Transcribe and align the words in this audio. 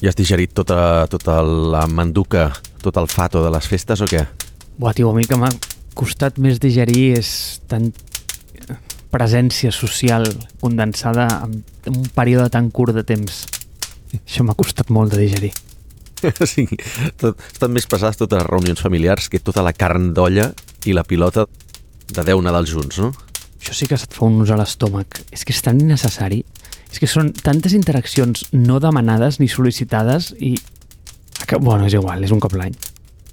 Ja 0.00 0.08
has 0.08 0.16
digerit 0.16 0.54
tota, 0.56 1.06
tota 1.12 1.42
la 1.44 1.84
manduca, 1.86 2.48
tot 2.80 2.96
el 2.96 3.08
fato 3.10 3.42
de 3.44 3.50
les 3.52 3.66
festes 3.68 4.00
o 4.00 4.08
què? 4.08 4.24
Buah, 4.80 4.94
tio, 4.96 5.10
a 5.10 5.16
mi 5.16 5.26
que 5.28 5.36
m'ha 5.36 5.50
costat 5.98 6.38
més 6.40 6.60
digerir 6.62 7.18
és 7.18 7.32
tant 7.68 7.90
presència 9.10 9.72
social 9.74 10.24
condensada 10.62 11.26
en 11.44 11.60
un 11.92 12.06
període 12.14 12.48
tan 12.54 12.70
curt 12.72 12.96
de 12.96 13.04
temps. 13.04 13.42
Això 14.22 14.46
m'ha 14.46 14.56
costat 14.56 14.88
molt 14.88 15.12
de 15.12 15.20
digerir. 15.26 15.52
sí, 16.52 16.66
tot, 17.20 17.40
estan 17.52 17.72
més 17.72 17.88
pesades 17.88 18.20
totes 18.20 18.40
les 18.40 18.48
reunions 18.48 18.80
familiars 18.80 19.28
que 19.28 19.40
tota 19.40 19.64
la 19.64 19.74
carn 19.76 20.12
d'olla 20.16 20.50
i 20.88 20.96
la 20.96 21.04
pilota 21.04 21.46
de 22.10 22.24
10 22.24 22.40
Nadals 22.44 22.72
junts, 22.72 23.00
no? 23.00 23.12
Això 23.60 23.76
sí 23.76 23.86
que 23.86 23.98
se't 24.00 24.16
fa 24.16 24.24
un 24.26 24.38
nus 24.40 24.50
a 24.50 24.56
l'estómac. 24.56 25.20
És 25.30 25.44
que 25.44 25.52
és 25.52 25.60
tan 25.64 25.80
innecessari. 25.80 26.40
És 26.90 26.98
que 26.98 27.08
són 27.10 27.30
tantes 27.36 27.74
interaccions 27.76 28.48
no 28.56 28.80
demanades 28.82 29.38
ni 29.40 29.48
sol·licitades 29.48 30.32
i... 30.40 30.56
Bueno, 31.58 31.86
és 31.86 31.94
igual, 31.96 32.24
és 32.24 32.32
un 32.34 32.40
cop 32.42 32.56
l'any. 32.56 32.76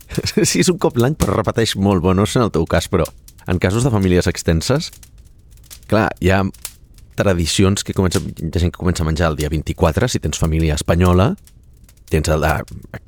Sí, 0.48 0.62
és 0.64 0.70
un 0.72 0.78
cop 0.82 0.98
l'any, 0.98 1.18
però 1.20 1.36
repeteix 1.36 1.76
molt. 1.80 2.04
Bueno, 2.04 2.24
no 2.24 2.28
en 2.28 2.46
el 2.48 2.54
teu 2.54 2.66
cas, 2.70 2.88
però 2.92 3.06
en 3.48 3.60
casos 3.60 3.84
de 3.84 3.92
famílies 3.92 4.28
extenses, 4.28 4.92
clar, 5.88 6.10
hi 6.20 6.32
ha 6.32 6.42
tradicions 7.18 7.84
que 7.84 7.96
comença, 7.98 8.22
hi 8.22 8.50
ha 8.50 8.62
gent 8.62 8.74
que 8.74 8.82
comença 8.82 9.04
a 9.04 9.08
menjar 9.08 9.32
el 9.32 9.38
dia 9.40 9.50
24, 9.50 10.10
si 10.12 10.22
tens 10.24 10.40
família 10.40 10.76
espanyola, 10.76 11.32
tens 12.12 12.30
el 12.32 12.44
de, 12.44 12.54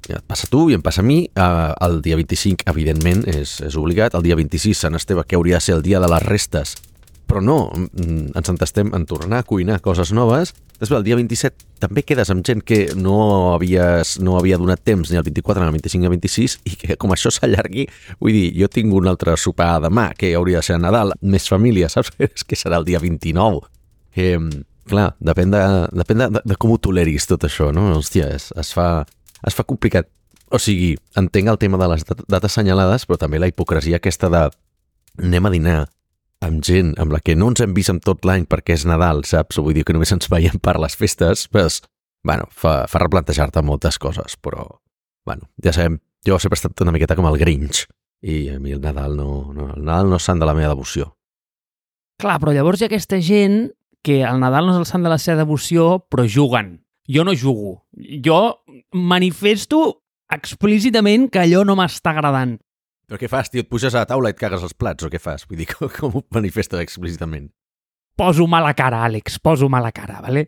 et 0.09 0.23
passa 0.27 0.49
tu 0.51 0.65
i 0.71 0.75
em 0.75 0.83
passa 0.83 1.03
a 1.03 1.07
mi, 1.07 1.21
eh, 1.27 1.71
el 1.85 1.99
dia 2.03 2.17
25, 2.19 2.67
evidentment, 2.71 3.23
és, 3.31 3.59
és 3.63 3.77
obligat, 3.79 4.15
el 4.17 4.25
dia 4.25 4.37
26, 4.39 4.79
Sant 4.87 4.97
Esteve, 4.99 5.23
que 5.27 5.37
hauria 5.39 5.59
de 5.59 5.67
ser 5.67 5.77
el 5.77 5.83
dia 5.85 6.01
de 6.03 6.09
les 6.11 6.25
restes, 6.25 6.75
però 7.29 7.43
no, 7.45 7.69
mm, 7.69 8.33
ens 8.39 8.49
entestem 8.49 8.89
en 8.97 9.05
tornar 9.05 9.43
a 9.43 9.45
cuinar 9.45 9.79
coses 9.85 10.11
noves. 10.11 10.55
Després, 10.79 10.97
el 10.97 11.05
dia 11.05 11.17
27, 11.19 11.67
també 11.83 12.01
quedes 12.07 12.31
amb 12.33 12.41
gent 12.45 12.63
que 12.65 12.95
no, 12.97 13.53
havies, 13.53 14.15
no 14.23 14.37
havia 14.39 14.57
donat 14.57 14.81
temps 14.83 15.11
ni 15.11 15.19
el 15.19 15.25
24 15.27 15.61
ni 15.61 15.67
el 15.67 15.75
25 15.77 16.01
ni 16.01 16.09
el 16.09 16.15
26 16.15 16.55
i 16.65 16.75
que 16.81 16.97
com 16.97 17.13
això 17.13 17.29
s'allargui, 17.31 17.85
vull 18.19 18.33
dir, 18.33 18.47
jo 18.57 18.69
tinc 18.71 18.95
un 18.95 19.09
altre 19.11 19.35
sopar 19.37 19.75
demà 19.83 20.09
que 20.17 20.31
hauria 20.35 20.63
de 20.63 20.65
ser 20.65 20.79
a 20.79 20.81
Nadal, 20.81 21.13
més 21.21 21.45
família, 21.51 21.89
saps? 21.93 22.15
És 22.17 22.47
que 22.47 22.57
serà 22.57 22.81
el 22.81 22.87
dia 22.89 23.03
29. 23.03 23.61
Que, 24.15 24.31
clar, 24.89 25.11
depèn 25.21 25.53
de, 25.53 25.61
depèn 26.01 26.25
de, 26.25 26.41
de 26.41 26.57
com 26.57 26.73
ho 26.73 26.79
toleris 26.81 27.29
tot 27.29 27.45
això, 27.45 27.69
no? 27.75 27.91
Hòstia, 27.99 28.31
es, 28.39 28.49
es, 28.57 28.73
fa, 28.73 29.05
es 29.45 29.53
fa 29.53 29.67
complicat. 29.69 30.09
O 30.49 30.57
sigui, 30.57 30.95
entenc 31.19 31.51
el 31.51 31.61
tema 31.61 31.77
de 31.77 31.91
les 31.91 32.07
dates 32.09 32.49
assenyalades, 32.49 33.05
però 33.05 33.19
també 33.21 33.37
la 33.37 33.51
hipocresia 33.51 33.99
aquesta 34.01 34.31
de 34.33 34.47
anem 35.19 35.45
a 35.45 35.53
dinar 35.53 35.79
amb 36.45 36.63
gent 36.65 36.93
amb 37.01 37.13
la 37.13 37.19
que 37.23 37.35
no 37.35 37.49
ens 37.51 37.61
hem 37.63 37.73
vist 37.75 37.91
en 37.91 37.99
tot 38.03 38.25
l'any 38.27 38.45
perquè 38.49 38.77
és 38.77 38.85
Nadal, 38.87 39.23
saps? 39.27 39.59
Vull 39.59 39.75
dir 39.75 39.85
que 39.87 39.95
només 39.95 40.11
ens 40.15 40.29
veiem 40.31 40.59
per 40.63 40.77
les 40.79 40.95
festes, 40.95 41.47
pues, 41.51 41.81
bueno, 42.23 42.47
fa, 42.51 42.83
fa 42.87 43.03
replantejar-te 43.03 43.63
moltes 43.65 43.99
coses, 43.99 44.37
però, 44.39 44.65
bueno, 45.27 45.49
ja 45.63 45.75
sabem, 45.75 45.99
jo 46.25 46.39
sempre 46.39 46.57
he 46.57 46.61
estat 46.61 46.85
una 46.85 46.95
miqueta 46.95 47.17
com 47.19 47.27
el 47.29 47.39
Grinch, 47.39 47.85
i 48.21 48.49
a 48.51 48.59
mi 48.59 48.75
el 48.75 48.81
Nadal 48.83 49.15
no, 49.15 49.53
no, 49.55 49.71
el 49.75 49.83
Nadal 49.83 50.11
no 50.11 50.19
és 50.19 50.27
sant 50.27 50.39
de 50.39 50.47
la 50.47 50.55
meva 50.55 50.73
devoció. 50.73 51.13
Clar, 52.19 52.39
però 52.41 52.51
llavors 52.55 52.81
hi 52.81 52.87
ha 52.87 52.91
aquesta 52.91 53.21
gent 53.23 53.69
que 54.03 54.21
el 54.27 54.39
Nadal 54.41 54.67
no 54.67 54.75
és 54.75 54.81
el 54.81 54.87
sant 54.87 55.05
de 55.05 55.11
la 55.11 55.19
seva 55.19 55.39
devoció, 55.43 55.99
però 56.11 56.25
juguen. 56.27 56.79
Jo 57.09 57.23
no 57.25 57.33
jugo. 57.33 57.87
Jo 57.95 58.61
manifesto 58.93 60.03
explícitament 60.29 61.29
que 61.31 61.41
allò 61.41 61.63
no 61.65 61.75
m'està 61.79 62.13
agradant. 62.13 62.59
Però 63.09 63.17
què 63.17 63.25
fas, 63.25 63.49
tio? 63.49 63.63
Et 63.63 63.69
puges 63.69 63.95
a 63.95 64.03
la 64.03 64.09
taula 64.09 64.29
i 64.29 64.35
et 64.35 64.37
cagues 64.37 64.61
els 64.61 64.75
plats, 64.77 65.01
o 65.01 65.09
què 65.09 65.17
fas? 65.17 65.47
Vull 65.49 65.57
dir, 65.57 65.65
com, 65.73 65.89
com 65.89 66.19
ho 66.19 66.23
manifestes 66.35 66.77
explícitament? 66.83 67.49
Poso 68.19 68.45
mala 68.51 68.75
cara, 68.77 68.99
Àlex, 69.07 69.39
poso 69.41 69.69
mala 69.71 69.89
cara, 69.95 70.19
vale? 70.21 70.45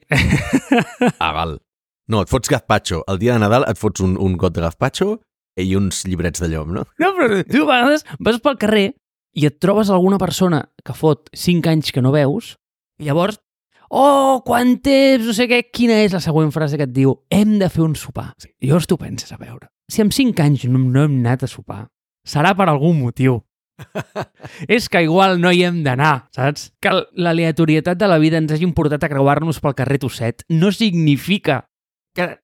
ah, 1.18 1.32
val. 1.34 1.56
No, 2.12 2.22
et 2.22 2.30
fots 2.30 2.52
gazpacho. 2.52 3.02
El 3.10 3.18
dia 3.22 3.34
de 3.34 3.42
Nadal 3.42 3.66
et 3.70 3.80
fots 3.80 4.04
un, 4.06 4.18
un 4.20 4.36
got 4.38 4.54
de 4.54 4.62
gazpacho 4.62 5.16
i 5.58 5.72
uns 5.80 6.04
llibrets 6.06 6.44
de 6.44 6.50
llom, 6.52 6.74
no? 6.76 6.84
No, 7.02 7.14
però 7.18 7.40
tu 7.48 7.64
a 7.64 7.70
vegades 7.70 8.04
vas 8.20 8.42
pel 8.44 8.60
carrer 8.62 8.90
i 9.40 9.48
et 9.48 9.58
trobes 9.64 9.90
alguna 9.90 10.20
persona 10.22 10.66
que 10.86 10.94
fot 10.98 11.32
5 11.34 11.72
anys 11.72 11.94
que 11.96 12.04
no 12.04 12.12
veus 12.14 12.58
i 13.02 13.08
llavors, 13.08 13.40
oh, 13.90 14.44
quant 14.46 14.76
temps, 14.84 15.26
no 15.26 15.34
sé 15.34 15.48
què, 15.50 15.64
quina 15.74 15.98
és 16.04 16.14
la 16.14 16.22
següent 16.22 16.52
frase 16.54 16.78
que 16.78 16.86
et 16.86 16.94
diu 16.94 17.16
hem 17.32 17.58
de 17.62 17.72
fer 17.72 17.86
un 17.88 17.96
sopar. 17.98 18.34
I 18.60 18.70
llavors 18.70 18.90
tu 18.92 19.00
penses, 19.00 19.32
a 19.32 19.40
veure, 19.40 19.72
si 19.90 20.04
amb 20.04 20.14
5 20.14 20.46
anys 20.46 20.68
no, 20.70 20.84
no 20.84 21.08
hem 21.08 21.18
anat 21.24 21.48
a 21.48 21.50
sopar, 21.50 21.86
serà 22.28 22.54
per 22.58 22.70
algun 22.70 23.00
motiu. 23.00 23.42
és 24.68 24.88
que 24.90 25.02
igual 25.04 25.40
no 25.42 25.52
hi 25.52 25.64
hem 25.66 25.82
d'anar, 25.86 26.28
saps? 26.36 26.70
Que 26.84 26.94
l'aleatorietat 27.18 27.98
de 27.98 28.10
la 28.10 28.20
vida 28.22 28.38
ens 28.38 28.54
hagi 28.54 28.70
portat 28.78 29.04
a 29.04 29.10
creuar-nos 29.10 29.62
pel 29.62 29.76
carrer 29.78 30.00
Tosset 30.04 30.46
no 30.50 30.72
significa 30.76 31.64
que 32.16 32.36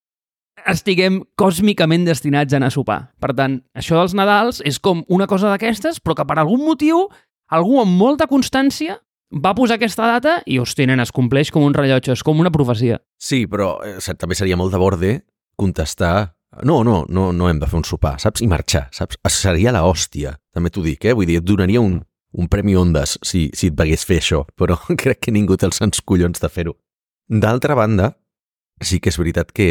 estiguem 0.67 1.21
còsmicament 1.37 2.07
destinats 2.07 2.53
a 2.53 2.59
anar 2.59 2.71
a 2.71 2.75
sopar. 2.75 2.99
Per 3.21 3.33
tant, 3.37 3.61
això 3.77 3.99
dels 3.99 4.15
Nadals 4.17 4.61
és 4.65 4.79
com 4.79 5.03
una 5.13 5.27
cosa 5.29 5.51
d'aquestes, 5.51 6.01
però 6.01 6.17
que 6.17 6.25
per 6.27 6.39
algun 6.39 6.63
motiu 6.65 7.05
algú 7.53 7.81
amb 7.81 7.93
molta 7.99 8.27
constància 8.27 8.97
va 9.31 9.53
posar 9.55 9.77
aquesta 9.77 10.07
data 10.07 10.37
i, 10.45 10.57
hòstia, 10.59 10.87
nen, 10.87 11.03
es 11.03 11.11
compleix 11.11 11.51
com 11.51 11.65
un 11.67 11.75
rellotge, 11.75 12.15
és 12.15 12.23
com 12.23 12.39
una 12.39 12.51
profecia. 12.51 13.01
Sí, 13.19 13.45
però 13.47 13.77
eh, 13.83 13.99
també 14.15 14.35
seria 14.39 14.57
molt 14.59 14.73
de 14.73 14.81
borde 14.81 15.13
contestar 15.59 16.36
no, 16.63 16.83
no, 16.83 17.05
no, 17.09 17.31
no 17.33 17.49
hem 17.49 17.59
de 17.59 17.67
fer 17.69 17.79
un 17.79 17.85
sopar, 17.87 18.15
saps? 18.21 18.41
I 18.41 18.47
marxar, 18.51 18.87
saps? 18.95 19.19
Seria 19.33 19.73
la 19.75 19.83
hòstia, 19.87 20.35
també 20.53 20.71
t'ho 20.73 20.83
dic, 20.85 21.05
eh? 21.05 21.15
Vull 21.17 21.27
dir, 21.29 21.39
et 21.41 21.47
donaria 21.47 21.81
un, 21.83 21.99
un 22.37 22.49
premi 22.51 22.75
Ondas 22.77 23.17
si, 23.25 23.47
si 23.57 23.71
et 23.71 23.77
vegués 23.77 24.05
fer 24.07 24.19
això, 24.21 24.43
però 24.59 24.77
crec 24.99 25.25
que 25.27 25.33
ningú 25.35 25.57
té 25.57 25.67
els 25.69 25.79
sants 25.81 26.01
collons 26.01 26.41
de 26.43 26.49
fer-ho. 26.51 26.77
D'altra 27.27 27.75
banda, 27.75 28.13
sí 28.81 29.01
que 29.03 29.11
és 29.11 29.19
veritat 29.19 29.51
que 29.51 29.69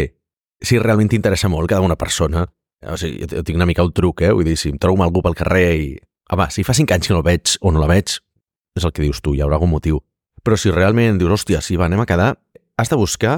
si 0.63 0.79
realment 0.81 1.11
t'interessa 1.13 1.51
molt 1.53 1.71
cada 1.71 1.85
una 1.85 1.97
persona, 2.01 2.47
o 2.87 2.97
sigui, 3.01 3.27
jo 3.31 3.43
tinc 3.45 3.57
una 3.57 3.69
mica 3.69 3.85
el 3.85 3.93
truc, 3.97 4.23
eh? 4.23 4.33
Vull 4.35 4.47
dir, 4.47 4.57
si 4.61 4.71
em 4.73 4.81
trobo 4.81 5.05
algú 5.05 5.25
pel 5.25 5.37
carrer 5.39 5.71
i... 5.81 5.89
Home, 6.35 6.49
si 6.51 6.65
fa 6.67 6.75
cinc 6.75 6.91
anys 6.91 7.07
que 7.07 7.15
no 7.15 7.21
el 7.23 7.27
veig 7.27 7.53
o 7.63 7.71
no 7.71 7.79
la 7.79 7.87
veig, 7.87 8.17
és 8.77 8.85
el 8.85 8.93
que 8.93 9.05
dius 9.05 9.21
tu, 9.23 9.37
hi 9.37 9.45
haurà 9.45 9.61
algun 9.61 9.71
motiu. 9.71 10.01
Però 10.43 10.59
si 10.59 10.73
realment 10.75 11.21
dius, 11.21 11.31
hòstia, 11.39 11.61
sí, 11.63 11.79
va, 11.79 11.87
anem 11.87 12.03
a 12.03 12.09
quedar, 12.09 12.33
has 12.77 12.91
de 12.91 12.99
buscar 12.99 13.37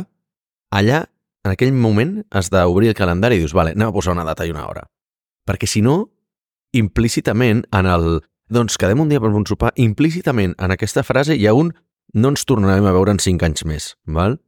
allà 0.75 1.05
en 1.49 1.55
aquell 1.55 1.73
moment 1.73 2.19
has 2.37 2.53
d'obrir 2.53 2.93
el 2.93 2.97
calendari 2.99 3.39
i 3.39 3.43
dius, 3.43 3.57
vale, 3.57 3.73
anem 3.73 3.89
a 3.89 3.95
posar 3.95 4.13
una 4.13 4.27
data 4.29 4.45
i 4.45 4.53
una 4.53 4.67
hora. 4.69 4.85
Perquè 5.49 5.67
si 5.67 5.81
no, 5.81 6.03
implícitament 6.77 7.65
en 7.73 7.89
el 7.89 8.19
doncs 8.53 8.77
quedem 8.81 9.01
un 9.01 9.09
dia 9.09 9.21
per 9.21 9.33
un 9.33 9.47
sopar, 9.49 9.73
implícitament 9.81 10.55
en 10.61 10.73
aquesta 10.73 11.05
frase 11.05 11.37
hi 11.37 11.47
ha 11.49 11.57
un 11.57 11.73
no 12.17 12.33
ens 12.33 12.45
tornarem 12.49 12.87
a 12.89 12.95
veure 12.97 13.13
en 13.13 13.21
cinc 13.21 13.45
anys 13.45 13.65
més, 13.69 13.91
val? 14.05 14.39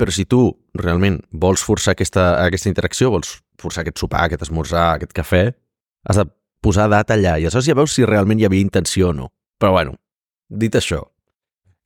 Però 0.00 0.12
si 0.12 0.24
tu 0.28 0.46
realment 0.76 1.20
vols 1.30 1.62
forçar 1.62 1.92
aquesta, 1.94 2.34
aquesta 2.42 2.70
interacció, 2.70 3.12
vols 3.14 3.36
forçar 3.60 3.84
aquest 3.84 4.00
sopar, 4.00 4.24
aquest 4.26 4.46
esmorzar, 4.48 4.94
aquest 4.96 5.12
cafè, 5.16 5.44
has 6.08 6.20
de 6.20 6.26
posar 6.64 6.88
data 6.88 7.14
allà 7.14 7.36
i 7.36 7.44
aleshores 7.44 7.68
ja 7.68 7.76
veus 7.76 7.92
si 7.94 8.06
realment 8.08 8.40
hi 8.40 8.48
havia 8.48 8.64
intenció 8.64 9.12
o 9.12 9.16
no. 9.16 9.30
Però 9.60 9.76
bueno, 9.76 9.98
dit 10.48 10.74
això, 10.74 11.02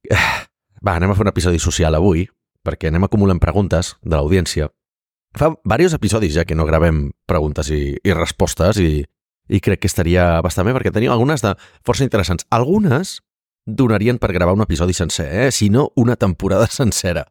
va, 0.86 0.94
anem 0.94 1.12
a 1.12 1.18
fer 1.18 1.26
un 1.26 1.32
episodi 1.34 1.62
social 1.62 1.98
avui, 1.98 2.24
perquè 2.68 2.92
anem 2.92 3.08
acumulant 3.08 3.40
preguntes 3.40 3.96
de 4.04 4.14
l'audiència. 4.16 4.68
Fa 5.36 5.52
diversos 5.64 5.96
episodis 5.98 6.34
ja 6.36 6.44
que 6.48 6.56
no 6.56 6.66
gravem 6.68 7.08
preguntes 7.28 7.70
i, 7.72 7.96
i 7.96 8.14
respostes 8.16 8.80
i, 8.80 9.02
i 9.48 9.60
crec 9.64 9.82
que 9.82 9.90
estaria 9.90 10.38
bastant 10.44 10.68
bé 10.68 10.76
perquè 10.76 10.92
tenim 10.92 11.12
algunes 11.12 11.44
de 11.44 11.54
força 11.86 12.04
interessants. 12.06 12.46
Algunes 12.52 13.18
donarien 13.68 14.18
per 14.18 14.32
gravar 14.32 14.56
un 14.56 14.64
episodi 14.64 14.96
sencer, 14.96 15.28
eh? 15.28 15.50
si 15.52 15.68
no 15.68 15.90
una 15.96 16.16
temporada 16.16 16.66
sencera. 16.80 17.26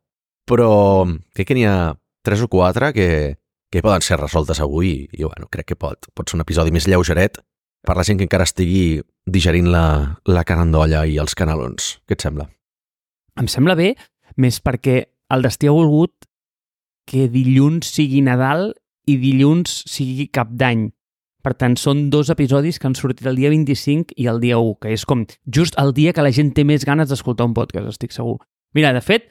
Però 0.47 1.05
crec 1.35 1.49
que 1.49 1.57
n'hi 1.57 1.65
ha 1.67 1.95
tres 2.23 2.41
o 2.43 2.47
quatre 2.51 2.93
que, 2.93 3.09
que 3.71 3.83
poden 3.83 4.05
ser 4.05 4.19
resoltes 4.21 4.61
avui 4.63 5.07
i, 5.11 5.23
bueno, 5.23 5.49
crec 5.51 5.73
que 5.73 5.79
pot, 5.79 6.09
pot 6.13 6.29
ser 6.29 6.37
un 6.37 6.45
episodi 6.45 6.71
més 6.71 6.87
lleugeret 6.87 7.41
per 7.87 7.95
la 7.97 8.03
gent 8.03 8.19
que 8.19 8.27
encara 8.27 8.47
estigui 8.47 9.01
digerint 9.27 9.69
la, 9.71 10.19
la 10.27 10.43
carandolla 10.47 11.05
i 11.07 11.17
els 11.21 11.35
canalons. 11.35 11.97
Què 12.07 12.17
et 12.17 12.23
sembla? 12.23 12.47
Em 13.37 13.49
sembla 13.51 13.75
bé, 13.77 13.93
més 14.39 14.59
perquè 14.63 15.03
el 15.33 15.43
destí 15.45 15.67
ha 15.67 15.75
volgut 15.75 16.13
que 17.07 17.27
dilluns 17.31 17.89
sigui 17.95 18.21
Nadal 18.25 18.71
i 19.07 19.17
dilluns 19.19 19.83
sigui 19.87 20.27
cap 20.33 20.51
d'any. 20.51 20.89
Per 21.45 21.53
tant, 21.55 21.77
són 21.79 22.09
dos 22.11 22.27
episodis 22.33 22.79
que 22.79 22.89
han 22.89 22.97
sortit 22.99 23.27
el 23.29 23.37
dia 23.39 23.51
25 23.53 24.17
i 24.19 24.27
el 24.27 24.41
dia 24.43 24.57
1, 24.59 24.73
que 24.83 24.91
és 24.91 25.05
com 25.07 25.23
just 25.45 25.77
el 25.79 25.93
dia 25.95 26.11
que 26.11 26.25
la 26.25 26.33
gent 26.35 26.51
té 26.55 26.65
més 26.67 26.83
ganes 26.83 27.07
d'escoltar 27.07 27.47
un 27.47 27.55
podcast, 27.55 27.87
estic 27.93 28.11
segur. 28.11 28.41
Mira, 28.75 28.91
de 28.91 28.99
fet, 28.99 29.29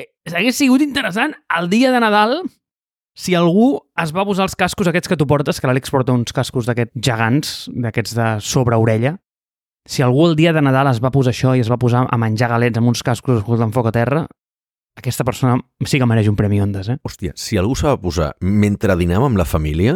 eh, 0.00 0.08
hagués 0.32 0.56
sigut 0.56 0.80
interessant 0.80 1.36
el 1.58 1.68
dia 1.68 1.92
de 1.92 2.00
Nadal 2.00 2.40
si 3.18 3.34
algú 3.34 3.72
es 3.98 4.14
va 4.14 4.24
posar 4.24 4.46
els 4.46 4.54
cascos 4.56 4.88
aquests 4.88 5.10
que 5.10 5.18
tu 5.18 5.26
portes, 5.26 5.58
que 5.60 5.68
l'Àlex 5.68 5.90
porta 5.90 6.14
uns 6.14 6.32
cascos 6.32 6.68
d'aquests 6.70 7.02
gegants, 7.02 7.54
d'aquests 7.74 8.14
de 8.14 8.28
sobre 8.46 8.78
orella, 8.78 9.16
si 9.88 10.04
algú 10.06 10.28
el 10.28 10.36
dia 10.38 10.52
de 10.52 10.62
Nadal 10.62 10.92
es 10.92 11.02
va 11.02 11.10
posar 11.10 11.32
això 11.34 11.56
i 11.56 11.64
es 11.64 11.70
va 11.72 11.80
posar 11.82 12.04
a 12.06 12.18
menjar 12.20 12.50
galets 12.52 12.78
amb 12.78 12.92
uns 12.92 13.02
cascos 13.02 13.40
escoltant 13.40 13.74
foc 13.74 13.88
a 13.90 13.94
terra, 13.96 14.26
aquesta 14.98 15.24
persona 15.24 15.56
sí 15.86 16.00
que 16.00 16.06
mereix 16.10 16.28
un 16.28 16.36
Premi 16.36 16.60
Ondas, 16.60 16.88
eh? 16.90 16.98
Hòstia, 17.06 17.34
si 17.38 17.58
algú 17.60 17.76
s'ha 17.78 17.94
de 17.94 18.02
posar 18.02 18.32
mentre 18.42 18.96
dinem 18.98 19.22
amb 19.22 19.38
la 19.38 19.46
família, 19.46 19.94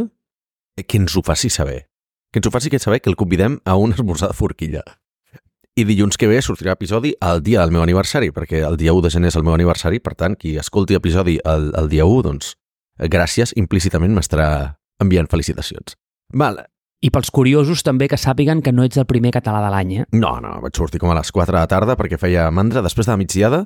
eh, 0.78 0.84
que 0.84 1.00
ens 1.00 1.16
ho 1.16 1.22
faci 1.26 1.50
saber. 1.50 1.88
Que 2.32 2.38
ens 2.38 2.46
ho 2.46 2.54
faci 2.54 2.70
saber 2.78 3.02
que 3.02 3.10
el 3.10 3.16
convidem 3.16 3.58
a 3.64 3.76
un 3.76 3.92
esmorzar 3.92 4.30
de 4.30 4.38
forquilla. 4.38 4.82
I 5.74 5.84
dilluns 5.88 6.18
que 6.20 6.28
ve 6.28 6.40
sortirà 6.44 6.76
episodi 6.76 7.14
el 7.20 7.42
dia 7.42 7.60
del 7.60 7.72
meu 7.72 7.82
aniversari, 7.82 8.30
perquè 8.30 8.60
el 8.68 8.76
dia 8.76 8.92
1 8.92 9.02
de 9.02 9.10
gener 9.10 9.28
és 9.32 9.36
el 9.36 9.42
meu 9.42 9.54
aniversari, 9.54 10.00
per 10.00 10.14
tant, 10.14 10.36
qui 10.36 10.58
escolti 10.60 10.94
episodi 10.94 11.38
el, 11.44 11.72
el 11.74 11.88
dia 11.88 12.04
1, 12.04 12.22
doncs 12.28 12.54
gràcies, 13.08 13.56
implícitament 13.56 14.12
m'estarà 14.12 14.76
enviant 15.00 15.26
felicitacions. 15.32 15.96
Val, 16.36 16.60
I 17.02 17.10
pels 17.10 17.32
curiosos 17.34 17.82
també 17.82 18.06
que 18.06 18.20
sàpiguen 18.20 18.60
que 18.62 18.70
no 18.70 18.84
ets 18.84 19.00
el 19.00 19.08
primer 19.08 19.32
català 19.34 19.64
de 19.64 19.70
l'any, 19.72 19.94
eh? 19.96 20.04
no, 20.14 20.36
no, 20.44 20.60
vaig 20.62 20.76
sortir 20.76 21.00
com 21.02 21.10
a 21.10 21.16
les 21.18 21.32
4 21.32 21.50
de 21.50 21.58
la 21.58 21.66
tarda 21.66 21.96
perquè 21.98 22.20
feia 22.20 22.50
mandra, 22.54 22.84
després 22.84 23.08
de 23.08 23.16
la 23.16 23.18
migdiada 23.18 23.64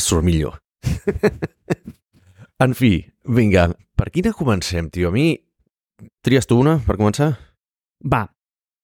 surt 0.00 0.24
millor. 0.24 0.60
en 2.64 2.76
fi, 2.78 2.94
vinga, 3.28 3.68
per 3.96 4.10
quina 4.14 4.32
comencem, 4.36 4.90
tio? 4.90 5.10
A 5.10 5.14
mi... 5.14 5.34
Tries 6.22 6.48
tu 6.48 6.56
una, 6.58 6.78
per 6.82 6.96
començar? 6.98 7.32
Va, 8.10 8.24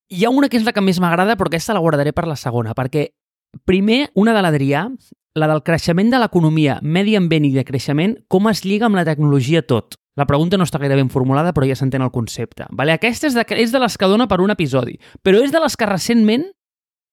hi 0.08 0.25
ha 0.25 0.31
una 0.31 0.49
que 0.49 0.58
és 0.58 0.66
la 0.66 0.72
que 0.72 0.82
més 0.84 1.00
m'agrada, 1.02 1.34
però 1.37 1.50
aquesta 1.50 1.75
la 1.75 1.82
guardaré 1.82 2.12
per 2.14 2.26
la 2.28 2.37
segona, 2.38 2.75
perquè 2.78 3.08
primer, 3.69 4.08
una 4.14 4.34
de 4.37 4.43
l'Adrià, 4.44 4.84
la 5.38 5.49
del 5.50 5.62
creixement 5.66 6.10
de 6.10 6.20
l'economia, 6.22 6.78
medi 6.82 7.16
ambient 7.19 7.46
i 7.49 7.55
de 7.55 7.64
creixement, 7.66 8.16
com 8.28 8.49
es 8.50 8.64
lliga 8.64 8.88
amb 8.88 8.99
la 8.99 9.06
tecnologia 9.08 9.62
tot. 9.62 9.99
La 10.19 10.26
pregunta 10.26 10.58
no 10.58 10.66
està 10.66 10.81
gaire 10.82 10.96
ben 10.99 11.12
formulada, 11.12 11.52
però 11.55 11.69
ja 11.69 11.76
s'entén 11.78 12.02
el 12.02 12.10
concepte. 12.10 12.66
Vale? 12.75 12.96
Aquesta 12.96 13.28
és 13.28 13.37
de, 13.37 13.44
és 13.55 13.75
de 13.75 13.82
les 13.82 13.99
que 13.99 14.08
dona 14.10 14.26
per 14.26 14.40
un 14.43 14.50
episodi, 14.50 14.96
però 15.22 15.43
és 15.44 15.55
de 15.55 15.60
les 15.62 15.76
que 15.78 15.87
recentment 15.87 16.49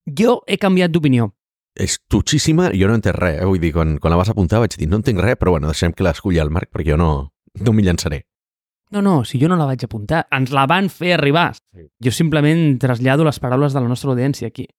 jo 0.09 0.39
he 0.47 0.57
canviat 0.57 0.93
d'opinió. 0.93 1.34
És 1.75 1.97
tutxíssima 2.07 2.69
jo 2.71 2.87
no 2.87 2.95
entenc 2.95 3.17
res. 3.19 3.41
Eh? 3.41 3.47
Vull 3.47 3.59
dir, 3.59 3.73
quan, 3.75 3.97
quan 3.99 4.13
la 4.13 4.19
vas 4.19 4.31
apuntar 4.31 4.61
vaig 4.63 4.77
dir 4.79 4.87
no 4.87 5.01
entenc 5.01 5.19
res, 5.23 5.35
però 5.39 5.55
bueno, 5.55 5.71
deixem 5.71 5.93
que 5.93 6.05
l'esculli 6.07 6.39
el 6.39 6.53
Marc 6.53 6.71
perquè 6.71 6.93
jo 6.93 6.99
no, 6.99 7.09
no 7.59 7.75
m'hi 7.75 7.83
llançaré. 7.83 8.23
No, 8.95 9.01
no, 9.01 9.23
si 9.25 9.41
jo 9.41 9.49
no 9.49 9.57
la 9.59 9.65
vaig 9.67 9.81
apuntar, 9.83 10.23
ens 10.35 10.53
la 10.55 10.67
van 10.69 10.87
fer 10.93 11.15
arribar. 11.15 11.49
Sí. 11.57 11.87
Jo 12.05 12.13
simplement 12.13 12.77
trasllado 12.79 13.25
les 13.25 13.41
paraules 13.43 13.73
de 13.73 13.81
la 13.81 13.89
nostra 13.89 14.13
audiència 14.13 14.47
aquí. 14.47 14.69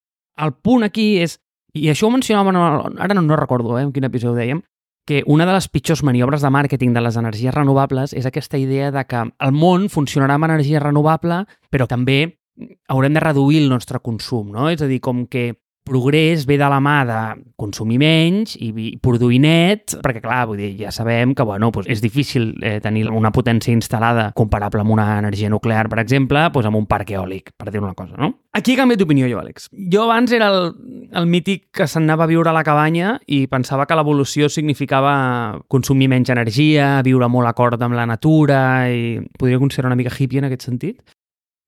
El 0.40 0.54
punt 0.62 0.87
aquí 0.87 1.19
és, 1.25 1.37
i 1.76 1.90
això 1.93 2.08
ho 2.08 2.14
mencionàvem, 2.14 2.56
ara 2.56 3.16
no, 3.16 3.25
no 3.26 3.37
recordo 3.37 3.76
eh, 3.76 3.84
en 3.84 3.92
quin 3.92 4.06
episodi 4.08 4.32
ho 4.32 4.38
dèiem, 4.38 4.62
que 5.06 5.22
una 5.26 5.46
de 5.46 5.52
les 5.54 5.69
pitjors 5.70 6.02
maniobres 6.02 6.42
de 6.42 6.50
màrqueting 6.50 6.94
de 6.94 7.02
les 7.02 7.16
energies 7.16 7.54
renovables 7.54 8.14
és 8.16 8.26
aquesta 8.26 8.58
idea 8.58 8.90
de 8.90 9.04
que 9.06 9.20
el 9.22 9.52
món 9.54 9.87
funcionarà 9.92 10.34
amb 10.34 10.49
energia 10.49 10.82
renovable, 10.82 11.44
però 11.70 11.87
també 11.87 12.40
haurem 12.88 13.14
de 13.14 13.22
reduir 13.22 13.62
el 13.62 13.70
nostre 13.70 14.00
consum, 14.02 14.50
no? 14.54 14.70
És 14.72 14.82
a 14.82 14.88
dir, 14.90 14.99
com 15.04 15.26
que 15.31 15.52
progrés 15.87 16.44
ve 16.47 16.59
de 16.59 16.69
la 16.69 16.81
mà 16.83 16.97
de 17.06 17.21
consumir 17.56 18.00
menys 18.03 18.56
i 18.61 18.97
produir 19.03 19.38
net, 19.41 19.94
perquè 20.03 20.21
clar, 20.25 20.43
vull 20.50 20.59
dir, 20.61 20.73
ja 20.81 20.91
sabem 20.93 21.33
que 21.37 21.47
bueno, 21.47 21.71
doncs 21.73 21.88
és 21.93 22.03
difícil 22.03 22.50
eh, 22.61 22.81
tenir 22.85 23.06
una 23.09 23.31
potència 23.33 23.73
instal·lada 23.73 24.33
comparable 24.37 24.83
amb 24.83 24.93
una 24.97 25.06
energia 25.21 25.50
nuclear, 25.53 25.87
per 25.93 26.03
exemple, 26.03 26.43
doncs 26.53 26.69
amb 26.69 26.81
un 26.83 26.88
parc 26.91 27.15
eòlic, 27.15 27.55
per 27.56 27.71
dir 27.71 27.81
una 27.81 27.94
cosa, 27.94 28.19
no? 28.19 28.33
Aquí 28.56 28.73
he 28.73 28.79
canviat 28.79 29.00
d'opinió 29.00 29.29
jo, 29.31 29.38
Àlex. 29.38 29.71
Jo 29.93 30.06
abans 30.06 30.33
era 30.33 30.50
el, 30.50 30.71
el 31.12 31.31
mític 31.31 31.69
que 31.77 31.87
s'anava 31.87 32.25
a 32.25 32.31
viure 32.31 32.50
a 32.50 32.56
la 32.56 32.65
cabanya 32.65 33.19
i 33.29 33.44
pensava 33.53 33.87
que 33.87 33.99
l'evolució 33.99 34.50
significava 34.50 35.61
consumir 35.73 36.09
menys 36.11 36.33
energia, 36.35 36.97
viure 37.06 37.29
molt 37.29 37.53
acord 37.53 37.83
amb 37.85 37.94
la 37.99 38.09
natura 38.09 38.61
i 38.91 39.19
podria 39.38 39.61
considerar 39.62 39.93
una 39.93 40.00
mica 40.00 40.15
hippie 40.15 40.41
en 40.41 40.49
aquest 40.49 40.67
sentit. 40.67 41.03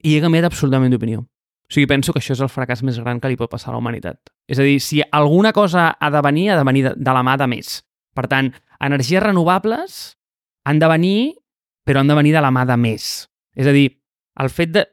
I 0.02 0.16
he 0.16 0.22
canviat 0.24 0.48
absolutament 0.48 0.94
d'opinió. 0.94 1.26
O 1.68 1.74
sigui, 1.74 1.86
penso 1.86 2.14
que 2.14 2.22
això 2.22 2.32
és 2.32 2.40
el 2.40 2.48
fracàs 2.48 2.80
més 2.86 2.96
gran 3.02 3.18
que 3.20 3.28
li 3.28 3.36
pot 3.36 3.50
passar 3.52 3.70
a 3.70 3.74
la 3.74 3.82
humanitat. 3.82 4.30
És 4.48 4.60
a 4.60 4.64
dir, 4.64 4.78
si 4.80 5.02
alguna 5.04 5.52
cosa 5.52 5.90
ha 6.00 6.08
de 6.10 6.22
venir, 6.24 6.48
ha 6.52 6.56
de 6.56 6.64
venir 6.64 6.86
de, 6.86 6.94
de 6.96 7.12
la 7.12 7.24
mà 7.26 7.36
de 7.36 7.48
més. 7.50 7.82
Per 8.16 8.24
tant, 8.30 8.48
energies 8.80 9.22
renovables 9.22 9.98
han 10.64 10.80
de 10.80 10.88
venir, 10.88 11.18
però 11.84 12.00
han 12.00 12.08
de 12.08 12.16
venir 12.16 12.32
de 12.32 12.44
la 12.44 12.52
mà 12.54 12.64
de 12.68 12.78
més. 12.80 13.28
És 13.52 13.68
a 13.68 13.74
dir, 13.76 13.90
el 14.40 14.48
fet 14.52 14.72
de... 14.72 14.86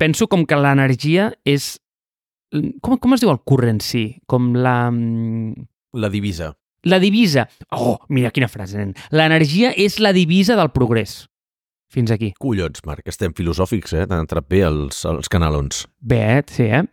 Penso 0.00 0.30
com 0.32 0.46
que 0.48 0.56
l'energia 0.56 1.28
és... 1.44 1.74
Com, 2.80 2.96
com 2.96 3.12
es 3.14 3.20
diu 3.20 3.30
el 3.34 3.42
currency? 3.44 4.22
Com 4.24 4.54
la... 4.56 4.88
La 6.00 6.08
divisa. 6.08 6.54
La 6.88 6.98
divisa. 7.02 7.44
Oh, 7.76 7.98
mira 8.08 8.32
quina 8.32 8.48
frase, 8.48 8.78
nen. 8.80 8.94
L'energia 9.12 9.74
és 9.76 9.98
la 10.00 10.14
divisa 10.16 10.56
del 10.56 10.72
progrés. 10.72 11.26
Fins 11.90 12.12
aquí. 12.14 12.30
Collons, 12.38 12.84
Marc, 12.86 13.06
estem 13.10 13.34
filosòfics, 13.34 13.96
eh? 13.98 14.06
T'han 14.06 14.22
entrat 14.22 14.46
bé 14.50 14.62
els, 14.68 15.02
els 15.10 15.30
canalons. 15.30 15.84
Bé, 15.98 16.22
eh? 16.38 16.42
sí, 16.46 16.68
eh? 16.70 16.84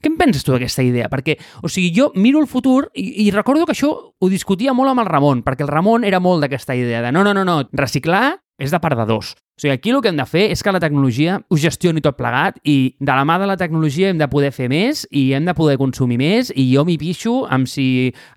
Què 0.00 0.08
en 0.08 0.16
penses 0.16 0.44
tu 0.44 0.54
d'aquesta 0.54 0.84
idea? 0.84 1.10
Perquè, 1.12 1.36
o 1.60 1.68
sigui, 1.68 1.90
jo 1.96 2.08
miro 2.16 2.40
el 2.40 2.48
futur 2.48 2.88
i, 2.96 3.26
i 3.26 3.30
recordo 3.34 3.66
que 3.68 3.74
això 3.76 3.90
ho 3.92 4.30
discutia 4.32 4.72
molt 4.76 4.94
amb 4.94 5.04
el 5.04 5.10
Ramon, 5.10 5.42
perquè 5.44 5.66
el 5.66 5.72
Ramon 5.72 6.06
era 6.08 6.22
molt 6.24 6.44
d'aquesta 6.44 6.76
idea 6.76 7.02
de 7.04 7.12
no, 7.12 7.24
no, 7.26 7.34
no, 7.36 7.44
no, 7.44 7.58
reciclar 7.76 8.40
és 8.60 8.72
de 8.72 8.80
perdedors. 8.80 9.34
O 9.60 9.62
sigui, 9.62 9.74
aquí 9.74 9.90
el 9.92 10.00
que 10.00 10.08
hem 10.08 10.16
de 10.16 10.24
fer 10.24 10.46
és 10.54 10.62
que 10.64 10.72
la 10.72 10.80
tecnologia 10.80 11.34
ho 11.52 11.56
gestioni 11.60 12.00
tot 12.00 12.16
plegat 12.16 12.56
i 12.64 12.94
de 12.96 13.12
la 13.12 13.26
mà 13.28 13.34
de 13.42 13.44
la 13.50 13.58
tecnologia 13.60 14.08
hem 14.08 14.16
de 14.16 14.24
poder 14.32 14.48
fer 14.56 14.70
més 14.72 15.02
i 15.12 15.34
hem 15.36 15.44
de 15.44 15.52
poder 15.58 15.74
consumir 15.76 16.16
més 16.16 16.48
i 16.56 16.64
jo 16.72 16.86
m'hi 16.88 16.96
pixo 16.96 17.42
amb 17.52 17.68
si 17.68 17.84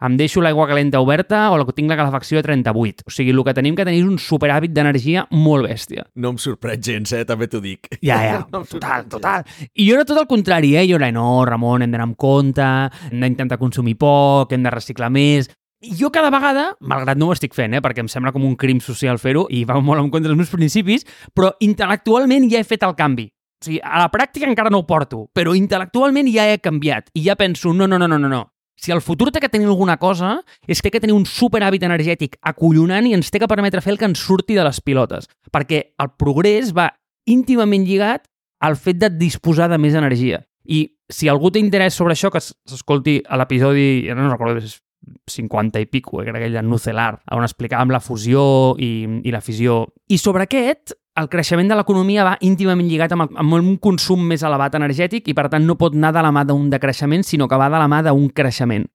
em 0.03 0.17
deixo 0.19 0.43
l'aigua 0.43 0.67
calenta 0.67 0.99
oberta 0.99 1.45
o 1.53 1.57
la- 1.61 1.67
tinc 1.73 1.87
la 1.89 1.95
calefacció 1.95 2.39
a 2.39 2.43
38. 2.43 3.05
O 3.07 3.09
sigui, 3.15 3.31
el 3.31 3.39
que 3.47 3.53
tenim 3.55 3.73
que 3.79 3.85
tenir 3.87 4.01
és 4.03 4.09
un 4.11 4.19
superhàbit 4.19 4.75
d'energia 4.75 5.23
molt 5.31 5.63
bèstia. 5.71 6.03
No 6.19 6.33
em 6.35 6.37
sorprèn 6.43 6.83
gens, 6.83 7.13
eh? 7.15 7.23
També 7.23 7.47
t'ho 7.47 7.61
dic. 7.63 7.87
Ja, 8.03 8.19
ja, 8.27 8.45
No 8.51 8.65
total, 8.67 9.07
total. 9.07 9.47
I 9.79 9.87
jo 9.87 9.95
era 9.95 10.03
tot 10.03 10.19
el 10.19 10.27
contrari, 10.27 10.75
eh? 10.75 10.83
Jo 10.91 10.99
era, 10.99 11.09
no, 11.15 11.45
Ramon, 11.47 11.83
hem 11.87 11.91
d'anar 11.95 12.09
amb 12.11 12.17
compte, 12.19 12.67
hem 13.13 13.21
d'intentar 13.23 13.57
consumir 13.63 13.95
poc, 13.95 14.51
hem 14.51 14.61
de 14.67 14.75
reciclar 14.75 15.07
més... 15.09 15.47
Jo 15.83 16.13
cada 16.15 16.30
vegada, 16.31 16.77
malgrat 16.80 17.19
no 17.19 17.27
ho 17.27 17.33
estic 17.35 17.51
fent, 17.56 17.74
eh, 17.75 17.81
perquè 17.83 18.00
em 18.00 18.07
sembla 18.07 18.31
com 18.31 18.45
un 18.47 18.56
crim 18.56 18.80
social 18.80 19.18
fer-ho 19.19 19.47
i 19.51 19.65
va 19.68 19.81
molt 19.83 20.00
en 20.00 20.09
contra 20.13 20.30
dels 20.30 20.39
meus 20.39 20.51
principis, 20.53 21.03
però 21.35 21.50
intel·lectualment 21.59 22.47
ja 22.51 22.62
he 22.62 22.68
fet 22.68 22.85
el 22.88 22.95
canvi. 22.95 23.27
O 23.27 23.65
sigui, 23.65 23.81
a 23.83 24.00
la 24.00 24.07
pràctica 24.12 24.47
encara 24.47 24.71
no 24.71 24.80
ho 24.80 24.88
porto, 24.88 25.25
però 25.35 25.51
intel·lectualment 25.56 26.30
ja 26.31 26.47
he 26.47 26.62
canviat 26.63 27.12
i 27.13 27.25
ja 27.27 27.35
penso, 27.35 27.74
no, 27.75 27.88
no, 27.88 28.00
no, 28.00 28.07
no, 28.07 28.19
no, 28.19 28.31
no. 28.31 28.41
Si 28.80 28.91
el 28.91 29.03
futur 29.03 29.30
té 29.31 29.39
que 29.39 29.51
tenir 29.51 29.68
alguna 29.68 29.97
cosa, 30.00 30.38
és 30.68 30.81
que 30.81 30.89
té 30.89 30.97
que 30.97 31.03
tenir 31.03 31.15
un 31.15 31.27
superhàbit 31.27 31.83
energètic 31.83 32.39
acollonant 32.41 33.06
i 33.07 33.13
ens 33.15 33.29
té 33.31 33.39
que 33.39 33.47
permetre 33.47 33.83
fer 33.83 33.94
el 33.94 34.00
que 34.00 34.07
ens 34.07 34.24
surti 34.24 34.56
de 34.56 34.63
les 34.63 34.79
pilotes. 34.81 35.27
Perquè 35.51 35.83
el 36.00 36.09
progrés 36.19 36.74
va 36.75 36.89
íntimament 37.27 37.86
lligat 37.88 38.25
al 38.63 38.75
fet 38.79 39.00
de 39.00 39.12
disposar 39.12 39.69
de 39.71 39.77
més 39.79 39.95
energia. 40.00 40.41
I 40.63 40.88
si 41.12 41.27
algú 41.27 41.51
té 41.51 41.59
interès 41.59 41.95
sobre 41.95 42.15
això, 42.15 42.31
que 42.31 42.41
s'escolti 42.41 43.21
a 43.27 43.39
l'episodi, 43.39 44.07
no 44.15 44.31
recordo 44.31 44.59
si 44.59 44.71
és 44.71 44.79
50 45.27 45.81
i 45.81 45.88
pico, 45.88 46.21
eh, 46.21 46.25
que 46.25 46.45
era 46.45 46.61
Nucelar, 46.61 47.21
on 47.31 47.45
explicàvem 47.45 47.91
la 47.94 48.01
fusió 48.03 48.75
i, 48.77 49.21
i 49.23 49.33
la 49.33 49.41
fissió. 49.41 49.83
I 50.09 50.19
sobre 50.21 50.47
aquest, 50.47 50.95
el 51.19 51.29
creixement 51.29 51.69
de 51.69 51.77
l'economia 51.77 52.25
va 52.25 52.38
íntimament 52.41 52.89
lligat 52.89 53.13
amb, 53.13 53.27
el, 53.27 53.35
amb 53.44 53.57
un 53.59 53.75
consum 53.81 54.23
més 54.29 54.44
elevat 54.44 54.75
energètic 54.79 55.29
i, 55.29 55.35
per 55.38 55.50
tant, 55.53 55.65
no 55.65 55.77
pot 55.79 55.95
anar 55.97 56.13
de 56.15 56.23
la 56.25 56.31
mà 56.33 56.45
d'un 56.47 56.69
decreixement, 56.73 57.25
sinó 57.25 57.47
que 57.47 57.59
va 57.59 57.69
de 57.69 57.81
la 57.81 57.89
mà 57.91 58.01
d'un 58.07 58.29
creixement. 58.33 58.88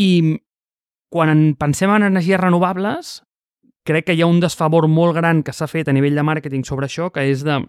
I 0.00 0.38
quan 1.12 1.28
en 1.28 1.42
pensem 1.60 1.92
en 1.92 2.08
energies 2.08 2.40
renovables, 2.40 3.20
crec 3.84 4.06
que 4.06 4.16
hi 4.16 4.22
ha 4.22 4.30
un 4.30 4.40
desfavor 4.40 4.88
molt 4.88 5.18
gran 5.18 5.42
que 5.44 5.52
s'ha 5.52 5.68
fet 5.68 5.90
a 5.90 5.96
nivell 5.96 6.16
de 6.16 6.24
màrqueting 6.24 6.64
sobre 6.64 6.88
això, 6.88 7.10
que 7.12 7.26
és 7.28 7.44
de... 7.44 7.60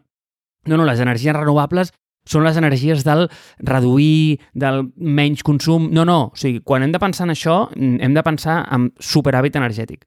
No, 0.64 0.78
no, 0.78 0.86
les 0.88 1.02
energies 1.04 1.36
renovables 1.36 1.92
són 2.26 2.46
les 2.48 2.58
energies 2.60 3.04
del 3.06 3.28
reduir, 3.60 4.40
del 4.54 4.88
menys 4.96 5.44
consum... 5.44 5.90
No, 5.94 6.06
no, 6.08 6.20
o 6.32 6.40
sigui, 6.40 6.64
quan 6.64 6.84
hem 6.84 6.96
de 6.96 7.02
pensar 7.02 7.28
en 7.28 7.36
això, 7.36 7.60
mm, 7.76 8.02
hem 8.04 8.18
de 8.18 8.26
pensar 8.26 8.64
en 8.74 8.90
superhàbit 9.00 9.60
energètic. 9.60 10.04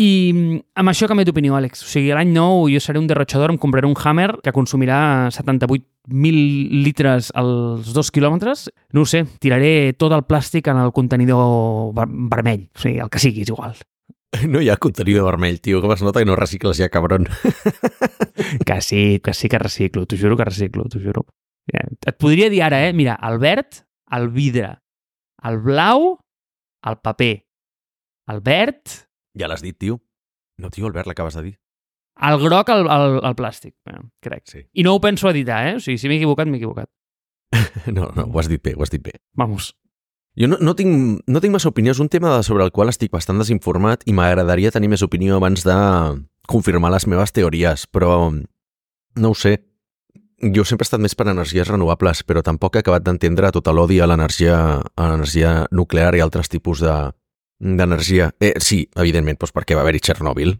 I 0.00 0.32
mm, 0.32 0.60
amb 0.80 0.88
això 0.92 1.08
canvio 1.08 1.28
d'opinió, 1.28 1.56
Àlex. 1.58 1.84
O 1.84 1.90
sigui, 1.90 2.12
l'any 2.16 2.32
nou 2.32 2.66
jo 2.72 2.80
seré 2.80 3.00
un 3.02 3.08
derrotxador, 3.10 3.52
em 3.52 3.60
compraré 3.60 3.88
un 3.88 3.96
Hammer 3.98 4.30
que 4.42 4.54
consumirà 4.56 5.28
78.000 5.34 6.82
litres 6.86 7.30
als 7.36 7.92
dos 7.92 8.10
quilòmetres. 8.10 8.70
No 8.96 9.04
ho 9.04 9.08
sé, 9.08 9.26
tiraré 9.40 9.92
tot 9.98 10.14
el 10.16 10.24
plàstic 10.24 10.70
en 10.72 10.80
el 10.80 10.94
contenidor 10.96 11.92
ver 11.98 12.08
vermell. 12.08 12.68
O 12.72 12.86
sigui, 12.86 13.00
el 13.04 13.12
que 13.12 13.20
sigui, 13.20 13.44
és 13.44 13.52
igual. 13.52 13.76
No 14.48 14.60
hi 14.64 14.70
ha 14.72 14.76
contenidor 14.80 15.26
vermell, 15.28 15.60
tio, 15.60 15.82
com 15.84 15.92
es 15.92 16.02
nota 16.02 16.22
que 16.22 16.26
no 16.26 16.36
recicles 16.36 16.78
ja, 16.80 16.88
cabron. 16.88 17.28
Que 18.66 18.80
sí, 18.80 19.20
que 19.22 19.32
sí 19.34 19.48
que 19.48 19.58
reciclo, 19.58 20.04
t'ho 20.06 20.16
juro 20.18 20.36
que 20.36 20.44
reciclo, 20.44 20.84
t'ho 20.90 20.98
juro. 21.00 21.22
Et 21.72 22.16
podria 22.18 22.48
dir 22.50 22.62
ara, 22.64 22.80
eh? 22.88 22.92
Mira, 22.96 23.14
el 23.22 23.38
verd, 23.38 23.82
el 24.10 24.28
vidre. 24.34 24.72
El 25.44 25.58
blau, 25.62 26.16
el 26.84 26.96
paper. 26.98 27.34
El 28.32 28.40
verd, 28.40 28.82
Ja 29.38 29.48
l'has 29.48 29.62
dit, 29.64 29.76
tio. 29.78 30.00
No, 30.60 30.68
tio, 30.70 30.86
Albert, 30.86 31.06
l'acabes 31.08 31.34
de 31.38 31.42
dir. 31.42 31.54
el 32.20 32.36
groc, 32.42 32.68
el, 32.68 32.84
el, 32.86 33.14
el 33.24 33.34
plàstic. 33.38 33.74
Eh, 33.88 34.00
crec. 34.20 34.42
Sí. 34.46 34.60
I 34.72 34.82
no 34.84 34.94
ho 34.94 35.00
penso 35.00 35.30
editar, 35.30 35.62
eh? 35.70 35.76
O 35.76 35.80
sigui, 35.80 35.96
si 35.98 36.08
m'he 36.10 36.18
equivocat, 36.20 36.48
m'he 36.48 36.58
equivocat. 36.60 36.90
No, 37.92 38.10
no, 38.16 38.26
ho 38.28 38.38
has 38.40 38.48
dit 38.48 38.62
bé, 38.62 38.74
ho 38.76 38.82
has 38.84 38.90
dit 38.92 39.02
bé. 39.02 39.12
Vamos. 39.34 39.72
Jo 40.38 40.48
no, 40.48 40.56
no, 40.60 40.72
tinc, 40.72 41.20
no 41.28 41.40
tinc 41.44 41.52
massa 41.52 41.68
opinió, 41.68 41.92
és 41.92 42.00
un 42.00 42.08
tema 42.08 42.38
sobre 42.46 42.64
el 42.64 42.72
qual 42.72 42.88
estic 42.88 43.12
bastant 43.12 43.42
desinformat 43.42 44.06
i 44.08 44.14
m'agradaria 44.16 44.72
tenir 44.72 44.88
més 44.88 45.04
opinió 45.04 45.36
abans 45.36 45.64
de 45.66 45.76
confirmar 46.48 46.92
les 46.94 47.06
meves 47.06 47.34
teories, 47.36 47.84
però 47.86 48.32
no 48.32 49.28
ho 49.28 49.36
sé. 49.36 49.58
Jo 50.42 50.64
sempre 50.66 50.82
he 50.82 50.88
estat 50.88 51.02
més 51.04 51.14
per 51.14 51.28
energies 51.30 51.68
renovables, 51.68 52.24
però 52.26 52.42
tampoc 52.42 52.74
he 52.74 52.80
acabat 52.82 53.04
d'entendre 53.06 53.52
tot 53.54 53.68
l'odi 53.70 54.00
a 54.00 54.08
l'energia 54.08 55.52
nuclear 55.70 56.16
i 56.16 56.24
altres 56.24 56.48
tipus 56.50 56.80
de 56.82 56.96
d'energia. 57.62 58.32
Eh, 58.42 58.54
sí, 58.58 58.82
evidentment, 58.98 59.38
doncs 59.38 59.54
perquè 59.54 59.76
va 59.78 59.84
haver-hi 59.86 60.00
Txernòbil. 60.02 60.56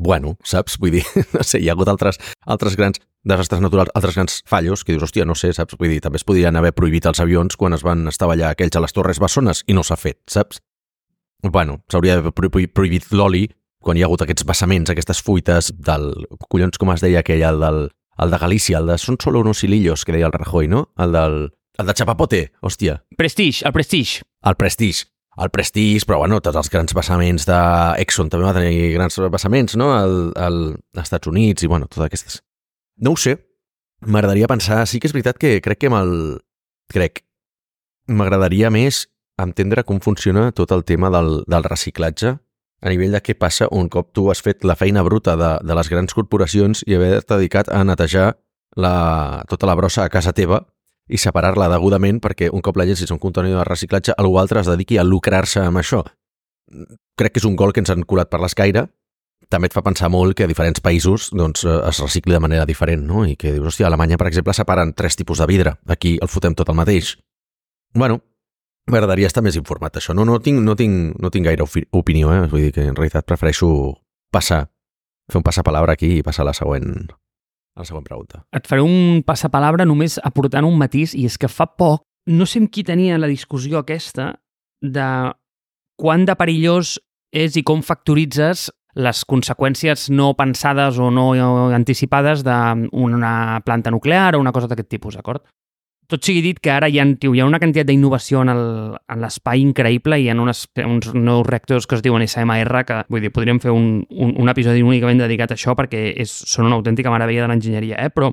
Bueno, 0.00 0.36
saps? 0.46 0.78
Vull 0.80 0.94
dir, 0.96 1.04
no 1.36 1.44
sé, 1.44 1.60
hi 1.60 1.68
ha 1.68 1.74
hagut 1.76 1.90
altres, 1.92 2.16
altres 2.48 2.76
grans 2.80 3.00
desastres 3.28 3.60
naturals, 3.60 3.90
altres 3.98 4.14
grans 4.16 4.38
fallos, 4.48 4.84
que 4.86 4.94
dius, 4.94 5.02
hòstia, 5.04 5.26
no 5.28 5.34
sé, 5.36 5.50
saps? 5.52 5.76
Vull 5.76 5.90
dir, 5.92 6.00
també 6.00 6.16
es 6.20 6.24
podrien 6.24 6.56
haver 6.56 6.72
prohibit 6.72 7.04
els 7.10 7.20
avions 7.20 7.58
quan 7.60 7.74
es 7.76 7.82
van 7.84 8.06
estavellar 8.08 8.54
aquells 8.54 8.78
a 8.78 8.80
les 8.80 8.94
Torres 8.96 9.20
Bessones 9.20 9.64
i 9.68 9.76
no 9.76 9.82
s'ha 9.84 9.98
fet, 10.00 10.20
saps? 10.30 10.62
Bueno, 11.42 11.82
s'hauria 11.92 12.16
d'haver 12.16 12.32
pro- 12.32 12.48
pro- 12.50 12.70
prohibit 12.74 13.10
l'oli 13.12 13.44
quan 13.84 13.98
hi 13.98 14.02
ha 14.02 14.08
hagut 14.08 14.24
aquests 14.24 14.46
vessaments, 14.48 14.90
aquestes 14.90 15.20
fuites 15.22 15.68
del... 15.76 16.08
Collons, 16.48 16.78
com 16.80 16.90
es 16.94 17.04
deia 17.04 17.20
aquell, 17.20 17.44
el, 17.46 17.60
del, 17.62 17.82
el 18.24 18.32
de 18.32 18.40
Galícia, 18.42 18.80
el 18.80 18.88
de 18.90 18.96
Són 18.98 19.20
solo 19.22 19.44
unos 19.44 19.60
hilillos, 19.62 20.02
que 20.06 20.16
deia 20.16 20.26
el 20.26 20.34
Rajoy, 20.34 20.66
no? 20.72 20.88
El 20.98 21.12
del... 21.14 21.36
El 21.78 21.86
de 21.86 21.94
Chapapote, 21.94 22.40
hòstia. 22.60 22.96
Prestige, 23.16 23.62
el 23.68 23.72
Prestige. 23.76 24.24
El 24.42 24.56
Prestige. 24.58 25.04
El 25.38 25.50
Prestige, 25.54 26.06
però 26.06 26.18
bueno, 26.22 26.40
tots 26.42 26.58
els 26.58 26.70
grans 26.72 26.94
vessaments 26.96 27.46
d'Exxon 27.46 28.30
també 28.32 28.48
va 28.48 28.56
tenir 28.56 28.88
grans 28.96 29.18
vessaments, 29.30 29.76
no? 29.78 29.92
El, 29.94 30.16
el, 30.34 30.58
als 30.96 31.06
Estats 31.06 31.30
Units 31.30 31.62
i, 31.62 31.70
bueno, 31.70 31.86
totes 31.86 32.08
aquestes... 32.08 32.40
No 32.98 33.14
ho 33.14 33.20
sé. 33.20 33.36
M'agradaria 34.02 34.50
pensar... 34.50 34.80
Sí 34.90 34.98
que 34.98 35.06
és 35.06 35.14
veritat 35.14 35.38
que 35.38 35.60
crec 35.62 35.84
que 35.84 35.92
amb 35.92 36.00
el... 36.00 36.12
Crec. 36.90 37.22
M'agradaria 38.10 38.72
més 38.74 39.04
entendre 39.38 39.84
com 39.86 40.00
funciona 40.02 40.48
tot 40.50 40.72
el 40.74 40.82
tema 40.88 41.12
del, 41.14 41.44
del 41.46 41.66
reciclatge 41.66 42.34
a 42.80 42.90
nivell 42.90 43.14
de 43.14 43.20
què 43.22 43.34
passa 43.38 43.68
un 43.74 43.88
cop 43.90 44.12
tu 44.14 44.28
has 44.30 44.42
fet 44.42 44.64
la 44.66 44.76
feina 44.78 45.02
bruta 45.06 45.36
de, 45.38 45.50
de 45.66 45.76
les 45.78 45.90
grans 45.90 46.14
corporacions 46.14 46.84
i 46.86 46.96
haver-te 46.96 47.36
dedicat 47.36 47.70
a 47.74 47.82
netejar 47.86 48.32
la, 48.78 49.44
tota 49.50 49.66
la 49.66 49.76
brossa 49.78 50.04
a 50.04 50.12
casa 50.12 50.34
teva 50.34 50.62
i 51.08 51.18
separar-la 51.18 51.70
degudament 51.72 52.20
perquè 52.20 52.50
un 52.52 52.62
cop 52.64 52.76
la 52.76 52.86
llegis 52.88 53.10
un 53.14 53.20
contenidor 53.22 53.62
de 53.62 53.68
reciclatge, 53.68 54.14
algú 54.16 54.38
altre 54.38 54.60
es 54.60 54.70
dediqui 54.70 54.98
a 54.98 55.04
lucrar-se 55.04 55.64
amb 55.64 55.80
això. 55.80 56.04
Crec 57.18 57.34
que 57.34 57.42
és 57.42 57.48
un 57.48 57.56
gol 57.56 57.72
que 57.72 57.80
ens 57.80 57.90
han 57.90 58.04
colat 58.04 58.30
per 58.30 58.40
l'escaire. 58.42 58.86
També 59.48 59.70
et 59.70 59.72
fa 59.72 59.80
pensar 59.80 60.10
molt 60.12 60.36
que 60.36 60.44
a 60.44 60.50
diferents 60.50 60.82
països 60.84 61.30
doncs, 61.32 61.64
eh, 61.64 61.76
es 61.88 62.00
recicli 62.02 62.34
de 62.36 62.40
manera 62.44 62.66
diferent, 62.68 63.06
no? 63.08 63.24
I 63.24 63.36
que 63.40 63.54
dius, 63.54 63.70
hòstia, 63.70 63.86
a 63.86 63.88
Alemanya, 63.88 64.18
per 64.20 64.26
exemple, 64.28 64.52
separen 64.52 64.92
tres 64.92 65.16
tipus 65.16 65.40
de 65.40 65.46
vidre. 65.48 65.78
Aquí 65.88 66.18
el 66.20 66.28
fotem 66.28 66.54
tot 66.54 66.68
el 66.68 66.76
mateix. 66.76 67.14
Bueno, 67.94 68.20
m'agradaria 68.92 69.30
estar 69.30 69.42
més 69.44 69.56
informat 69.56 69.96
això. 69.96 70.12
No, 70.12 70.26
no, 70.28 70.36
tinc, 70.44 70.60
no, 70.60 70.76
tinc, 70.76 71.16
no 71.16 71.30
tinc 71.32 71.48
gaire 71.48 71.64
opinió, 71.92 72.34
eh? 72.34 72.42
Vull 72.52 72.66
dir 72.66 72.74
que 72.76 72.84
en 72.84 72.98
realitat 72.98 73.24
prefereixo 73.24 73.70
passar, 74.34 74.66
fer 75.32 75.40
un 75.40 75.46
passapalabra 75.46 75.96
aquí 75.96 76.18
i 76.18 76.26
passar 76.26 76.44
a 76.44 76.50
la 76.50 76.56
següent, 76.56 77.08
a 77.78 77.84
la 77.84 77.88
següent 77.88 78.06
pregunta. 78.06 78.42
Et 78.52 78.66
faré 78.66 78.82
un 78.84 79.22
passapalabra 79.26 79.86
només 79.86 80.18
aportant 80.26 80.66
un 80.66 80.76
matís, 80.78 81.14
i 81.14 81.24
és 81.28 81.38
que 81.38 81.50
fa 81.50 81.68
poc, 81.78 82.02
no 82.28 82.46
sé 82.46 82.60
amb 82.60 82.72
qui 82.72 82.84
tenia 82.84 83.18
la 83.18 83.30
discussió 83.30 83.80
aquesta 83.80 84.34
de 84.82 85.08
quant 85.98 86.26
de 86.28 86.34
perillós 86.38 86.98
és 87.34 87.56
i 87.56 87.64
com 87.66 87.80
factoritzes 87.84 88.68
les 88.98 89.22
conseqüències 89.28 90.08
no 90.10 90.32
pensades 90.34 90.98
o 90.98 91.10
no 91.14 91.30
anticipades 91.76 92.42
d'una 92.42 93.60
planta 93.64 93.92
nuclear 93.94 94.34
o 94.34 94.40
una 94.42 94.52
cosa 94.52 94.68
d'aquest 94.70 94.88
tipus, 94.90 95.16
d'acord? 95.18 95.44
Tot 96.08 96.24
sigui 96.24 96.40
dit 96.40 96.56
que 96.64 96.70
ara 96.72 96.88
hi 96.88 96.96
ha, 97.02 97.04
tio, 97.20 97.34
hi 97.36 97.42
ha 97.42 97.46
una 97.46 97.58
quantitat 97.60 97.84
d'innovació 97.90 98.40
en 98.40 98.50
l'espai 99.20 99.60
increïble 99.60 100.16
i 100.22 100.30
ha 100.30 100.36
unes, 100.40 100.62
uns 100.80 101.10
nous 101.12 101.42
reactors 101.44 101.84
que 101.86 101.98
es 101.98 102.04
diuen 102.04 102.24
SMR 102.24 102.84
que, 102.88 103.02
vull 103.12 103.26
dir, 103.26 103.30
podríem 103.34 103.60
fer 103.60 103.74
un, 103.76 104.06
un, 104.08 104.32
un 104.40 104.48
episodi 104.48 104.80
únicament 104.80 105.20
dedicat 105.20 105.52
a 105.52 105.58
això 105.58 105.74
perquè 105.76 106.14
és, 106.16 106.32
són 106.48 106.70
una 106.70 106.78
autèntica 106.80 107.12
meravella 107.12 107.44
de 107.44 107.50
l'enginyeria, 107.52 108.00
eh? 108.00 108.08
Però 108.08 108.32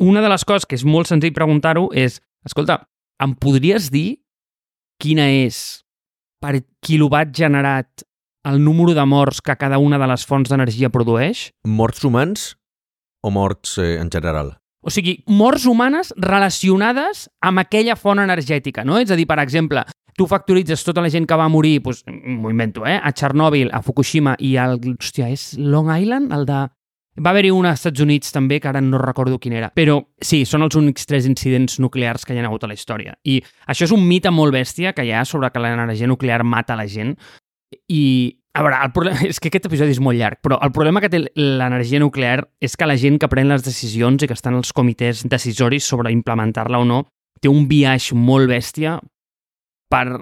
una 0.00 0.22
de 0.24 0.30
les 0.32 0.46
coses 0.48 0.64
que 0.64 0.78
és 0.80 0.86
molt 0.88 1.10
senzill 1.10 1.36
preguntar-ho 1.36 1.90
és, 1.92 2.16
escolta, 2.48 2.78
em 3.20 3.36
podries 3.36 3.90
dir 3.92 4.22
quina 5.00 5.28
és 5.28 5.82
per 6.40 6.62
quilowatt 6.80 7.36
generat 7.36 8.06
el 8.48 8.56
número 8.64 8.96
de 8.96 9.04
morts 9.04 9.42
que 9.44 9.58
cada 9.60 9.76
una 9.76 10.00
de 10.00 10.08
les 10.08 10.24
fonts 10.24 10.48
d'energia 10.48 10.88
produeix? 10.88 11.50
Morts 11.68 12.08
humans 12.08 12.54
o 13.20 13.28
morts 13.28 13.76
eh, 13.76 13.98
en 14.00 14.08
general? 14.08 14.54
O 14.80 14.90
sigui, 14.90 15.18
morts 15.28 15.66
humanes 15.68 16.14
relacionades 16.16 17.26
amb 17.44 17.60
aquella 17.60 17.96
font 18.00 18.22
energètica, 18.22 18.84
no? 18.84 18.96
És 19.00 19.10
a 19.12 19.18
dir, 19.18 19.26
per 19.28 19.38
exemple, 19.42 19.84
tu 20.16 20.26
factoritzes 20.28 20.82
tota 20.84 21.02
la 21.04 21.10
gent 21.12 21.26
que 21.28 21.36
va 21.36 21.48
morir, 21.52 21.78
doncs, 21.84 22.02
m'ho 22.08 22.52
invento, 22.52 22.86
eh? 22.88 22.96
A 22.96 23.12
Txernòbil, 23.12 23.70
a 23.72 23.82
Fukushima 23.84 24.36
i 24.40 24.54
al... 24.60 24.78
Hòstia, 24.80 25.28
és 25.28 25.52
Long 25.60 25.92
Island? 25.92 26.32
El 26.32 26.48
de... 26.48 26.66
Va 27.20 27.34
haver-hi 27.34 27.50
un 27.52 27.66
als 27.68 27.82
Estats 27.82 28.00
Units 28.00 28.32
també, 28.32 28.60
que 28.62 28.68
ara 28.70 28.80
no 28.80 28.96
recordo 29.02 29.36
quin 29.42 29.52
era. 29.58 29.68
Però 29.76 29.98
sí, 30.24 30.44
són 30.48 30.64
els 30.64 30.76
únics 30.78 31.04
tres 31.10 31.26
incidents 31.28 31.76
nuclears 31.82 32.24
que 32.24 32.32
hi 32.32 32.40
ha 32.40 32.46
hagut 32.48 32.64
a 32.64 32.70
la 32.70 32.76
història. 32.78 33.16
I 33.28 33.40
això 33.68 33.84
és 33.84 33.92
un 33.92 34.06
mite 34.06 34.32
molt 34.32 34.54
bèstia 34.56 34.94
que 34.96 35.04
hi 35.04 35.12
ha 35.12 35.26
sobre 35.28 35.50
que 35.52 35.60
l'energia 35.60 36.08
nuclear 36.08 36.40
mata 36.46 36.78
la 36.78 36.86
gent. 36.88 37.16
I 37.92 38.39
a 38.52 38.62
veure, 38.62 38.78
el 38.82 38.92
problema, 38.92 39.22
és 39.30 39.38
que 39.40 39.50
aquest 39.50 39.68
episodi 39.70 39.94
és 39.94 40.02
molt 40.02 40.18
llarg, 40.18 40.40
però 40.42 40.58
el 40.64 40.72
problema 40.74 41.02
que 41.02 41.10
té 41.12 41.22
l'energia 41.36 42.00
nuclear 42.02 42.42
és 42.60 42.76
que 42.76 42.88
la 42.88 42.98
gent 42.98 43.20
que 43.20 43.30
pren 43.30 43.50
les 43.50 43.64
decisions 43.66 44.22
i 44.22 44.30
que 44.30 44.36
estan 44.36 44.58
als 44.58 44.74
comitès 44.76 45.22
decisoris 45.28 45.86
sobre 45.86 46.12
implementar-la 46.14 46.80
o 46.82 46.88
no 46.88 47.04
té 47.40 47.48
un 47.48 47.68
viatge 47.70 48.16
molt 48.18 48.50
bèstia 48.50 48.98
per 49.90 50.20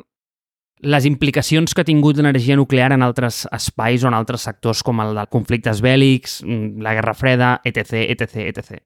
les 0.78 1.06
implicacions 1.08 1.75
que 1.75 1.82
ha 1.82 1.88
tingut 1.88 2.16
l'energia 2.16 2.56
nuclear 2.56 2.92
en 2.94 3.02
altres 3.02 3.47
espais 3.50 4.04
o 4.04 4.08
en 4.08 4.14
altres 4.14 4.44
sectors 4.47 4.85
com 4.87 5.00
el 5.02 5.16
de 5.16 5.25
conflictes 5.26 5.82
bèl·lics, 5.82 6.38
mm, 6.44 6.85
la 6.85 6.94
Guerra 6.94 7.14
Freda, 7.14 7.61
etc, 7.64 8.04
etc, 8.14 8.47
etc. 8.47 8.78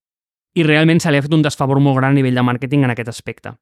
I 0.56 0.64
realment 0.64 1.00
se 1.00 1.10
li 1.10 1.18
ha 1.18 1.24
fet 1.24 1.34
un 1.34 1.42
desfavor 1.44 1.80
molt 1.80 1.98
gran 1.98 2.12
a 2.12 2.16
nivell 2.16 2.34
de 2.34 2.42
màrqueting 2.42 2.84
en 2.84 2.94
aquest 2.94 3.08
aspecte. 3.12 3.52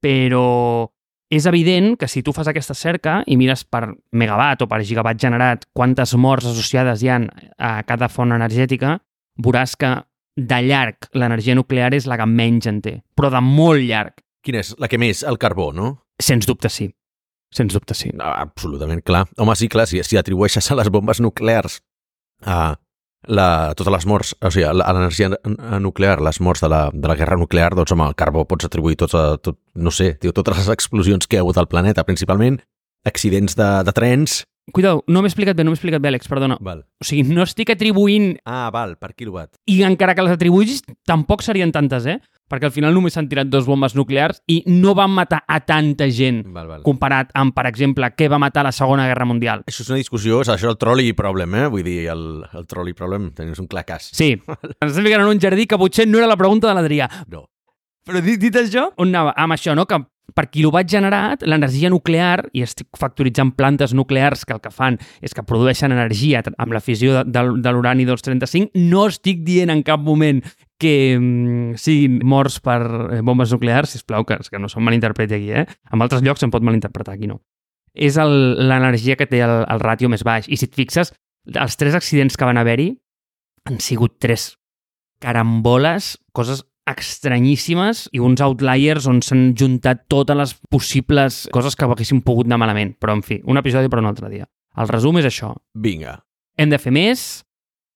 Però 0.00 0.88
és 1.36 1.46
evident 1.50 1.94
que 1.98 2.08
si 2.08 2.22
tu 2.22 2.32
fas 2.36 2.48
aquesta 2.50 2.74
cerca 2.74 3.20
i 3.26 3.36
mires 3.40 3.64
per 3.64 3.88
megawatt 4.12 4.64
o 4.64 4.68
per 4.70 4.82
gigawatt 4.84 5.20
generat 5.20 5.64
quantes 5.72 6.14
morts 6.20 6.48
associades 6.50 7.02
hi 7.02 7.10
han 7.12 7.28
a 7.58 7.76
cada 7.88 8.08
font 8.08 8.34
energètica, 8.34 8.98
veuràs 9.40 9.76
que 9.80 9.94
de 10.36 10.60
llarg 10.66 11.08
l'energia 11.14 11.54
nuclear 11.54 11.92
és 11.94 12.08
la 12.10 12.18
que 12.18 12.26
menys 12.26 12.68
en 12.70 12.80
té, 12.82 12.98
però 13.14 13.30
de 13.30 13.40
molt 13.44 13.82
llarg. 13.86 14.18
Quina 14.44 14.60
és? 14.60 14.74
La 14.78 14.90
que 14.90 14.98
més? 15.00 15.22
El 15.24 15.38
carbó, 15.40 15.70
no? 15.72 15.94
Sens 16.20 16.46
dubte 16.46 16.68
sí. 16.68 16.90
Sens 17.54 17.72
dubte 17.72 17.94
sí. 17.94 18.10
Ah, 18.18 18.40
absolutament, 18.42 19.02
clar. 19.06 19.24
Home, 19.38 19.54
sí, 19.56 19.68
clar, 19.70 19.86
si, 19.86 20.02
si 20.02 20.18
atribueixes 20.18 20.70
a 20.70 20.76
les 20.78 20.90
bombes 20.90 21.22
nuclears 21.22 21.78
a, 22.42 22.74
la, 23.26 23.74
totes 23.76 23.92
les 23.94 24.06
morts, 24.06 24.32
o 24.40 24.50
sigui, 24.52 24.66
l'energia 24.80 25.30
nuclear, 25.80 26.20
les 26.24 26.40
morts 26.40 26.64
de 26.64 26.70
la, 26.70 26.82
de 26.92 27.10
la 27.10 27.16
guerra 27.18 27.38
nuclear, 27.40 27.72
doncs 27.76 27.94
home, 27.94 28.08
el 28.10 28.16
carbó 28.18 28.44
pots 28.48 28.68
atribuir 28.68 28.98
tots 29.00 29.16
a, 29.18 29.24
tot, 29.42 29.58
no 29.74 29.92
sé, 29.94 30.14
tio, 30.20 30.32
totes 30.36 30.58
les 30.60 30.70
explosions 30.74 31.26
que 31.26 31.36
hi 31.36 31.42
ha 31.42 31.44
hagut 31.44 31.60
al 31.60 31.70
planeta, 31.70 32.04
principalment 32.04 32.60
accidents 33.04 33.56
de, 33.58 33.70
de 33.84 33.94
trens. 33.96 34.42
Cuidao, 34.72 35.02
no 35.12 35.20
m'he 35.20 35.28
explicat 35.28 35.56
bé, 35.58 35.64
no 35.64 35.72
m'he 35.72 35.76
explicat 35.76 36.00
bé, 36.00 36.08
Àlex, 36.08 36.28
perdona. 36.30 36.56
Val. 36.64 36.86
O 37.02 37.04
sigui, 37.04 37.34
no 37.36 37.44
estic 37.44 37.74
atribuint... 37.74 38.38
Ah, 38.48 38.70
val, 38.72 38.96
per 38.96 39.12
quilowatt. 39.12 39.58
I 39.68 39.82
encara 39.84 40.14
que 40.16 40.24
les 40.24 40.38
atribuïs, 40.38 40.80
tampoc 41.04 41.44
serien 41.44 41.72
tantes, 41.74 42.06
eh? 42.08 42.16
perquè 42.50 42.68
al 42.68 42.74
final 42.74 42.92
només 42.94 43.14
s'han 43.16 43.28
tirat 43.28 43.48
dos 43.50 43.64
bombes 43.66 43.94
nuclears 43.96 44.42
i 44.52 44.58
no 44.68 44.92
van 44.96 45.12
matar 45.14 45.40
a 45.48 45.58
tanta 45.64 46.06
gent 46.12 46.42
val, 46.52 46.68
val. 46.68 46.82
comparat 46.84 47.32
amb, 47.40 47.54
per 47.56 47.64
exemple, 47.70 48.10
què 48.14 48.28
va 48.30 48.38
matar 48.38 48.66
la 48.66 48.72
Segona 48.74 49.06
Guerra 49.08 49.26
Mundial. 49.28 49.64
Això 49.70 49.82
és 49.82 49.90
una 49.90 50.00
discussió, 50.00 50.42
és 50.44 50.52
això 50.52 50.70
el 50.72 50.78
trolley 50.80 51.14
problem, 51.16 51.56
eh? 51.56 51.66
Vull 51.72 51.86
dir, 51.86 51.98
el, 52.12 52.44
el 52.52 52.68
trolley 52.70 52.96
problem, 52.96 53.30
tenies 53.36 53.60
un 53.62 53.68
clar 53.70 53.86
cas. 53.88 54.10
Sí, 54.12 54.34
ens 54.80 54.90
estem 54.92 55.08
ficant 55.08 55.24
en 55.24 55.32
un 55.32 55.40
jardí 55.40 55.66
que 55.66 55.80
potser 55.80 56.06
no 56.08 56.20
era 56.20 56.30
la 56.30 56.38
pregunta 56.40 56.70
de 56.70 56.76
l'Adrià. 56.76 57.08
No. 57.32 57.46
Però 58.04 58.20
dit, 58.20 58.36
dit 58.40 58.56
això, 58.60 58.90
on 59.00 59.08
anava? 59.08 59.32
Amb 59.40 59.56
això, 59.56 59.72
no? 59.76 59.88
Que 59.88 60.02
per 60.34 60.48
quilowatt 60.50 60.90
generat, 60.90 61.44
l'energia 61.46 61.90
nuclear, 61.92 62.48
i 62.52 62.64
estic 62.66 62.88
factoritzant 62.98 63.52
plantes 63.54 63.94
nuclears 63.94 64.42
que 64.44 64.56
el 64.56 64.60
que 64.62 64.72
fan 64.74 64.98
és 65.22 65.34
que 65.34 65.44
produeixen 65.46 65.94
energia 65.94 66.42
amb 66.58 66.74
la 66.74 66.82
fissió 66.82 67.20
de, 67.20 67.24
de, 67.30 67.44
de 67.62 67.74
l'urani 67.74 68.06
235, 68.08 68.74
no 68.90 69.06
estic 69.10 69.44
dient 69.46 69.70
en 69.70 69.84
cap 69.86 70.02
moment 70.02 70.42
que 70.82 71.14
mm, 71.16 71.78
siguin 71.80 72.18
morts 72.26 72.58
per 72.64 72.80
eh, 72.82 73.20
bombes 73.22 73.54
nuclears, 73.54 73.94
si 73.94 74.02
plau 74.02 74.26
que, 74.26 74.40
que 74.50 74.60
no 74.60 74.68
se'm 74.68 74.84
malinterpreti 74.84 75.38
aquí, 75.38 75.52
eh? 75.54 75.64
En 75.94 76.02
altres 76.02 76.24
llocs 76.26 76.42
se'n 76.42 76.52
pot 76.52 76.66
malinterpretar, 76.66 77.14
aquí 77.14 77.30
no. 77.30 77.38
És 77.94 78.18
l'energia 78.18 79.14
que 79.14 79.28
té 79.30 79.44
el, 79.46 79.60
el 79.70 79.80
ràtio 79.80 80.10
més 80.10 80.26
baix. 80.26 80.50
I 80.50 80.58
si 80.58 80.66
et 80.66 80.74
fixes, 80.74 81.14
els 81.46 81.78
tres 81.78 81.94
accidents 81.94 82.34
que 82.34 82.48
van 82.48 82.58
haver-hi 82.58 82.90
han 83.70 83.78
sigut 83.80 84.18
tres 84.18 84.56
caramboles, 85.22 86.16
coses 86.36 86.64
estranyíssimes 86.90 88.08
i 88.12 88.20
uns 88.20 88.42
outliers 88.44 89.08
on 89.08 89.22
s'han 89.24 89.54
juntat 89.58 90.04
totes 90.12 90.36
les 90.36 90.52
possibles 90.70 91.44
coses 91.54 91.76
que 91.76 91.86
haguessin 91.86 92.20
pogut 92.22 92.50
anar 92.50 92.60
malament. 92.60 92.94
Però, 93.00 93.16
en 93.16 93.24
fi, 93.24 93.40
un 93.44 93.60
episodi 93.60 93.88
per 93.92 94.02
un 94.02 94.10
altre 94.10 94.30
dia. 94.32 94.48
El 94.76 94.90
resum 94.90 95.18
és 95.20 95.28
això. 95.28 95.54
Vinga. 95.74 96.18
Hem 96.58 96.70
de 96.70 96.78
fer 96.78 96.92
més, 96.94 97.44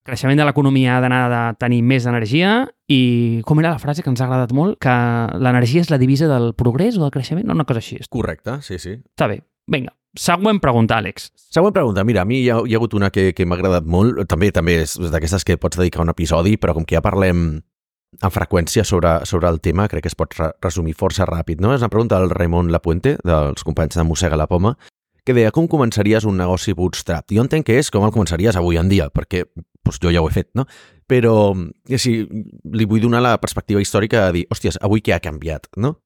creixement 0.09 0.39
de 0.41 0.47
l'economia 0.49 0.97
ha 0.97 1.03
d'anar 1.05 1.21
a 1.35 1.43
tenir 1.61 1.83
més 1.87 2.07
energia 2.09 2.63
i 2.89 3.43
com 3.47 3.61
era 3.61 3.75
la 3.75 3.83
frase 3.83 4.03
que 4.03 4.11
ens 4.11 4.23
ha 4.23 4.27
agradat 4.27 4.55
molt? 4.57 4.79
Que 4.83 4.95
l'energia 5.37 5.85
és 5.85 5.93
la 5.93 6.01
divisa 6.01 6.31
del 6.31 6.55
progrés 6.59 6.97
o 6.97 7.05
del 7.05 7.15
creixement? 7.15 7.47
No, 7.47 7.57
una 7.59 7.69
cosa 7.69 7.83
així. 7.85 8.01
Correcte, 8.11 8.59
sí, 8.67 8.81
sí. 8.83 8.97
Està 8.97 9.29
bé. 9.31 9.43
Vinga, 9.69 9.93
següent 10.17 10.63
pregunta, 10.65 10.97
Àlex. 11.03 11.29
Següent 11.53 11.75
pregunta. 11.77 12.05
Mira, 12.09 12.25
a 12.25 12.29
mi 12.29 12.41
hi 12.41 12.49
ha, 12.51 12.63
hi 12.65 12.75
ha 12.75 12.81
hagut 12.81 12.97
una 12.97 13.13
que, 13.13 13.31
que 13.37 13.45
m'ha 13.45 13.59
agradat 13.59 13.87
molt. 13.87 14.23
També 14.31 14.51
també 14.55 14.79
és 14.87 14.97
d'aquestes 15.13 15.45
que 15.45 15.59
pots 15.61 15.77
dedicar 15.77 16.03
un 16.07 16.15
episodi, 16.15 16.57
però 16.57 16.75
com 16.79 16.89
que 16.89 16.97
ja 16.97 17.05
parlem 17.05 17.61
amb 18.21 18.35
freqüència 18.35 18.85
sobre, 18.85 19.21
sobre 19.29 19.49
el 19.49 19.61
tema, 19.61 19.89
crec 19.89 20.07
que 20.07 20.13
es 20.13 20.19
pot 20.19 20.35
re 20.39 20.51
resumir 20.65 20.97
força 20.99 21.27
ràpid. 21.29 21.63
No? 21.63 21.75
És 21.75 21.85
una 21.85 21.93
pregunta 21.93 22.19
del 22.21 22.33
Raimon 22.35 22.73
Lapuente, 22.75 23.17
dels 23.25 23.65
companys 23.67 23.99
de 23.99 24.07
Mossega 24.07 24.39
la 24.39 24.49
Poma, 24.51 24.75
que 25.25 25.37
deia 25.37 25.53
com 25.53 25.69
començaries 25.69 26.25
un 26.25 26.39
negoci 26.41 26.73
bootstrap? 26.73 27.29
Jo 27.35 27.45
entenc 27.45 27.67
que 27.69 27.79
és 27.79 27.91
com 27.93 28.07
el 28.07 28.15
començaries 28.15 28.57
avui 28.57 28.81
en 28.81 28.89
dia, 28.89 29.11
perquè 29.13 29.45
doncs, 29.55 30.01
jo 30.03 30.13
ja 30.13 30.23
ho 30.23 30.29
he 30.29 30.35
fet, 30.35 30.51
no? 30.57 30.65
Però 31.09 31.55
si 31.97 32.19
li 32.73 32.87
vull 32.89 33.05
donar 33.05 33.23
la 33.25 33.39
perspectiva 33.41 33.81
històrica 33.81 34.27
de 34.27 34.39
dir, 34.39 34.45
hòsties, 34.53 34.81
avui 34.85 35.05
què 35.05 35.15
ha 35.17 35.25
canviat, 35.25 35.69
no? 35.77 35.97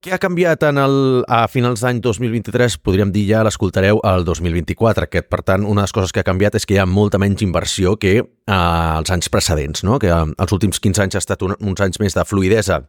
Què 0.00 0.14
ha 0.14 0.16
canviat 0.16 0.62
en 0.64 0.78
el, 0.80 0.94
a 1.28 1.42
finals 1.52 1.82
d'any 1.84 1.98
2023? 2.00 2.78
Podríem 2.80 3.10
dir 3.12 3.26
ja 3.28 3.42
l'escoltareu 3.44 3.98
al 4.08 4.22
2024. 4.24 5.04
Aquest, 5.04 5.26
per 5.28 5.42
tant, 5.44 5.66
una 5.68 5.82
de 5.82 5.84
les 5.84 5.92
coses 5.92 6.14
que 6.16 6.22
ha 6.22 6.24
canviat 6.24 6.56
és 6.56 6.64
que 6.64 6.72
hi 6.72 6.78
ha 6.80 6.86
molta 6.88 7.20
menys 7.20 7.44
inversió 7.44 7.92
que 8.00 8.14
eh, 8.16 8.24
els 8.54 9.12
anys 9.12 9.28
precedents, 9.28 9.84
no? 9.84 9.98
que 10.00 10.08
eh, 10.08 10.22
els 10.40 10.56
últims 10.56 10.80
15 10.80 11.04
anys 11.04 11.18
ha 11.18 11.20
estat 11.20 11.44
un, 11.44 11.52
uns 11.60 11.84
anys 11.84 12.00
més 12.00 12.16
de 12.16 12.24
fluidesa, 12.24 12.80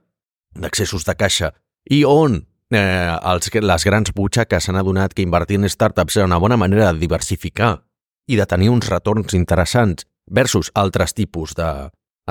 d'accessos 0.55 1.03
de 1.03 1.17
caixa, 1.19 1.51
i 1.91 2.05
on 2.07 2.45
eh, 2.71 3.11
els, 3.19 3.51
les 3.59 3.89
grans 3.91 4.15
butxaques 4.15 4.69
s'han 4.69 4.79
adonat 4.79 5.11
que 5.11 5.27
invertir 5.27 5.59
en 5.59 5.67
startups 5.67 6.15
era 6.15 6.31
una 6.31 6.39
bona 6.39 6.55
manera 6.55 6.93
de 6.93 7.03
diversificar 7.03 7.73
i 8.31 8.39
de 8.39 8.47
tenir 8.47 8.71
uns 8.71 8.87
retorns 8.87 9.35
interessants 9.35 10.07
versus 10.31 10.71
altres 10.79 11.11
tipus 11.11 11.59
de 11.59 11.67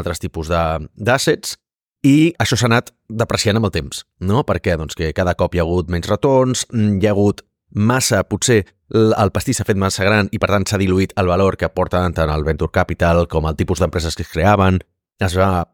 altres 0.01 0.25
tipus 0.25 0.49
d'assets 0.49 1.59
i 2.07 2.33
això 2.41 2.57
s'ha 2.57 2.69
anat 2.71 2.93
depreciant 3.09 3.59
amb 3.61 3.69
el 3.69 3.75
temps, 3.75 4.05
no? 4.25 4.45
Per 4.49 4.59
què? 4.65 4.77
Doncs 4.81 4.97
que 4.97 5.13
cada 5.17 5.35
cop 5.39 5.55
hi 5.55 5.61
ha 5.61 5.67
hagut 5.67 5.91
menys 5.93 6.09
retorns, 6.09 6.67
mm, 6.73 7.01
hi 7.01 7.07
ha 7.07 7.15
hagut 7.17 7.43
massa, 7.71 8.23
potser 8.25 8.65
el 8.91 9.31
pastís 9.31 9.61
s'ha 9.61 9.67
fet 9.67 9.79
massa 9.79 10.05
gran 10.05 10.29
i 10.35 10.39
per 10.43 10.49
tant 10.51 10.65
s'ha 10.67 10.79
diluït 10.81 11.13
el 11.21 11.29
valor 11.31 11.57
que 11.57 11.69
aporten 11.69 12.15
tant 12.15 12.31
el 12.31 12.45
venture 12.45 12.73
capital 12.73 13.29
com 13.29 13.47
el 13.47 13.57
tipus 13.57 13.79
d'empreses 13.79 14.17
que 14.17 14.23
es 14.27 14.33
creaven, 14.33 14.81
es 15.21 15.37
va, 15.39 15.69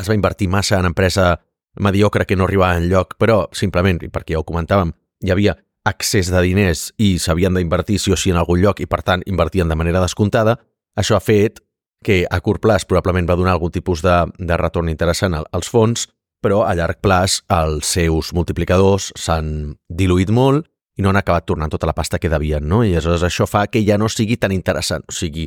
es 0.00 0.08
va 0.08 0.16
invertir 0.16 0.48
massa 0.48 0.80
en 0.80 0.86
empresa 0.86 1.38
mediocre 1.78 2.26
que 2.26 2.36
no 2.36 2.44
arribava 2.44 2.76
en 2.76 2.88
lloc, 2.90 3.14
però 3.18 3.44
simplement, 3.52 4.00
perquè 4.10 4.34
ja 4.34 4.40
ho 4.40 4.46
comentàvem, 4.46 4.90
hi 5.22 5.30
havia 5.30 5.56
accés 5.86 6.30
de 6.32 6.40
diners 6.42 6.90
i 6.98 7.18
s'havien 7.18 7.54
d'invertir 7.54 7.98
sí 8.00 8.12
o 8.12 8.18
sí 8.18 8.32
en 8.32 8.40
algun 8.40 8.60
lloc 8.60 8.80
i 8.80 8.88
per 8.90 9.02
tant 9.06 9.22
invertien 9.26 9.68
de 9.68 9.78
manera 9.78 10.02
descomptada, 10.02 10.58
això 10.96 11.16
ha 11.16 11.24
fet 11.24 11.60
que 12.04 12.24
a 12.24 12.40
curt 12.40 12.62
plaç 12.64 12.86
probablement 12.88 13.28
va 13.28 13.36
donar 13.36 13.54
algun 13.56 13.72
tipus 13.72 14.02
de, 14.02 14.16
de 14.38 14.56
retorn 14.56 14.88
interessant 14.88 15.36
als 15.36 15.68
fons, 15.68 16.06
però 16.40 16.64
a 16.64 16.74
llarg 16.74 17.00
plaç 17.04 17.42
els 17.52 17.88
seus 17.96 18.32
multiplicadors 18.36 19.10
s'han 19.18 19.74
diluït 19.88 20.32
molt 20.32 20.66
i 20.96 21.04
no 21.04 21.12
han 21.12 21.20
acabat 21.20 21.46
tornant 21.48 21.72
tota 21.72 21.88
la 21.88 21.96
pasta 21.96 22.18
que 22.18 22.32
devien, 22.32 22.64
no? 22.68 22.82
I 22.84 22.94
aleshores 22.94 23.24
això 23.28 23.46
fa 23.48 23.66
que 23.68 23.84
ja 23.84 23.98
no 24.00 24.08
sigui 24.08 24.36
tan 24.40 24.52
interessant. 24.52 25.04
O 25.08 25.14
sigui, 25.16 25.46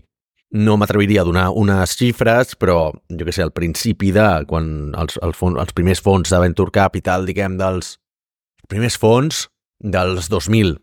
no 0.53 0.77
m'atreviria 0.77 1.23
a 1.23 1.27
donar 1.27 1.47
unes 1.57 1.95
xifres, 1.97 2.53
però 2.61 2.93
jo 2.93 3.25
que 3.25 3.33
sé, 3.33 3.41
al 3.45 3.53
principi 3.53 4.11
de 4.13 4.27
quan 4.49 4.93
els, 4.97 5.17
el 5.25 5.33
fons, 5.33 5.57
els 5.61 5.73
primers 5.73 6.01
fons 6.05 6.29
de 6.29 6.39
Venture 6.41 6.73
Capital, 6.73 7.25
diguem, 7.25 7.57
dels 7.57 7.97
primers 8.69 8.97
fons 9.01 9.47
dels 9.81 10.29
2000, 10.29 10.77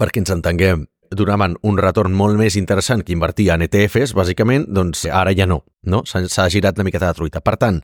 perquè 0.00 0.24
ens 0.24 0.32
entenguem, 0.32 0.88
donaven 1.14 1.56
un 1.62 1.78
retorn 1.78 2.14
molt 2.14 2.38
més 2.38 2.56
interessant 2.60 3.02
que 3.04 3.14
invertir 3.14 3.50
en 3.54 3.64
ETFs, 3.66 4.14
bàsicament, 4.16 4.66
doncs 4.68 5.04
ara 5.06 5.34
ja 5.36 5.46
no, 5.46 5.62
no? 5.82 6.02
S'ha 6.06 6.48
girat 6.52 6.78
una 6.78 6.86
miqueta 6.88 7.10
de 7.10 7.18
truita. 7.18 7.42
Per 7.44 7.56
tant, 7.60 7.80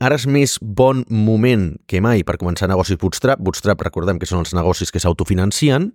ara 0.00 0.16
és 0.16 0.26
més 0.26 0.58
bon 0.60 1.04
moment 1.08 1.72
que 1.86 2.00
mai 2.00 2.24
per 2.24 2.38
començar 2.40 2.68
negocis 2.70 2.98
bootstrap. 3.00 3.40
Bootstrap, 3.40 3.82
recordem 3.86 4.18
que 4.18 4.28
són 4.28 4.44
els 4.44 4.54
negocis 4.56 4.92
que 4.92 5.02
s'autofinancien 5.02 5.90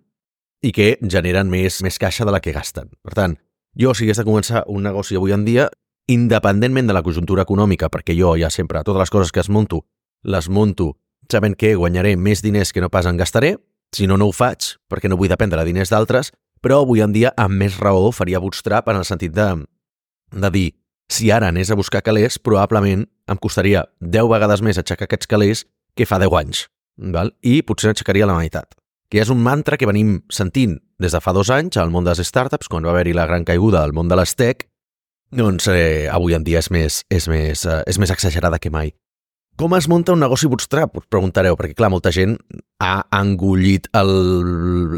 i 0.66 0.72
que 0.76 0.96
generen 1.02 1.50
més, 1.52 1.82
més 1.86 2.00
caixa 2.02 2.26
de 2.26 2.34
la 2.34 2.42
que 2.42 2.54
gasten. 2.56 2.90
Per 3.04 3.16
tant, 3.18 3.36
jo, 3.76 3.94
si 3.94 4.06
hagués 4.06 4.22
de 4.22 4.28
començar 4.28 4.64
un 4.72 4.86
negoci 4.88 5.18
avui 5.18 5.36
en 5.36 5.46
dia, 5.46 5.70
independentment 6.08 6.88
de 6.88 6.94
la 6.94 7.04
conjuntura 7.04 7.44
econòmica, 7.44 7.90
perquè 7.90 8.16
jo 8.18 8.36
ja 8.40 8.50
sempre, 8.54 8.84
totes 8.86 9.02
les 9.04 9.12
coses 9.14 9.34
que 9.34 9.42
es 9.42 9.50
monto, 9.50 9.84
les 10.24 10.50
monto 10.50 10.94
sabent 11.32 11.58
que 11.58 11.74
guanyaré 11.76 12.16
més 12.16 12.44
diners 12.46 12.72
que 12.72 12.82
no 12.82 12.92
pas 12.94 13.08
en 13.10 13.18
gastaré, 13.18 13.56
si 13.96 14.08
no, 14.08 14.18
no 14.18 14.30
ho 14.30 14.34
faig, 14.36 14.76
perquè 14.92 15.10
no 15.10 15.18
vull 15.18 15.32
dependre 15.32 15.62
de 15.62 15.72
diners 15.72 15.92
d'altres, 15.94 16.32
però 16.62 16.82
avui 16.84 17.04
en 17.04 17.14
dia 17.16 17.34
amb 17.38 17.58
més 17.60 17.80
raó 17.80 18.12
faria 18.16 18.42
bootstrap 18.44 18.90
en 18.90 19.02
el 19.02 19.08
sentit 19.08 19.34
de, 19.36 19.50
de 20.32 20.52
dir 20.52 20.70
si 21.10 21.30
ara 21.32 21.50
anés 21.50 21.72
a 21.72 21.76
buscar 21.76 22.02
calés, 22.02 22.40
probablement 22.40 23.06
em 23.30 23.38
costaria 23.42 23.86
10 24.02 24.30
vegades 24.30 24.62
més 24.66 24.80
aixecar 24.82 25.06
aquests 25.06 25.30
calés 25.30 25.66
que 25.96 26.08
fa 26.10 26.20
10 26.22 26.34
anys, 26.42 26.66
val? 27.14 27.32
i 27.42 27.62
potser 27.62 27.94
aixecaria 27.94 28.28
la 28.30 28.38
meitat. 28.38 28.74
Que 29.10 29.22
és 29.22 29.30
un 29.30 29.42
mantra 29.46 29.78
que 29.78 29.86
venim 29.86 30.24
sentint 30.34 30.80
des 31.00 31.14
de 31.14 31.22
fa 31.22 31.34
dos 31.36 31.52
anys 31.54 31.78
al 31.78 31.92
món 31.94 32.08
de 32.08 32.16
les 32.16 32.28
startups, 32.28 32.68
quan 32.72 32.86
va 32.86 32.94
haver-hi 32.96 33.14
la 33.14 33.28
gran 33.30 33.46
caiguda 33.46 33.84
al 33.84 33.94
món 33.94 34.10
de 34.10 34.18
les 34.18 34.34
tech, 34.36 34.66
doncs 35.36 35.68
eh, 35.70 36.08
avui 36.10 36.34
en 36.34 36.44
dia 36.46 36.62
és 36.62 36.72
més, 36.72 37.04
és, 37.10 37.28
més, 37.30 37.66
eh, 37.66 37.82
és 37.86 38.00
més 38.02 38.12
exagerada 38.14 38.60
que 38.60 38.74
mai. 38.74 38.94
Com 39.56 39.72
es 39.78 39.86
munta 39.88 40.12
un 40.12 40.20
negoci 40.20 40.50
bootstrap? 40.52 40.98
Us 41.00 41.06
preguntareu, 41.08 41.56
perquè 41.56 41.78
clar, 41.78 41.88
molta 41.94 42.12
gent 42.12 42.34
ha 42.84 43.06
engullit 43.16 43.86
el, 43.96 44.10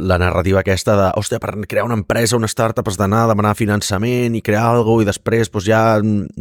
la 0.10 0.18
narrativa 0.18 0.64
aquesta 0.64 0.96
de 0.98 1.10
hòstia, 1.20 1.38
per 1.38 1.52
crear 1.70 1.84
una 1.86 1.94
empresa, 2.00 2.40
una 2.40 2.50
startup 2.50 2.88
has 2.90 2.98
d'anar 2.98 3.26
a 3.26 3.28
demanar 3.30 3.54
finançament 3.60 4.34
i 4.34 4.42
crear 4.42 4.64
alguna 4.72 5.06
i 5.06 5.10
després 5.12 5.52
doncs, 5.54 5.68
ja, 5.70 5.82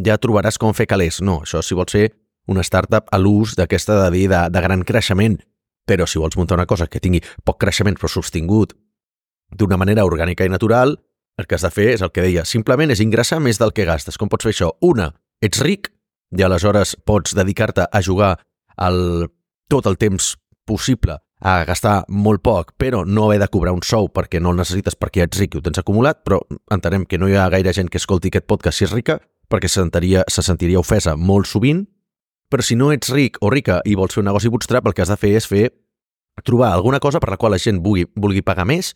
ja 0.06 0.16
trobaràs 0.16 0.56
com 0.56 0.72
fer 0.72 0.86
calés. 0.88 1.20
No, 1.20 1.42
això 1.44 1.60
si 1.60 1.76
vols 1.76 1.92
ser 1.92 2.06
una 2.48 2.64
startup 2.64 3.12
a 3.12 3.20
l'ús 3.20 3.52
d'aquesta 3.58 3.98
de 4.06 4.08
dir 4.14 4.30
de, 4.32 4.40
de 4.48 4.62
gran 4.64 4.86
creixement, 4.88 5.36
però 5.84 6.06
si 6.08 6.22
vols 6.22 6.38
muntar 6.40 6.56
una 6.56 6.66
cosa 6.66 6.88
que 6.88 7.02
tingui 7.04 7.20
poc 7.44 7.60
creixement 7.60 7.98
però 8.00 8.08
sostingut 8.08 8.72
d'una 9.52 9.76
manera 9.76 10.06
orgànica 10.08 10.46
i 10.46 10.48
natural, 10.48 10.96
el 11.36 11.44
que 11.44 11.58
has 11.58 11.68
de 11.68 11.70
fer 11.74 11.90
és 11.98 12.00
el 12.00 12.14
que 12.16 12.24
deia, 12.24 12.46
simplement 12.48 12.88
és 12.88 13.04
ingressar 13.04 13.42
més 13.44 13.60
del 13.60 13.76
que 13.76 13.84
gastes. 13.84 14.16
Com 14.16 14.32
pots 14.32 14.48
fer 14.48 14.56
això? 14.56 14.72
Una, 14.80 15.10
ets 15.44 15.60
ric, 15.60 15.92
i 16.36 16.44
aleshores 16.44 16.96
pots 17.06 17.34
dedicar-te 17.36 17.86
a 17.90 18.02
jugar 18.02 18.36
el, 18.76 19.28
tot 19.68 19.86
el 19.86 19.96
temps 19.96 20.34
possible 20.66 21.18
a 21.40 21.64
gastar 21.68 22.04
molt 22.08 22.40
poc, 22.42 22.72
però 22.80 23.04
no 23.04 23.26
haver 23.26 23.38
de 23.42 23.48
cobrar 23.52 23.74
un 23.76 23.84
sou 23.84 24.08
perquè 24.08 24.40
no 24.40 24.54
el 24.54 24.60
necessites 24.60 24.96
perquè 24.96 25.26
ets 25.26 25.38
ric 25.40 25.54
i 25.54 25.58
ho 25.58 25.64
tens 25.64 25.78
acumulat, 25.78 26.22
però 26.24 26.40
entenem 26.72 27.04
que 27.04 27.18
no 27.20 27.28
hi 27.28 27.36
ha 27.36 27.48
gaire 27.52 27.74
gent 27.76 27.90
que 27.92 28.00
escolti 28.00 28.32
aquest 28.32 28.46
podcast 28.48 28.78
si 28.78 28.86
és 28.88 28.94
rica, 28.94 29.18
perquè 29.48 29.68
se 29.68 29.82
sentiria, 29.82 30.24
se 30.28 30.42
sentiria 30.42 30.80
ofesa 30.80 31.16
molt 31.16 31.46
sovint, 31.46 31.84
però 32.50 32.62
si 32.62 32.76
no 32.76 32.92
ets 32.94 33.10
ric 33.12 33.36
o 33.42 33.50
rica 33.50 33.80
i 33.84 33.96
vols 33.98 34.14
fer 34.14 34.22
un 34.22 34.30
negoci 34.30 34.48
bootstrap, 34.48 34.86
el 34.86 34.94
que 34.94 35.04
has 35.04 35.12
de 35.12 35.18
fer 35.20 35.34
és 35.36 35.48
fer 35.50 35.66
trobar 36.44 36.72
alguna 36.72 37.00
cosa 37.00 37.20
per 37.20 37.30
la 37.32 37.38
qual 37.40 37.52
la 37.52 37.60
gent 37.60 37.82
vulgui, 37.84 38.06
vulgui 38.16 38.42
pagar 38.42 38.66
més 38.68 38.94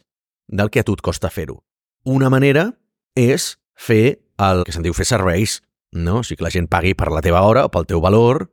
del 0.48 0.70
que 0.70 0.80
a 0.80 0.86
tu 0.86 0.96
et 0.96 1.02
costa 1.04 1.30
fer-ho. 1.30 1.60
Una 2.04 2.30
manera 2.32 2.70
és 3.16 3.56
fer 3.76 4.20
el 4.40 4.64
que 4.64 4.72
se'n 4.72 4.84
diu 4.84 4.96
fer 4.96 5.06
serveis, 5.08 5.60
no? 5.92 6.20
O 6.20 6.24
sigui 6.24 6.40
que 6.40 6.48
la 6.48 6.54
gent 6.54 6.68
pagui 6.70 6.94
per 6.94 7.10
la 7.12 7.22
teva 7.24 7.42
hora 7.46 7.66
o 7.66 7.72
pel 7.72 7.86
teu 7.88 8.02
valor 8.02 8.46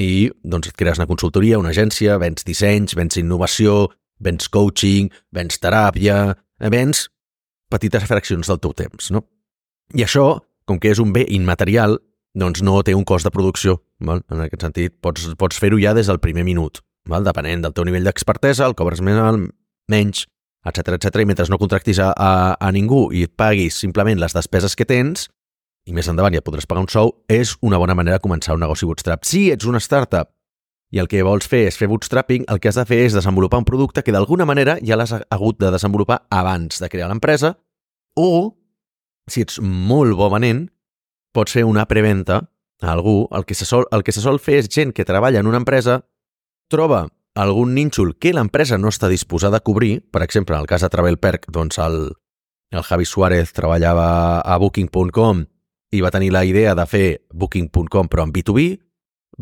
i 0.00 0.30
doncs 0.42 0.70
et 0.70 0.78
crees 0.78 1.00
una 1.00 1.08
consultoria, 1.08 1.58
una 1.60 1.72
agència, 1.74 2.16
vens 2.18 2.46
dissenys, 2.48 2.96
vens 2.96 3.18
innovació, 3.20 3.90
vens 4.22 4.48
coaching, 4.48 5.10
vens 5.34 5.60
teràpia, 5.60 6.34
vens 6.72 7.08
petites 7.72 8.04
fraccions 8.08 8.48
del 8.48 8.60
teu 8.62 8.72
temps, 8.76 9.10
no? 9.12 9.26
I 9.96 10.04
això, 10.06 10.40
com 10.64 10.78
que 10.80 10.92
és 10.92 11.00
un 11.02 11.12
bé 11.12 11.26
immaterial, 11.28 11.98
doncs 12.38 12.62
no 12.64 12.80
té 12.84 12.94
un 12.96 13.04
cost 13.04 13.26
de 13.28 13.32
producció. 13.32 13.82
Val? 14.00 14.22
En 14.32 14.40
aquest 14.46 14.64
sentit, 14.64 14.94
pots, 15.04 15.26
pots 15.38 15.58
fer-ho 15.60 15.80
ja 15.80 15.92
des 15.96 16.08
del 16.08 16.20
primer 16.22 16.46
minut. 16.48 16.80
Val? 17.08 17.26
Depenent 17.26 17.64
del 17.64 17.74
teu 17.76 17.84
nivell 17.84 18.06
d'expertesa, 18.08 18.64
el 18.66 18.76
cobres 18.78 19.02
més 19.04 19.18
alt, 19.20 19.50
menys, 19.92 20.24
etc 20.64 20.96
etc. 20.96 21.20
I 21.20 21.28
mentre 21.28 21.46
no 21.50 21.60
contractis 21.60 22.00
a, 22.00 22.12
a, 22.16 22.32
a 22.56 22.72
ningú 22.72 23.10
i 23.12 23.26
et 23.26 23.34
paguis 23.36 23.76
simplement 23.84 24.20
les 24.20 24.36
despeses 24.36 24.76
que 24.78 24.88
tens, 24.88 25.28
i 25.88 25.94
més 25.94 26.08
endavant 26.08 26.34
ja 26.34 26.42
podràs 26.44 26.68
pagar 26.68 26.84
un 26.84 26.90
sou, 26.92 27.10
és 27.30 27.56
una 27.62 27.80
bona 27.80 27.96
manera 27.98 28.18
de 28.18 28.24
començar 28.24 28.54
un 28.54 28.62
negoci 28.62 28.86
bootstrap. 28.86 29.26
Si 29.26 29.48
ets 29.50 29.66
una 29.66 29.80
startup 29.82 30.30
i 30.92 31.00
el 31.00 31.08
que 31.08 31.22
vols 31.24 31.48
fer 31.48 31.64
és 31.70 31.78
fer 31.78 31.88
bootstrapping, 31.90 32.44
el 32.52 32.60
que 32.60 32.70
has 32.70 32.78
de 32.78 32.84
fer 32.86 33.00
és 33.06 33.16
desenvolupar 33.16 33.62
un 33.62 33.66
producte 33.68 34.04
que 34.04 34.12
d'alguna 34.14 34.46
manera 34.46 34.76
ja 34.84 34.98
l'has 34.98 35.14
hagut 35.16 35.58
de 35.58 35.72
desenvolupar 35.72 36.22
abans 36.30 36.78
de 36.78 36.90
crear 36.92 37.08
l'empresa 37.10 37.56
o, 38.14 38.58
si 39.26 39.42
ets 39.46 39.58
molt 39.62 40.14
bo 40.18 40.28
venent, 40.30 40.66
pots 41.32 41.56
fer 41.56 41.64
una 41.64 41.86
preventa 41.88 42.42
a 42.82 42.92
algú. 42.92 43.26
El 43.32 43.46
que, 43.48 43.54
se 43.54 43.64
sol, 43.64 43.86
el 43.90 44.04
que 44.04 44.12
se 44.12 44.20
sol 44.20 44.38
fer 44.42 44.60
és 44.60 44.68
gent 44.68 44.92
que 44.92 45.06
treballa 45.08 45.40
en 45.40 45.48
una 45.48 45.62
empresa, 45.62 46.02
troba 46.68 47.06
algun 47.34 47.72
nínxol 47.72 48.12
que 48.20 48.34
l'empresa 48.36 48.76
no 48.76 48.92
està 48.92 49.08
disposada 49.08 49.62
a 49.62 49.64
cobrir, 49.64 50.02
per 50.12 50.22
exemple, 50.22 50.56
en 50.56 50.60
el 50.60 50.68
cas 50.68 50.84
de 50.84 50.90
TravelPerk, 50.92 51.48
doncs 51.48 51.80
el, 51.80 52.12
el 52.70 52.84
Javi 52.84 53.08
Suárez 53.08 53.54
treballava 53.56 54.42
a 54.44 54.58
Booking.com 54.60 55.46
i 55.92 56.00
va 56.00 56.10
tenir 56.10 56.32
la 56.32 56.44
idea 56.48 56.74
de 56.74 56.86
fer 56.88 57.06
Booking.com 57.32 58.08
però 58.08 58.24
en 58.26 58.32
B2B, 58.32 58.78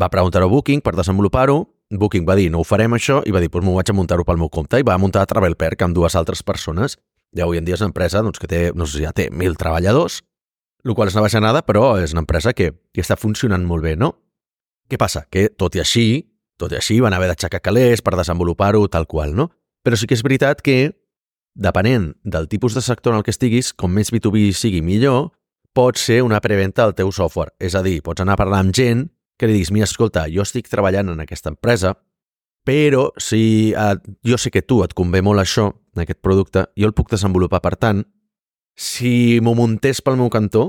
va 0.00 0.10
preguntar-ho 0.10 0.48
a 0.48 0.50
Booking 0.50 0.82
per 0.82 0.96
desenvolupar-ho, 0.98 1.62
Booking 1.90 2.26
va 2.26 2.36
dir 2.38 2.50
no 2.50 2.60
ho 2.62 2.66
farem 2.66 2.94
això 2.94 3.20
i 3.26 3.32
va 3.34 3.40
dir 3.42 3.50
doncs 3.50 3.66
m'ho 3.66 3.74
vaig 3.74 3.90
a 3.90 3.94
muntar-ho 3.94 4.24
pel 4.26 4.38
meu 4.38 4.50
compte 4.50 4.78
i 4.78 4.86
va 4.86 4.98
muntar 4.98 5.26
TravelPerk 5.26 5.82
amb 5.82 5.96
dues 5.96 6.14
altres 6.14 6.42
persones. 6.46 6.96
I 7.34 7.42
avui 7.42 7.58
en 7.58 7.64
dia 7.66 7.74
és 7.74 7.82
una 7.82 7.90
empresa 7.90 8.22
doncs, 8.22 8.38
que 8.38 8.46
té, 8.50 8.70
no 8.74 8.86
sé 8.86 9.02
ja 9.04 9.12
té 9.14 9.28
mil 9.30 9.56
treballadors, 9.58 10.20
el 10.84 10.94
qual 10.94 11.10
és 11.10 11.14
una 11.14 11.26
baixanada, 11.26 11.62
però 11.66 11.98
és 12.02 12.14
una 12.14 12.22
empresa 12.24 12.54
que, 12.54 12.72
que 12.94 13.02
està 13.02 13.16
funcionant 13.18 13.66
molt 13.66 13.84
bé, 13.84 13.96
no? 13.98 14.14
Què 14.90 14.98
passa? 14.98 15.26
Que 15.30 15.48
tot 15.50 15.76
i 15.76 15.82
així, 15.82 16.06
tot 16.58 16.72
i 16.72 16.78
així 16.78 16.98
van 17.02 17.14
haver 17.14 17.28
d'aixecar 17.30 17.60
calés 17.62 18.02
per 18.02 18.16
desenvolupar-ho 18.18 18.86
tal 18.88 19.06
qual, 19.06 19.34
no? 19.36 19.50
Però 19.84 19.98
sí 19.98 20.08
que 20.08 20.16
és 20.18 20.24
veritat 20.26 20.62
que, 20.62 20.94
depenent 21.54 22.12
del 22.24 22.48
tipus 22.48 22.74
de 22.74 22.82
sector 22.82 23.14
en 23.14 23.20
el 23.20 23.26
que 23.26 23.34
estiguis, 23.34 23.72
com 23.74 23.92
més 23.94 24.10
B2B 24.14 24.50
sigui 24.56 24.82
millor, 24.82 25.30
pot 25.74 25.98
ser 25.98 26.22
una 26.22 26.40
preventa 26.40 26.84
del 26.84 26.96
teu 26.98 27.12
software. 27.12 27.54
És 27.58 27.74
a 27.74 27.82
dir, 27.82 28.00
pots 28.02 28.22
anar 28.22 28.36
a 28.36 28.42
parlar 28.42 28.60
amb 28.64 28.74
gent 28.76 29.08
que 29.40 29.48
li 29.48 29.56
diguis, 29.56 29.72
mira, 29.72 29.88
escolta, 29.88 30.26
jo 30.28 30.44
estic 30.44 30.68
treballant 30.68 31.08
en 31.14 31.22
aquesta 31.22 31.48
empresa, 31.48 31.94
però 32.66 33.08
si 33.16 33.72
eh, 33.72 33.94
jo 34.26 34.36
sé 34.36 34.50
que 34.52 34.60
tu 34.62 34.82
et 34.84 34.92
convé 34.94 35.22
molt 35.24 35.40
això, 35.40 35.70
aquest 35.96 36.20
producte, 36.20 36.66
jo 36.76 36.90
el 36.90 36.94
puc 36.94 37.08
desenvolupar. 37.10 37.62
Per 37.64 37.76
tant, 37.80 38.02
si 38.76 39.40
m'ho 39.40 39.54
muntés 39.56 40.02
pel 40.04 40.18
meu 40.20 40.28
cantó, 40.30 40.66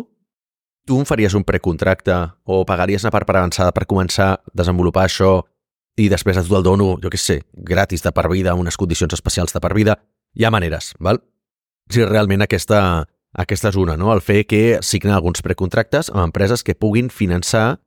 tu 0.88 0.98
em 1.00 1.06
faries 1.06 1.36
un 1.38 1.44
precontracte 1.46 2.16
o 2.44 2.64
pagaries 2.66 3.04
una 3.06 3.12
part 3.14 3.28
per 3.28 3.38
avançada 3.38 3.74
per 3.76 3.86
començar 3.90 4.32
a 4.34 4.40
desenvolupar 4.58 5.06
això 5.06 5.42
i 6.00 6.08
després 6.10 6.40
a 6.40 6.44
tu 6.48 6.56
el 6.56 6.64
dono, 6.64 6.96
jo 7.04 7.12
què 7.12 7.20
sé, 7.20 7.42
gratis 7.54 8.02
de 8.02 8.12
per 8.16 8.30
vida, 8.32 8.56
unes 8.56 8.80
condicions 8.80 9.14
especials 9.14 9.54
de 9.54 9.62
per 9.62 9.74
vida. 9.76 10.00
Hi 10.34 10.48
ha 10.48 10.54
maneres, 10.54 10.94
val? 11.00 11.20
Si 11.92 12.04
realment 12.08 12.42
aquesta, 12.42 13.06
aquesta 13.32 13.70
és 13.72 13.78
una, 13.80 13.96
no? 13.98 14.12
el 14.14 14.22
fer 14.22 14.44
que 14.48 14.80
signen 14.84 15.16
alguns 15.16 15.44
precontractes 15.46 16.12
amb 16.12 16.26
empreses 16.26 16.66
que 16.68 16.76
puguin 16.76 17.10
finançar 17.10 17.80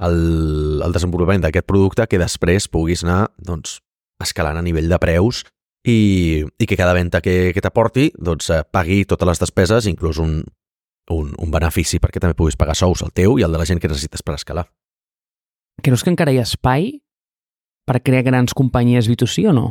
el, 0.00 0.80
el 0.84 0.92
desenvolupament 0.92 1.44
d'aquest 1.44 1.66
producte 1.68 2.06
que 2.08 2.20
després 2.20 2.68
puguis 2.68 3.04
anar 3.04 3.26
doncs, 3.36 3.80
escalant 4.22 4.56
a 4.56 4.64
nivell 4.64 4.88
de 4.88 4.98
preus 5.00 5.42
i, 5.86 6.44
i 6.58 6.66
que 6.66 6.78
cada 6.78 6.96
venda 6.96 7.20
que, 7.20 7.52
que 7.54 7.64
t'aporti 7.64 8.10
doncs, 8.16 8.48
eh, 8.50 8.62
pagui 8.64 9.04
totes 9.04 9.28
les 9.28 9.42
despeses, 9.44 9.88
inclús 9.90 10.20
un, 10.22 10.40
un, 11.12 11.32
un 11.36 11.52
benefici 11.52 12.00
perquè 12.02 12.22
també 12.22 12.36
puguis 12.38 12.56
pagar 12.58 12.76
sous, 12.78 13.04
el 13.04 13.12
teu 13.12 13.38
i 13.38 13.44
el 13.46 13.52
de 13.52 13.60
la 13.60 13.68
gent 13.68 13.80
que 13.82 13.90
necessites 13.92 14.24
per 14.24 14.36
escalar. 14.36 14.66
Creus 15.84 16.02
que 16.02 16.12
encara 16.12 16.32
hi 16.32 16.40
ha 16.40 16.48
espai 16.48 16.96
per 17.86 18.00
crear 18.02 18.24
grans 18.26 18.56
companyies 18.56 19.08
B2C 19.10 19.46
o 19.50 19.54
no? 19.54 19.66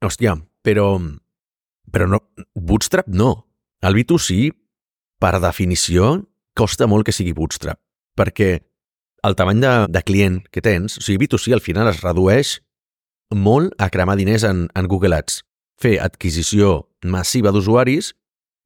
Hòstia, 0.00 0.34
però, 0.64 0.94
però 1.92 2.08
no, 2.08 2.24
Bootstrap 2.56 3.12
no. 3.12 3.49
El 3.80 3.96
B2C, 3.96 4.50
per 5.20 5.38
definició, 5.40 6.12
costa 6.56 6.88
molt 6.90 7.06
que 7.08 7.14
sigui 7.16 7.32
Bootstrap, 7.36 7.80
perquè 8.16 8.58
el 9.24 9.36
tamany 9.36 9.60
de, 9.62 9.72
de 9.88 10.02
client 10.04 10.40
que 10.52 10.60
tens, 10.64 10.98
o 11.00 11.04
sigui, 11.04 11.24
B2C 11.24 11.54
al 11.56 11.64
final 11.64 11.88
es 11.88 12.02
redueix 12.04 12.58
molt 13.32 13.72
a 13.80 13.88
cremar 13.92 14.18
diners 14.20 14.44
en, 14.44 14.66
en 14.76 14.88
Google 14.90 15.16
Ads, 15.16 15.40
fer 15.80 15.96
adquisició 16.02 16.90
massiva 17.04 17.52
d'usuaris 17.54 18.12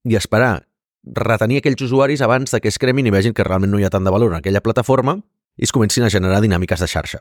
i 0.08 0.16
esperar 0.18 0.64
retenir 1.04 1.60
aquells 1.60 1.84
usuaris 1.84 2.24
abans 2.24 2.50
de 2.50 2.60
que 2.64 2.72
es 2.72 2.80
cremin 2.80 3.06
i 3.06 3.12
vegin 3.14 3.36
que 3.36 3.46
realment 3.46 3.70
no 3.70 3.78
hi 3.78 3.86
ha 3.86 3.92
tant 3.92 4.06
de 4.06 4.10
valor 4.10 4.32
en 4.32 4.40
aquella 4.40 4.64
plataforma 4.64 5.18
i 5.54 5.68
es 5.68 5.72
comencin 5.72 6.02
a 6.02 6.10
generar 6.10 6.40
dinàmiques 6.42 6.80
de 6.80 6.88
xarxa. 6.90 7.20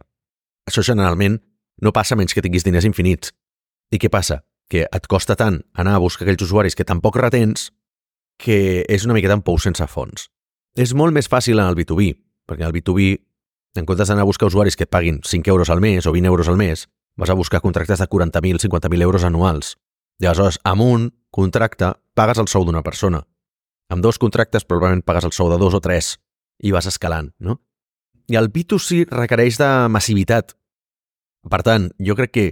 Això 0.65 0.81
generalment 0.81 1.37
no 1.83 1.93
passa 1.93 2.15
menys 2.15 2.33
que 2.33 2.41
tinguis 2.41 2.65
diners 2.65 2.87
infinits. 2.89 3.33
I 3.91 3.99
què 3.99 4.09
passa? 4.09 4.41
Que 4.71 4.87
et 4.87 5.07
costa 5.11 5.35
tant 5.37 5.59
anar 5.77 5.97
a 5.97 6.01
buscar 6.01 6.25
aquells 6.25 6.47
usuaris 6.47 6.79
que 6.79 6.87
tampoc 6.87 7.19
retens 7.19 7.69
que 8.37 8.83
és 8.89 9.05
una 9.05 9.15
miqueta 9.15 9.37
en 9.37 9.43
pou 9.45 9.59
sense 9.61 9.85
fons. 9.87 10.29
És 10.75 10.93
molt 10.97 11.13
més 11.13 11.29
fàcil 11.29 11.59
en 11.59 11.69
el 11.69 11.77
B2B, 11.77 12.13
perquè 12.49 12.65
en 12.65 12.71
el 12.71 12.75
B2B, 12.75 13.13
en 13.77 13.85
comptes 13.89 14.09
d'anar 14.09 14.25
a 14.25 14.29
buscar 14.29 14.49
usuaris 14.49 14.77
que 14.77 14.85
et 14.87 14.91
paguin 14.91 15.19
5 15.23 15.49
euros 15.49 15.69
al 15.69 15.81
mes 15.81 16.05
o 16.05 16.13
20 16.13 16.29
euros 16.29 16.49
al 16.49 16.57
mes, 16.57 16.87
vas 17.15 17.29
a 17.29 17.37
buscar 17.37 17.61
contractes 17.61 17.99
de 17.99 18.07
40.000, 18.07 18.59
50.000 18.61 19.01
euros 19.01 19.23
anuals. 19.23 19.77
I 20.19 20.25
aleshores, 20.25 20.59
amb 20.63 20.81
un 20.81 21.11
contracte, 21.31 21.93
pagues 22.13 22.39
el 22.41 22.49
sou 22.49 22.65
d'una 22.65 22.83
persona. 22.85 23.23
Amb 23.89 24.03
dos 24.05 24.19
contractes, 24.21 24.65
probablement 24.65 25.03
pagues 25.05 25.25
el 25.25 25.33
sou 25.33 25.49
de 25.51 25.57
dos 25.61 25.73
o 25.73 25.81
tres 25.81 26.17
i 26.63 26.71
vas 26.71 26.87
escalant, 26.89 27.31
no? 27.39 27.59
I 28.29 28.37
el 28.39 28.49
B2C 28.53 29.07
requereix 29.11 29.57
de 29.59 29.69
massivitat. 29.91 30.53
Per 31.49 31.61
tant, 31.65 31.89
jo 31.99 32.15
crec 32.15 32.31
que 32.31 32.47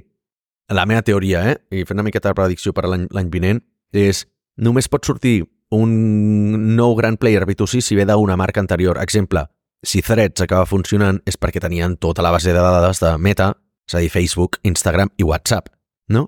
la 0.72 0.86
meva 0.86 1.04
teoria, 1.06 1.46
eh, 1.52 1.58
i 1.72 1.86
fent 1.86 2.00
una 2.00 2.06
miqueta 2.08 2.30
de 2.30 2.38
predicció 2.38 2.74
per 2.74 2.88
l'any 2.90 3.30
vinent, 3.32 3.62
és 3.92 4.26
només 4.58 4.90
pot 4.92 5.06
sortir 5.06 5.46
un 5.72 6.76
nou 6.76 6.96
gran 6.96 7.18
player 7.18 7.46
B2C 7.48 7.82
si 7.82 7.96
ve 7.96 8.06
d'una 8.06 8.38
marca 8.38 8.60
anterior. 8.60 9.00
Exemple, 9.02 9.48
si 9.82 10.02
Threads 10.02 10.44
acaba 10.44 10.68
funcionant 10.70 11.22
és 11.26 11.40
perquè 11.40 11.62
tenien 11.64 11.98
tota 11.98 12.22
la 12.22 12.32
base 12.32 12.52
de 12.52 12.60
dades 12.60 13.00
de 13.02 13.16
Meta, 13.18 13.54
és 13.88 13.96
a 13.96 14.04
dir, 14.04 14.12
Facebook, 14.12 14.60
Instagram 14.64 15.14
i 15.18 15.24
WhatsApp, 15.24 15.72
no? 16.10 16.28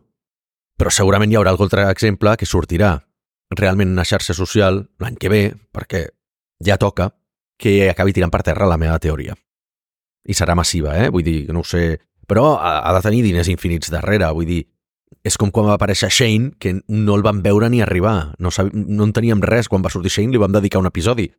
Però 0.79 0.89
segurament 0.89 1.31
hi 1.31 1.37
haurà 1.37 1.53
algun 1.53 1.69
altre 1.69 1.85
exemple 1.91 2.33
que 2.39 2.49
sortirà 2.49 2.95
realment 3.53 3.91
una 3.93 4.07
xarxa 4.07 4.33
social 4.33 4.81
l'any 4.99 5.19
que 5.21 5.29
ve, 5.29 5.43
perquè 5.71 6.07
ja 6.65 6.79
toca, 6.81 7.11
que 7.59 7.89
acabi 7.91 8.15
tirant 8.15 8.31
per 8.33 8.41
terra 8.43 8.65
la 8.65 8.79
meva 8.81 8.97
teoria. 8.99 9.35
I 10.23 10.33
serà 10.33 10.55
massiva, 10.55 10.97
eh? 11.03 11.09
Vull 11.11 11.23
dir, 11.23 11.39
no 11.53 11.61
ho 11.61 11.67
sé... 11.67 11.99
Però 12.23 12.55
ha, 12.55 12.79
ha 12.87 12.93
de 12.95 13.01
tenir 13.03 13.21
diners 13.25 13.49
infinits 13.51 13.91
darrere, 13.91 14.29
vull 14.31 14.47
dir, 14.47 14.61
és 15.23 15.37
com 15.37 15.51
quan 15.53 15.67
va 15.69 15.77
aparèixer 15.77 16.09
Shane, 16.11 16.53
que 16.59 16.75
no 16.87 17.17
el 17.17 17.23
vam 17.25 17.43
veure 17.45 17.69
ni 17.69 17.81
arribar. 17.83 18.33
No, 18.39 18.51
sab... 18.51 18.71
no 18.73 19.07
en 19.07 19.13
teníem 19.13 19.43
res. 19.43 19.69
Quan 19.69 19.85
va 19.85 19.91
sortir 19.93 20.11
Shane 20.13 20.33
li 20.33 20.41
vam 20.41 20.53
dedicar 20.55 20.81
un 20.81 20.89
episodi. 20.89 21.29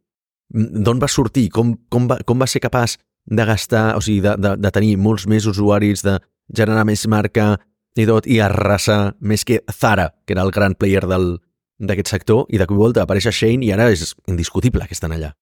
D'on 0.55 1.01
va 1.01 1.09
sortir? 1.11 1.49
Com, 1.55 1.75
com, 1.91 2.09
va, 2.11 2.21
com 2.27 2.41
va 2.41 2.49
ser 2.51 2.63
capaç 2.65 2.99
de 3.25 3.45
gastar, 3.49 3.95
o 3.97 4.03
sigui, 4.05 4.21
de, 4.25 4.35
de, 4.37 4.57
de 4.61 4.73
tenir 4.73 4.97
molts 5.01 5.27
més 5.27 5.47
usuaris, 5.49 6.05
de 6.05 6.19
generar 6.55 6.85
més 6.85 7.07
marca 7.09 7.55
i 7.97 8.07
tot, 8.09 8.27
i 8.27 8.41
arrasar 8.43 9.15
més 9.21 9.47
que 9.47 9.63
Zara, 9.73 10.11
que 10.27 10.35
era 10.35 10.45
el 10.45 10.53
gran 10.53 10.75
player 10.75 11.07
d'aquest 11.07 12.11
sector, 12.11 12.45
i 12.51 12.61
de 12.61 12.67
cop 12.67 12.77
i 12.77 12.83
volta 12.83 13.05
apareix 13.05 13.31
Shane 13.31 13.65
i 13.65 13.73
ara 13.73 13.89
és 13.93 14.13
indiscutible 14.29 14.87
que 14.89 14.97
estan 14.97 15.15
allà. 15.15 15.33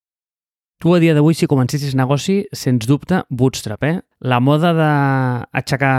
Tu 0.83 0.91
a 0.91 0.99
dia 0.99 1.15
d'avui, 1.15 1.35
si 1.39 1.47
comencessis 1.47 1.95
negoci, 1.95 2.41
sens 2.53 2.89
dubte, 2.91 3.21
bootstrap, 3.31 3.85
eh? 3.87 4.01
La 4.19 4.41
moda 4.43 4.73
d'aixecar 4.75 5.93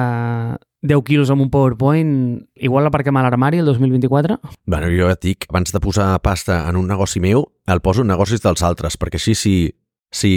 10 0.84 1.04
quilos 1.08 1.32
amb 1.32 1.42
un 1.42 1.50
PowerPoint, 1.50 2.44
igual 2.60 2.84
l'aparquem 2.84 3.16
a 3.16 3.24
l'armari 3.24 3.62
el 3.62 3.70
2024? 3.72 4.36
Bueno, 4.68 4.90
jo 4.92 5.08
et 5.10 5.22
dic, 5.24 5.46
abans 5.48 5.72
de 5.72 5.80
posar 5.80 6.10
pasta 6.22 6.66
en 6.68 6.76
un 6.76 6.90
negoci 6.92 7.22
meu, 7.24 7.46
el 7.72 7.80
poso 7.80 8.04
en 8.04 8.12
negocis 8.12 8.44
dels 8.44 8.64
altres, 8.68 9.00
perquè 9.00 9.16
així 9.16 9.36
si, 9.40 9.56
si, 10.12 10.34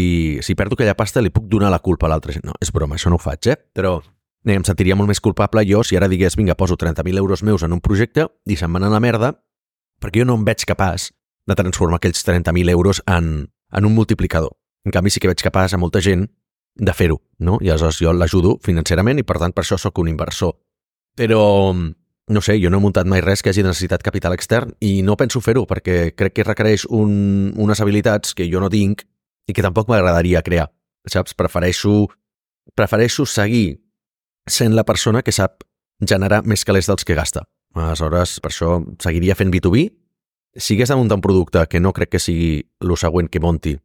si 0.46 0.54
perdo 0.54 0.78
aquella 0.78 0.94
pasta 0.94 1.20
li 1.20 1.35
puc 1.35 1.50
donar 1.50 1.72
la 1.74 1.82
culpa 1.82 2.06
a 2.06 2.12
l'altra 2.14 2.37
gent. 2.37 2.46
No, 2.46 2.54
és 2.62 2.70
broma, 2.70 2.94
això 2.94 3.11
no 3.11 3.18
ho 3.18 3.22
faig, 3.22 3.50
eh? 3.50 3.59
Però 3.74 3.98
eh, 3.98 4.54
em 4.54 4.64
sentiria 4.64 4.94
molt 4.94 5.11
més 5.11 5.20
culpable 5.20 5.66
jo 5.66 5.82
si 5.82 5.98
ara 5.98 6.09
digués, 6.09 6.38
vinga, 6.38 6.54
poso 6.54 6.78
30.000 6.78 7.18
euros 7.18 7.42
meus 7.42 7.66
en 7.66 7.74
un 7.74 7.82
projecte 7.82 8.28
i 8.46 8.56
se'n 8.56 8.70
van 8.72 8.87
a 8.87 8.92
la 8.92 9.02
merda, 9.02 9.35
perquè 9.98 10.22
jo 10.22 10.30
no 10.30 10.38
em 10.38 10.46
veig 10.46 10.62
capaç 10.62 11.11
de 11.46 11.59
transformar 11.59 11.98
aquells 11.98 12.22
30.000 12.22 12.70
euros 12.70 13.02
en, 13.11 13.50
en 13.50 13.85
un 13.85 13.94
multiplicador. 13.98 14.54
En 14.87 14.94
canvi, 14.94 15.11
sí 15.11 15.18
que 15.18 15.26
veig 15.26 15.42
capaç 15.42 15.74
a 15.74 15.82
molta 15.82 15.98
gent 15.98 16.28
de 16.76 16.92
fer-ho, 16.92 17.20
no? 17.38 17.58
I 17.60 17.70
aleshores 17.72 18.00
jo 18.02 18.12
l'ajudo 18.12 18.56
financerament 18.64 19.20
i, 19.20 19.24
per 19.26 19.38
tant, 19.40 19.54
per 19.56 19.64
això 19.64 19.78
sóc 19.80 19.98
un 20.02 20.10
inversor. 20.12 20.54
Però, 21.16 21.72
no 21.72 22.42
sé, 22.44 22.58
jo 22.60 22.70
no 22.70 22.78
he 22.78 22.84
muntat 22.84 23.08
mai 23.08 23.22
res 23.24 23.42
que 23.42 23.50
hagi 23.50 23.64
necessitat 23.64 24.04
capital 24.04 24.36
extern 24.36 24.74
i 24.84 25.00
no 25.06 25.16
penso 25.16 25.40
fer-ho 25.40 25.64
perquè 25.68 26.12
crec 26.16 26.36
que 26.36 26.44
requereix 26.44 26.86
un, 26.92 27.54
unes 27.56 27.80
habilitats 27.80 28.34
que 28.36 28.48
jo 28.52 28.60
no 28.60 28.70
tinc 28.72 29.06
i 29.48 29.54
que 29.56 29.64
tampoc 29.64 29.88
m'agradaria 29.88 30.44
crear. 30.44 30.68
Saps? 31.06 31.36
Prefereixo, 31.38 32.08
prefereixo 32.74 33.24
seguir 33.30 33.78
sent 34.50 34.74
la 34.74 34.84
persona 34.84 35.22
que 35.22 35.32
sap 35.32 35.64
generar 36.02 36.42
més 36.44 36.64
calés 36.66 36.90
dels 36.90 37.06
que 37.06 37.16
gasta. 37.16 37.46
Aleshores, 37.76 38.40
per 38.42 38.50
això 38.50 38.80
seguiria 39.02 39.36
fent 39.36 39.52
B2B. 39.52 39.86
Si 40.56 40.74
hagués 40.74 40.90
de 40.90 40.96
muntar 40.96 41.18
un 41.18 41.24
producte 41.24 41.66
que 41.68 41.80
no 41.80 41.92
crec 41.92 42.16
que 42.16 42.20
sigui 42.22 42.64
el 42.80 42.96
següent 42.96 43.28
que 43.28 43.40
monti, 43.40 43.76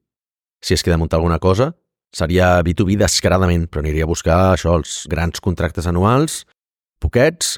si 0.61 0.75
és 0.75 0.83
que 0.83 0.91
he 0.91 0.93
de 0.93 0.99
muntar 1.01 1.19
alguna 1.19 1.39
cosa, 1.39 1.73
seria 2.15 2.59
B2B 2.63 2.97
descaradament, 2.99 3.67
però 3.71 3.83
aniria 3.83 4.05
a 4.05 4.11
buscar 4.11 4.39
això, 4.53 4.75
els 4.79 5.05
grans 5.11 5.41
contractes 5.43 5.87
anuals, 5.87 6.43
poquets, 7.01 7.57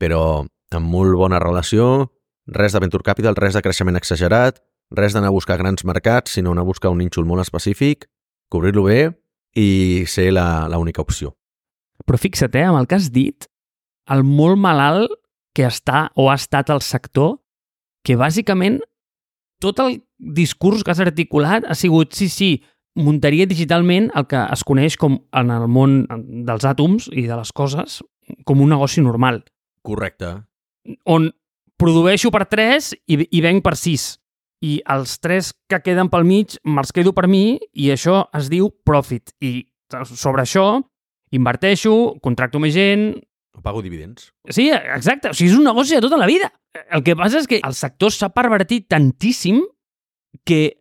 però 0.00 0.46
amb 0.74 0.86
molt 0.86 1.16
bona 1.18 1.40
relació, 1.42 2.10
res 2.46 2.74
de 2.74 2.82
venture 2.82 3.06
capital, 3.06 3.36
res 3.36 3.58
de 3.58 3.62
creixement 3.62 3.98
exagerat, 3.98 4.62
res 4.94 5.14
d'anar 5.14 5.30
a 5.30 5.34
buscar 5.34 5.58
grans 5.58 5.84
mercats, 5.86 6.36
sinó 6.38 6.54
anar 6.54 6.64
a 6.66 6.70
buscar 6.70 6.90
un 6.90 7.02
nínxol 7.02 7.26
molt 7.26 7.42
específic, 7.42 8.06
cobrir-lo 8.50 8.86
bé 8.86 9.00
i 9.58 10.04
ser 10.06 10.30
l'única 10.32 11.02
opció. 11.02 11.34
Però 12.06 12.18
fixa't, 12.18 12.54
eh, 12.56 12.66
amb 12.66 12.80
el 12.80 12.86
que 12.86 12.96
has 12.96 13.10
dit, 13.12 13.46
el 14.10 14.24
molt 14.24 14.58
malalt 14.58 15.12
que 15.54 15.66
està 15.66 16.08
o 16.16 16.30
ha 16.30 16.38
estat 16.38 16.70
el 16.70 16.82
sector, 16.82 17.38
que 18.06 18.16
bàsicament 18.16 18.80
tot 19.60 19.78
el 19.82 20.00
discurs 20.18 20.82
que 20.82 20.94
has 20.94 21.02
articulat 21.02 21.66
ha 21.68 21.76
sigut, 21.76 22.14
sí, 22.16 22.28
sí, 22.28 22.62
muntaria 22.98 23.46
digitalment 23.46 24.10
el 24.18 24.26
que 24.30 24.40
es 24.52 24.64
coneix 24.66 24.96
com 24.98 25.20
en 25.36 25.50
el 25.54 25.66
món 25.70 26.02
dels 26.46 26.66
àtoms 26.66 27.08
i 27.12 27.26
de 27.28 27.36
les 27.38 27.52
coses 27.52 28.00
com 28.46 28.62
un 28.62 28.70
negoci 28.70 29.02
normal. 29.02 29.42
Correcte. 29.86 30.34
On 31.06 31.30
produeixo 31.80 32.30
per 32.34 32.46
3 32.50 32.92
i, 33.06 33.20
i 33.30 33.42
venc 33.44 33.64
per 33.64 33.76
6. 33.78 34.10
I 34.66 34.76
els 34.92 35.16
3 35.24 35.52
que 35.72 35.80
queden 35.80 36.10
pel 36.12 36.26
mig 36.28 36.58
me'ls 36.68 36.92
quedo 36.92 37.14
per 37.16 37.26
mi 37.30 37.58
i 37.72 37.90
això 37.94 38.26
es 38.36 38.50
diu 38.52 38.68
profit. 38.84 39.32
I 39.40 39.64
sobre 40.12 40.44
això 40.44 40.82
inverteixo, 41.34 42.16
contracto 42.22 42.60
més 42.62 42.74
gent... 42.74 43.12
Pago 43.60 43.82
dividends. 43.84 44.30
Sí, 44.48 44.70
exacte. 44.72 45.32
O 45.32 45.36
sigui, 45.36 45.50
és 45.50 45.58
un 45.58 45.66
negoci 45.66 45.96
de 45.96 46.02
tota 46.04 46.16
la 46.20 46.28
vida. 46.28 46.48
El 46.88 47.02
que 47.04 47.16
passa 47.18 47.40
és 47.42 47.48
que 47.50 47.58
el 47.66 47.74
sector 47.76 48.12
s'ha 48.14 48.30
pervertit 48.32 48.86
tantíssim 48.88 49.58
que 50.46 50.79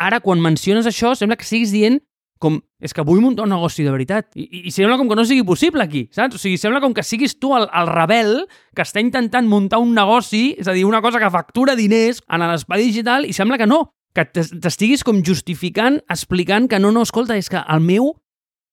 ara 0.00 0.20
quan 0.20 0.42
menciones 0.42 0.88
això 0.90 1.14
sembla 1.18 1.38
que 1.38 1.46
siguis 1.48 1.72
dient 1.74 2.00
com, 2.42 2.58
és 2.82 2.92
que 2.92 3.04
vull 3.06 3.22
muntar 3.24 3.46
un 3.46 3.54
negoci 3.54 3.86
de 3.86 3.92
veritat. 3.94 4.26
I, 4.36 4.66
i 4.68 4.72
sembla 4.74 4.98
com 5.00 5.08
que 5.08 5.16
no 5.16 5.24
sigui 5.24 5.44
possible 5.46 5.84
aquí, 5.84 6.04
saps? 6.12 6.36
O 6.36 6.42
sigui, 6.42 6.58
sembla 6.60 6.82
com 6.82 6.92
que 6.96 7.04
siguis 7.06 7.38
tu 7.40 7.54
el, 7.56 7.68
el 7.72 7.88
rebel 7.88 8.34
que 8.76 8.84
està 8.84 9.00
intentant 9.00 9.48
muntar 9.48 9.80
un 9.80 9.94
negoci, 9.96 10.50
és 10.60 10.68
a 10.68 10.74
dir, 10.76 10.84
una 10.84 11.00
cosa 11.04 11.22
que 11.22 11.30
factura 11.32 11.76
diners 11.78 12.20
en 12.28 12.44
l'espai 12.44 12.84
digital 12.84 13.24
i 13.24 13.32
sembla 13.36 13.58
que 13.60 13.70
no, 13.70 13.86
que 14.14 14.26
t'estiguis 14.34 15.06
com 15.06 15.22
justificant, 15.26 15.98
explicant 16.12 16.68
que 16.70 16.78
no, 16.82 16.92
no, 16.94 17.06
escolta, 17.06 17.38
és 17.38 17.48
que 17.50 17.62
el 17.64 17.82
meu 17.82 18.12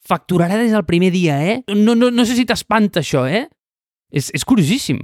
facturarà 0.05 0.57
des 0.59 0.73
del 0.73 0.85
primer 0.85 1.11
dia, 1.13 1.39
eh? 1.45 1.57
No, 1.77 1.95
no, 1.95 2.11
no 2.11 2.25
sé 2.25 2.35
si 2.37 2.45
t'espanta 2.49 3.01
això, 3.01 3.23
eh? 3.29 3.45
És, 4.11 4.29
és 4.35 4.45
curiosíssim. 4.45 4.99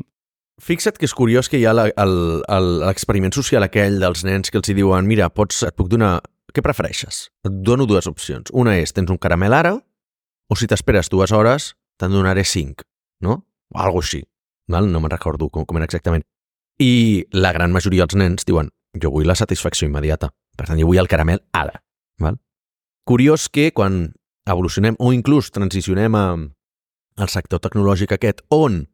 Fixa't 0.58 0.98
que 0.98 1.06
és 1.06 1.13
curiós 1.13 1.50
que 1.52 1.60
hi 1.60 1.67
ha 1.70 1.74
l'experiment 1.76 3.34
social 3.36 3.65
aquell 3.65 4.00
dels 4.02 4.24
nens 4.26 4.50
que 4.50 4.58
els 4.58 4.70
hi 4.70 4.76
diuen 4.78 5.06
mira, 5.06 5.30
pots, 5.30 5.62
et 5.67 5.78
puc 5.78 5.91
donar... 5.91 6.17
Què 6.56 6.63
prefereixes? 6.65 7.28
Et 7.46 7.58
dono 7.62 7.86
dues 7.86 8.08
opcions. 8.10 8.50
Una 8.56 8.78
és, 8.80 8.93
tens 8.96 9.12
un 9.13 9.20
caramel 9.22 9.54
ara, 9.54 9.76
o 10.50 10.56
si 10.58 10.65
t'esperes 10.65 11.12
dues 11.12 11.34
hores, 11.36 11.74
te'n 12.00 12.15
donaré 12.15 12.46
5, 12.48 12.88
no? 13.28 13.36
O 13.76 13.82
alguna 13.84 14.06
així, 14.06 14.24
val? 14.72 14.88
no 14.89 15.02
me'n 15.04 15.12
recordo 15.12 15.52
com, 15.54 15.67
com 15.67 15.78
era 15.78 15.86
exactament. 15.86 16.24
I 16.82 17.28
la 17.36 17.52
gran 17.54 17.76
majoria 17.76 18.08
dels 18.08 18.17
nens 18.17 18.48
diuen 18.48 18.72
jo 18.98 19.12
vull 19.13 19.28
la 19.28 19.36
satisfacció 19.38 19.86
immediata, 19.89 20.32
per 20.58 20.70
tant, 20.70 20.80
jo 20.80 20.88
vull 20.89 21.02
el 21.04 21.12
caramel 21.12 21.43
ara. 21.54 21.84
Val? 22.24 22.39
Curiós 23.06 23.50
que 23.54 23.70
quan 23.76 24.15
evolucionem 24.48 24.98
o 24.98 25.12
inclús 25.13 25.52
transicionem 25.54 26.15
al 26.17 27.30
sector 27.30 27.62
tecnològic 27.62 28.15
aquest 28.15 28.41
on 28.50 28.86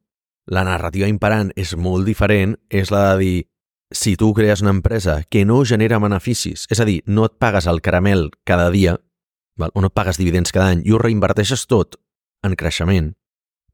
la 0.46 0.64
narrativa 0.68 1.08
imperant 1.08 1.52
és 1.60 1.76
molt 1.80 2.08
diferent, 2.08 2.58
és 2.70 2.92
la 2.92 3.14
de 3.14 3.18
dir 3.22 3.36
si 3.94 4.16
tu 4.18 4.34
crees 4.34 4.62
una 4.62 4.74
empresa 4.74 5.22
que 5.30 5.46
no 5.46 5.64
genera 5.66 6.00
beneficis, 6.02 6.66
és 6.74 6.80
a 6.82 6.86
dir, 6.86 7.02
no 7.06 7.28
et 7.30 7.38
pagues 7.40 7.68
el 7.70 7.82
caramel 7.82 8.32
cada 8.44 8.72
dia, 8.74 8.98
val? 9.56 9.72
o 9.74 9.82
no 9.82 9.92
et 9.92 9.96
pagues 9.96 10.18
dividends 10.18 10.52
cada 10.52 10.74
any, 10.74 10.82
i 10.84 10.92
ho 10.92 11.00
reinverteixes 11.00 11.68
tot 11.70 12.00
en 12.44 12.58
creixement, 12.60 13.14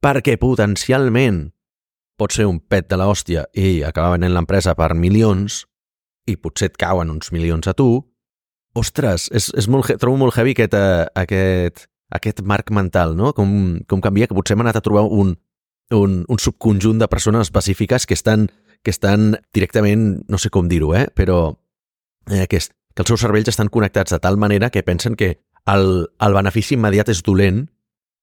perquè 0.03 0.35
potencialment 0.37 1.47
pot 2.19 2.35
ser 2.35 2.49
un 2.51 2.59
pet 2.59 2.89
de 2.91 2.99
l'hòstia 2.99 3.47
i 3.55 3.79
acabar 3.87 4.17
venent 4.17 4.35
l'empresa 4.35 4.75
per 4.75 4.91
milions 4.93 5.63
i 6.27 6.35
potser 6.35 6.69
et 6.69 6.77
cauen 6.77 7.09
uns 7.09 7.31
milions 7.31 7.71
a 7.71 7.73
tu, 7.73 8.03
ostres, 8.77 9.29
és, 9.33 9.49
és 9.57 9.69
molt, 9.71 9.87
trobo 10.01 10.19
molt 10.19 10.35
heavy 10.37 10.53
aquest, 10.53 10.75
uh, 10.75 11.07
aquest, 11.17 11.87
aquest 12.13 12.43
marc 12.43 12.73
mental, 12.75 13.15
no? 13.17 13.31
Com, 13.33 13.79
com 13.87 14.03
canvia, 14.03 14.27
que 14.27 14.37
potser 14.37 14.57
hem 14.57 14.65
anat 14.65 14.77
a 14.77 14.83
trobar 14.85 15.07
un, 15.07 15.33
un, 15.95 16.23
un 16.27 16.39
subconjunt 16.39 16.99
de 16.99 17.07
persones 17.07 17.47
específiques 17.47 18.05
que 18.05 18.13
estan 18.13 18.49
que 18.83 18.91
estan 18.91 19.39
directament, 19.53 20.23
no 20.27 20.37
sé 20.37 20.49
com 20.49 20.69
dir-ho, 20.69 20.93
eh? 20.95 21.07
però 21.13 21.51
eh, 22.31 22.47
que, 22.47 22.59
que 22.59 23.03
els 23.03 23.11
seus 23.11 23.21
cervells 23.21 23.51
estan 23.51 23.67
connectats 23.67 24.15
de 24.15 24.19
tal 24.23 24.37
manera 24.37 24.69
que 24.69 24.83
pensen 24.83 25.15
que 25.19 25.41
el, 25.67 26.07
el 26.19 26.35
benefici 26.37 26.77
immediat 26.77 27.11
és 27.11 27.23
dolent, 27.25 27.65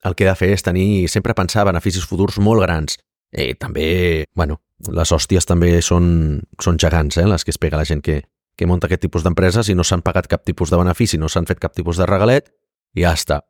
el 0.07 0.15
que 0.17 0.27
ha 0.27 0.33
de 0.33 0.39
fer 0.39 0.53
és 0.55 0.65
tenir, 0.65 1.09
sempre 1.13 1.37
pensar 1.37 1.67
beneficis 1.69 2.07
futurs 2.09 2.39
molt 2.41 2.65
grans. 2.65 2.97
I 3.37 3.53
també, 3.61 4.25
bueno, 4.39 4.61
les 4.93 5.13
hòsties 5.13 5.49
també 5.49 5.75
són, 5.83 6.41
són 6.63 6.81
gegants, 6.81 7.19
eh? 7.19 7.27
les 7.29 7.45
que 7.45 7.53
es 7.53 7.61
pega 7.61 7.81
la 7.81 7.89
gent 7.89 8.03
que, 8.05 8.23
que 8.57 8.69
munta 8.69 8.89
aquest 8.89 9.05
tipus 9.05 9.27
d'empreses 9.27 9.69
i 9.69 9.77
no 9.77 9.85
s'han 9.85 10.05
pagat 10.07 10.31
cap 10.31 10.45
tipus 10.47 10.73
de 10.73 10.81
benefici, 10.81 11.21
no 11.21 11.29
s'han 11.29 11.49
fet 11.49 11.61
cap 11.61 11.75
tipus 11.77 12.01
de 12.01 12.09
regalet, 12.09 12.49
i 12.97 13.05
ja 13.05 13.13
està. 13.17 13.43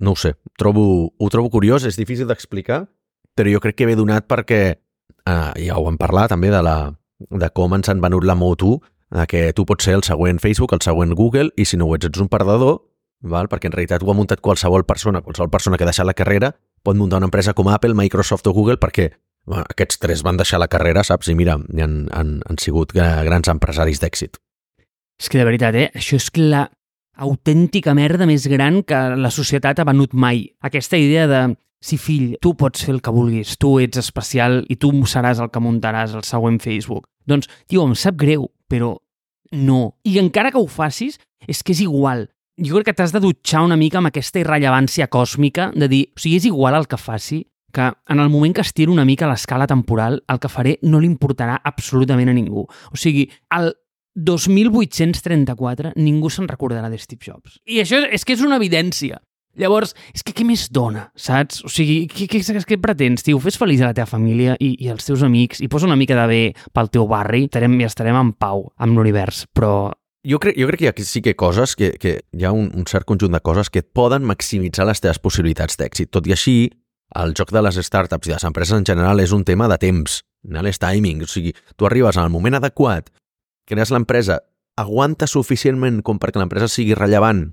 No 0.00 0.14
ho 0.14 0.18
sé, 0.18 0.34
trobo, 0.58 1.12
ho 1.18 1.28
trobo 1.30 1.50
curiós, 1.52 1.84
és 1.84 1.98
difícil 2.00 2.30
d'explicar, 2.30 2.86
però 3.34 3.52
jo 3.52 3.60
crec 3.60 3.78
que 3.78 3.86
ve 3.86 3.96
donat 3.98 4.26
perquè 4.30 4.60
eh, 4.72 5.52
ja 5.66 5.78
ho 5.78 5.84
vam 5.86 5.98
parlar 6.00 6.28
també 6.32 6.50
de, 6.54 6.62
la, 6.64 6.94
de 7.30 7.50
com 7.54 7.74
ens 7.76 7.90
han 7.90 8.02
venut 8.02 8.24
la 8.24 8.36
moto, 8.38 8.80
de 9.14 9.26
que 9.30 9.52
tu 9.52 9.66
pots 9.66 9.86
ser 9.86 9.94
el 9.98 10.02
següent 10.02 10.40
Facebook, 10.42 10.72
el 10.74 10.82
següent 10.82 11.14
Google, 11.14 11.52
i 11.56 11.66
si 11.68 11.76
no 11.76 11.86
ho 11.86 11.96
ets, 11.96 12.08
ets 12.08 12.22
un 12.22 12.30
perdedor, 12.32 12.80
val? 13.22 13.48
perquè 13.48 13.70
en 13.70 13.76
realitat 13.76 14.02
ho 14.02 14.10
ha 14.10 14.16
muntat 14.16 14.42
qualsevol 14.44 14.86
persona, 14.86 15.22
qualsevol 15.22 15.52
persona 15.52 15.78
que 15.78 15.86
ha 15.86 15.90
deixat 15.90 16.08
la 16.08 16.16
carrera 16.16 16.54
pot 16.84 16.96
muntar 16.96 17.18
una 17.18 17.30
empresa 17.30 17.54
com 17.56 17.70
Apple, 17.72 17.96
Microsoft 17.96 18.46
o 18.46 18.52
Google 18.52 18.76
perquè 18.78 19.08
bueno, 19.48 19.64
aquests 19.64 19.98
tres 20.00 20.22
van 20.24 20.38
deixar 20.40 20.60
la 20.60 20.68
carrera, 20.72 21.02
saps? 21.04 21.30
I 21.32 21.36
mira, 21.36 21.56
han, 21.56 21.96
han, 22.12 22.38
han 22.44 22.60
sigut 22.60 22.94
grans 22.94 23.50
empresaris 23.50 24.00
d'èxit. 24.00 24.38
És 25.20 25.30
que 25.30 25.40
de 25.40 25.46
veritat, 25.48 25.76
eh? 25.76 25.88
Això 25.94 26.18
és 26.20 26.30
la 26.40 26.66
autèntica 27.24 27.94
merda 27.94 28.26
més 28.26 28.46
gran 28.50 28.82
que 28.82 29.00
la 29.16 29.30
societat 29.30 29.80
ha 29.80 29.88
venut 29.88 30.14
mai. 30.16 30.48
Aquesta 30.64 30.98
idea 31.00 31.26
de 31.30 31.42
sí, 31.80 31.98
fill, 31.98 32.36
tu 32.42 32.54
pots 32.58 32.84
fer 32.84 32.94
el 32.96 33.00
que 33.04 33.12
vulguis, 33.14 33.56
tu 33.60 33.78
ets 33.82 34.00
especial 34.00 34.62
i 34.68 34.76
tu 34.80 34.92
seràs 35.10 35.40
el 35.42 35.50
que 35.52 35.62
muntaràs 35.62 36.14
el 36.14 36.24
següent 36.24 36.60
Facebook. 36.62 37.08
Doncs, 37.26 37.48
tio, 37.68 37.84
em 37.84 37.94
sap 37.98 38.18
greu, 38.20 38.48
però 38.68 38.94
no. 39.52 39.96
I 40.04 40.18
encara 40.22 40.52
que 40.52 40.60
ho 40.60 40.66
facis, 40.68 41.18
és 41.46 41.62
que 41.62 41.72
és 41.72 41.82
igual. 41.84 42.28
Jo 42.60 42.78
crec 42.78 42.92
que 42.92 42.98
t'has 43.00 43.12
de 43.12 43.20
dutxar 43.22 43.64
una 43.66 43.76
mica 43.76 43.98
amb 43.98 44.12
aquesta 44.12 44.38
irrellevància 44.38 45.08
còsmica 45.10 45.72
de 45.74 45.88
dir, 45.90 46.04
o 46.14 46.22
sigui, 46.22 46.38
és 46.38 46.48
igual 46.48 46.78
el 46.78 46.86
que 46.86 47.00
faci, 47.00 47.42
que 47.74 47.90
en 47.90 48.20
el 48.20 48.30
moment 48.30 48.54
que 48.54 48.62
estiro 48.62 48.92
una 48.92 49.04
mica 49.04 49.26
l'escala 49.26 49.66
temporal, 49.66 50.22
el 50.30 50.38
que 50.38 50.48
faré 50.48 50.78
no 50.82 51.00
li 51.02 51.10
importarà 51.10 51.58
absolutament 51.64 52.30
a 52.30 52.36
ningú. 52.36 52.62
O 52.64 52.96
sigui, 52.96 53.26
el 53.58 53.74
2834 54.14 55.92
ningú 55.98 56.30
se'n 56.30 56.46
recordarà 56.48 56.88
de 56.88 57.00
Steve 57.02 57.26
Jobs. 57.26 57.58
I 57.66 57.82
això 57.82 57.98
és 58.06 58.24
que 58.24 58.36
és 58.38 58.44
una 58.46 58.60
evidència. 58.62 59.18
Llavors, 59.60 59.94
és 60.14 60.24
que 60.26 60.34
què 60.34 60.44
més 60.46 60.66
dona, 60.74 61.08
saps? 61.14 61.60
O 61.66 61.70
sigui, 61.70 62.04
què, 62.10 62.26
què, 62.30 62.40
què 62.42 62.78
pretens, 62.82 63.22
tio? 63.22 63.38
Fes 63.42 63.58
feliç 63.60 63.84
a 63.84 63.92
la 63.92 63.96
teva 63.96 64.08
família 64.10 64.56
i, 64.58 64.72
i 64.82 64.90
als 64.90 65.06
teus 65.06 65.22
amics 65.22 65.62
i 65.62 65.68
posa 65.70 65.86
una 65.86 65.98
mica 65.98 66.16
de 66.18 66.24
bé 66.30 66.40
pel 66.74 66.90
teu 66.90 67.06
barri 67.10 67.44
estarem, 67.46 67.76
i 67.78 67.86
estarem 67.86 68.18
en 68.18 68.32
pau 68.34 68.68
amb 68.76 68.98
l'univers, 68.98 69.44
però... 69.54 69.92
Jo 70.24 70.38
crec, 70.40 70.56
jo 70.56 70.66
crec 70.70 70.80
que 70.80 70.86
hi 70.86 70.90
ha, 70.90 71.06
sí 71.06 71.20
que 71.20 71.34
coses, 71.36 71.74
que, 71.76 71.92
que 72.00 72.14
hi 72.32 72.46
ha 72.48 72.52
un, 72.56 72.70
un 72.74 72.86
cert 72.88 73.04
conjunt 73.06 73.34
de 73.36 73.42
coses 73.44 73.68
que 73.70 73.82
et 73.84 73.90
poden 73.92 74.24
maximitzar 74.24 74.86
les 74.88 75.02
teves 75.04 75.20
possibilitats 75.20 75.76
d'èxit. 75.76 76.08
Tot 76.10 76.24
i 76.26 76.32
així, 76.32 76.56
el 77.20 77.34
joc 77.36 77.52
de 77.52 77.60
les 77.62 77.76
startups 77.76 78.30
i 78.30 78.32
les 78.32 78.46
empreses 78.48 78.78
en 78.78 78.86
general 78.88 79.20
és 79.20 79.34
un 79.36 79.44
tema 79.44 79.68
de 79.68 79.76
temps, 79.78 80.22
no? 80.48 80.64
és 80.64 80.80
timing. 80.80 81.22
O 81.22 81.28
sigui, 81.28 81.52
tu 81.76 81.86
arribes 81.86 82.16
al 82.16 82.32
moment 82.32 82.56
adequat, 82.56 83.12
crees 83.68 83.92
l'empresa, 83.92 84.40
aguanta 84.80 85.28
suficientment 85.30 86.00
com 86.02 86.18
perquè 86.18 86.40
l'empresa 86.40 86.72
sigui 86.72 86.96
rellevant 86.98 87.46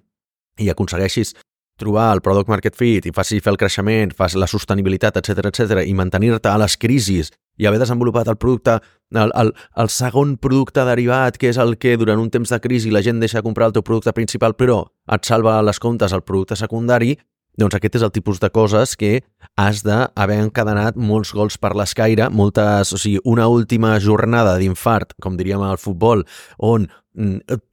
i 0.62 0.72
aconsegueixis 0.72 1.36
trobar 1.82 2.12
el 2.16 2.22
product 2.24 2.52
market 2.52 2.78
fit 2.78 3.10
i 3.10 3.14
faci 3.16 3.42
fer 3.42 3.56
el 3.56 3.60
creixement, 3.60 4.14
fas 4.16 4.38
la 4.38 4.50
sostenibilitat, 4.50 5.18
etc 5.20 5.50
etc 5.52 5.86
i 5.86 5.96
mantenir-te 5.98 6.52
a 6.52 6.60
les 6.62 6.78
crisis 6.78 7.34
i 7.62 7.68
haver 7.68 7.82
desenvolupat 7.82 8.30
el 8.32 8.38
producte, 8.42 8.78
el, 9.12 9.34
el, 9.38 9.52
el 9.78 9.90
segon 9.92 10.38
producte 10.42 10.86
derivat, 10.88 11.38
que 11.38 11.52
és 11.52 11.60
el 11.62 11.76
que 11.78 11.98
durant 12.00 12.22
un 12.22 12.32
temps 12.34 12.50
de 12.50 12.62
crisi 12.64 12.94
la 12.94 13.04
gent 13.06 13.20
deixa 13.22 13.42
de 13.42 13.46
comprar 13.46 13.70
el 13.70 13.76
teu 13.76 13.86
producte 13.86 14.14
principal, 14.18 14.56
però 14.58 14.86
et 15.12 15.28
salva 15.28 15.60
les 15.66 15.82
comptes 15.84 16.16
el 16.16 16.24
producte 16.26 16.58
secundari, 16.58 17.18
doncs 17.60 17.76
aquest 17.76 17.98
és 18.00 18.06
el 18.08 18.14
tipus 18.16 18.40
de 18.40 18.50
coses 18.50 18.96
que 18.96 19.20
has 19.60 19.82
d'haver 19.84 20.40
encadenat 20.46 20.96
molts 20.96 21.34
gols 21.36 21.58
per 21.60 21.74
l'escaire, 21.76 22.30
moltes, 22.32 22.94
o 22.96 23.00
sigui, 23.02 23.20
una 23.28 23.50
última 23.52 23.98
jornada 24.00 24.56
d'infart, 24.58 25.18
com 25.22 25.36
diríem 25.38 25.62
al 25.66 25.82
futbol, 25.82 26.24
on 26.58 26.88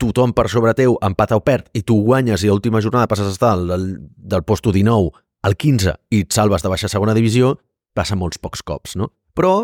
tothom 0.03 0.33
per 0.35 0.49
sobre 0.51 0.75
teu 0.75 0.97
empata 1.05 1.37
o 1.39 1.43
perd 1.45 1.69
i 1.79 1.85
tu 1.87 2.01
guanyes 2.03 2.43
i 2.43 2.49
a 2.49 2.55
l'última 2.55 2.83
jornada 2.83 3.07
passes 3.07 3.29
a 3.29 3.35
estar 3.37 3.55
del, 3.61 3.91
del 4.17 4.43
posto 4.43 4.73
19 4.75 5.13
al 5.47 5.55
15 5.55 5.95
i 6.11 6.23
et 6.25 6.35
salves 6.35 6.65
de 6.65 6.71
baixa 6.73 6.91
segona 6.91 7.15
divisió, 7.15 7.55
passa 7.95 8.19
molts 8.19 8.41
pocs 8.43 8.65
cops, 8.67 8.97
no? 8.99 9.13
Però 9.35 9.63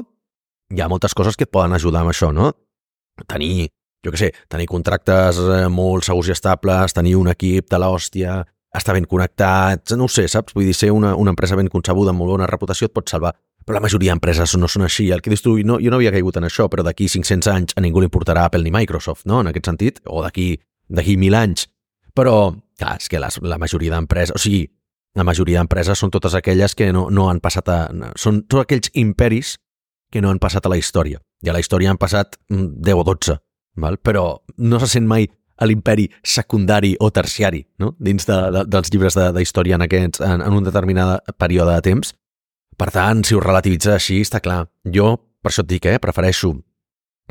hi 0.71 0.81
ha 0.81 0.91
moltes 0.91 1.15
coses 1.15 1.37
que 1.37 1.49
et 1.49 1.53
poden 1.53 1.75
ajudar 1.75 2.05
amb 2.05 2.13
això, 2.13 2.31
no? 2.33 2.53
Tenir, 3.27 3.69
jo 4.05 4.15
què 4.15 4.21
sé, 4.21 4.31
tenir 4.51 4.69
contractes 4.71 5.39
eh, 5.43 5.67
molt 5.71 6.07
segurs 6.07 6.31
i 6.31 6.35
estables, 6.35 6.95
tenir 6.95 7.17
un 7.19 7.31
equip 7.33 7.71
de 7.71 7.81
l'hòstia, 7.83 8.43
estar 8.75 8.95
ben 8.97 9.07
connectats, 9.11 9.95
no 9.99 10.09
sé, 10.11 10.27
saps? 10.31 10.55
Vull 10.55 10.67
dir, 10.71 10.75
ser 10.75 10.91
una, 10.95 11.15
una 11.19 11.35
empresa 11.35 11.59
ben 11.59 11.71
concebuda 11.71 12.15
amb 12.15 12.23
molt 12.23 12.35
bona 12.35 12.51
reputació 12.51 12.91
et 12.91 12.95
pot 12.95 13.11
salvar. 13.11 13.35
Però 13.65 13.79
la 13.79 13.83
majoria 13.85 14.13
d'empreses 14.13 14.57
no 14.61 14.69
són 14.69 14.85
així. 14.85 15.09
El 15.15 15.23
que 15.25 15.33
dius 15.33 15.43
tu, 15.45 15.57
no, 15.65 15.79
jo 15.81 15.93
no 15.93 15.97
havia 15.97 16.13
caigut 16.13 16.37
en 16.37 16.45
això, 16.49 16.69
però 16.69 16.85
d'aquí 16.85 17.09
500 17.09 17.51
anys 17.53 17.77
a 17.77 17.85
ningú 17.85 18.03
li 18.03 18.11
importarà 18.11 18.45
Apple 18.45 18.63
ni 18.67 18.73
Microsoft, 18.75 19.25
no? 19.31 19.41
En 19.41 19.49
aquest 19.49 19.71
sentit, 19.71 20.03
o 20.05 20.23
d'aquí 20.25 20.55
d'aquí 20.89 21.17
1.000 21.17 21.39
anys. 21.39 21.69
Però, 22.15 22.53
clar, 22.79 22.97
és 23.01 23.09
que 23.09 23.21
les, 23.21 23.39
la 23.43 23.59
majoria 23.59 23.95
d'empreses, 23.95 24.35
o 24.37 24.41
sigui, 24.43 24.67
la 25.15 25.25
majoria 25.27 25.61
d'empreses 25.63 25.99
són 25.99 26.13
totes 26.13 26.35
aquelles 26.35 26.75
que 26.75 26.91
no, 26.93 27.09
no 27.11 27.29
han 27.31 27.41
passat 27.41 27.71
a... 27.71 27.79
Són 28.21 28.43
tots 28.49 28.65
aquells 28.65 28.91
imperis 28.99 29.57
que 30.13 30.23
no 30.23 30.31
han 30.31 30.43
passat 30.43 30.67
a 30.67 30.73
la 30.73 30.79
història. 30.79 31.21
I 31.45 31.51
a 31.51 31.55
la 31.57 31.63
història 31.63 31.91
han 31.93 32.01
passat 32.01 32.37
10 32.49 32.59
mm, 32.59 32.99
o 32.99 33.07
12, 33.07 33.39
val? 33.83 33.99
però 33.99 34.27
no 34.59 34.81
se 34.83 34.91
sent 34.95 35.09
mai 35.11 35.27
a 35.55 35.67
l'imperi 35.67 36.09
secundari 36.27 36.95
o 36.99 37.13
terciari 37.15 37.61
no? 37.79 37.93
dins 38.03 38.27
de, 38.27 38.37
de, 38.51 38.65
dels 38.67 38.91
llibres 38.91 39.15
d'història 39.37 39.79
en, 39.79 39.85
aquests, 39.87 40.23
en, 40.25 40.43
en 40.43 40.57
un 40.59 40.67
determinat 40.67 41.35
període 41.39 41.77
de 41.77 41.85
temps. 41.87 42.15
Per 42.77 42.91
tant, 42.91 43.23
si 43.27 43.37
ho 43.37 43.43
relativitzes 43.43 43.95
així, 43.95 44.21
està 44.25 44.41
clar. 44.43 44.65
Jo, 44.85 45.15
per 45.43 45.53
això 45.53 45.63
et 45.65 45.71
dic, 45.71 45.87
eh, 45.87 46.01
prefereixo 46.03 46.55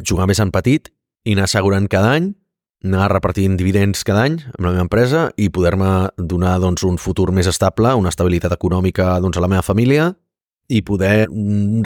jugar 0.01 0.27
més 0.27 0.39
en 0.39 0.51
petit 0.51 0.89
i 1.25 1.35
anar 1.35 1.47
assegurant 1.49 1.87
cada 1.87 2.13
any, 2.17 2.33
anar 2.83 3.09
repartint 3.11 3.55
dividends 3.55 4.03
cada 4.03 4.25
any 4.27 4.39
amb 4.43 4.65
la 4.65 4.73
meva 4.73 4.83
empresa 4.83 5.27
i 5.39 5.47
poder-me 5.49 6.09
donar 6.17 6.57
doncs, 6.59 6.83
un 6.83 6.97
futur 6.99 7.31
més 7.31 7.47
estable, 7.47 7.93
una 7.95 8.11
estabilitat 8.11 8.51
econòmica 8.57 9.19
doncs, 9.23 9.37
a 9.37 9.43
la 9.43 9.47
meva 9.47 9.63
família 9.63 10.11
i 10.67 10.81
poder 10.83 11.27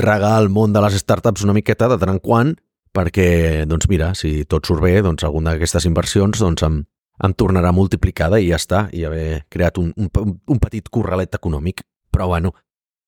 regar 0.02 0.38
el 0.42 0.50
món 0.50 0.74
de 0.74 0.82
les 0.82 0.98
startups 0.98 1.44
una 1.46 1.54
miqueta 1.54 1.90
de 1.92 2.00
tant 2.02 2.16
en 2.16 2.22
quant 2.24 2.56
perquè, 2.98 3.66
doncs 3.70 3.86
mira, 3.92 4.14
si 4.18 4.46
tot 4.50 4.66
surt 4.66 4.82
bé, 4.82 4.96
doncs 5.06 5.26
alguna 5.28 5.54
d'aquestes 5.54 5.86
inversions 5.86 6.42
doncs 6.42 6.66
em, 6.66 6.82
em 7.24 7.34
tornarà 7.38 7.72
multiplicada 7.76 8.40
i 8.42 8.50
ja 8.50 8.58
està, 8.58 8.88
i 8.94 9.06
haver 9.06 9.44
creat 9.54 9.78
un, 9.82 9.92
un, 9.98 10.10
un 10.10 10.62
petit 10.64 10.90
corralet 10.90 11.38
econòmic. 11.38 11.84
Però 12.14 12.30
bueno, 12.32 12.54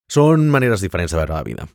són 0.10 0.50
maneres 0.50 0.82
diferents 0.82 1.14
de 1.14 1.22
veure 1.22 1.36
la 1.36 1.46
vida. 1.46 1.68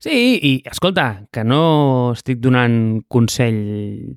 Sí, 0.00 0.40
i 0.40 0.52
escolta, 0.64 1.26
que 1.32 1.44
no 1.44 2.12
estic 2.14 2.40
donant 2.40 3.02
consell 3.12 4.16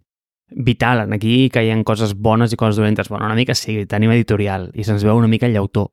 vital 0.53 1.01
en 1.03 1.13
aquí, 1.13 1.49
que 1.51 1.63
hi 1.65 1.71
ha 1.73 1.79
coses 1.83 2.13
bones 2.15 2.53
i 2.53 2.59
coses 2.59 2.79
dolentes. 2.79 3.09
Bueno, 3.09 3.25
una 3.25 3.35
mica 3.35 3.55
sí, 3.55 3.83
tenim 3.89 4.13
editorial 4.15 4.69
i 4.73 4.85
se'ns 4.87 5.03
veu 5.03 5.17
una 5.19 5.27
mica 5.27 5.49
llautó. 5.51 5.89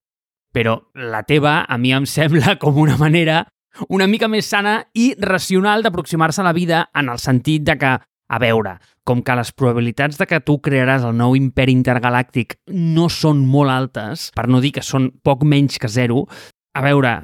Però 0.55 0.77
la 0.95 1.25
teva, 1.27 1.65
a 1.67 1.79
mi 1.79 1.95
em 1.95 2.07
sembla 2.19 2.59
com 2.63 2.79
una 2.79 2.99
manera 3.01 3.45
una 3.89 4.07
mica 4.11 4.29
més 4.29 4.49
sana 4.51 4.81
i 4.99 5.13
racional 5.19 5.83
d'aproximar-se 5.83 6.43
a 6.43 6.47
la 6.47 6.55
vida 6.55 6.85
en 6.95 7.09
el 7.09 7.19
sentit 7.23 7.63
de 7.67 7.77
que, 7.79 7.93
a 8.31 8.39
veure, 8.43 8.77
com 9.07 9.23
que 9.23 9.37
les 9.39 9.53
probabilitats 9.53 10.19
de 10.19 10.27
que 10.27 10.41
tu 10.43 10.59
crearàs 10.63 11.07
el 11.07 11.17
nou 11.17 11.37
imperi 11.39 11.75
intergalàctic 11.75 12.59
no 12.75 13.09
són 13.11 13.45
molt 13.47 13.71
altes, 13.71 14.31
per 14.35 14.49
no 14.51 14.61
dir 14.63 14.75
que 14.77 14.87
són 14.87 15.11
poc 15.23 15.47
menys 15.47 15.79
que 15.83 15.91
zero, 15.91 16.25
a 16.75 16.83
veure, 16.85 17.15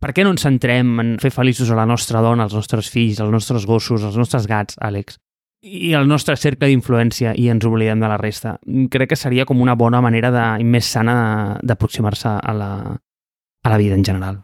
per 0.00 0.14
què 0.16 0.24
no 0.24 0.32
ens 0.34 0.46
centrem 0.46 0.98
en 1.02 1.16
fer 1.22 1.30
feliços 1.34 1.70
a 1.70 1.78
la 1.78 1.86
nostra 1.86 2.22
dona, 2.24 2.48
als 2.48 2.56
nostres 2.56 2.88
fills, 2.90 3.20
als 3.20 3.32
nostres 3.32 3.66
gossos, 3.68 4.04
als 4.04 4.16
nostres 4.16 4.48
gats, 4.48 4.78
Àlex? 4.80 5.20
i 5.60 5.92
el 5.92 6.08
nostre 6.08 6.36
cercle 6.40 6.70
d'influència 6.70 7.34
i 7.36 7.50
ens 7.52 7.64
oblidem 7.68 8.00
de 8.00 8.08
la 8.08 8.16
resta. 8.16 8.54
Crec 8.90 9.12
que 9.12 9.18
seria 9.18 9.44
com 9.44 9.60
una 9.60 9.76
bona 9.76 10.00
manera 10.00 10.30
de, 10.32 10.44
més 10.64 10.88
sana 10.88 11.58
d'aproximar-se 11.62 12.28
a, 12.32 12.54
la, 12.56 12.70
a 12.96 13.72
la 13.72 13.80
vida 13.80 13.94
en 13.94 14.04
general. 14.04 14.40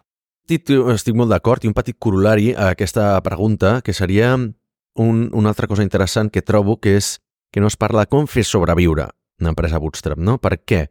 Estic, 0.46 1.16
molt 1.16 1.32
d'acord 1.32 1.64
i 1.64 1.70
un 1.70 1.74
petit 1.74 1.96
corolari 1.98 2.52
a 2.54 2.70
aquesta 2.76 3.14
pregunta 3.24 3.80
que 3.82 3.96
seria 3.96 4.34
un, 4.36 5.24
una 5.32 5.48
altra 5.48 5.66
cosa 5.66 5.82
interessant 5.82 6.30
que 6.30 6.44
trobo 6.44 6.76
que 6.78 6.98
és 7.00 7.16
que 7.50 7.62
no 7.64 7.72
es 7.72 7.78
parla 7.80 8.06
com 8.06 8.28
fer 8.28 8.44
sobreviure 8.44 9.08
una 9.40 9.52
empresa 9.52 9.80
bootstrap, 9.80 10.20
no? 10.20 10.36
Per 10.38 10.60
què? 10.62 10.86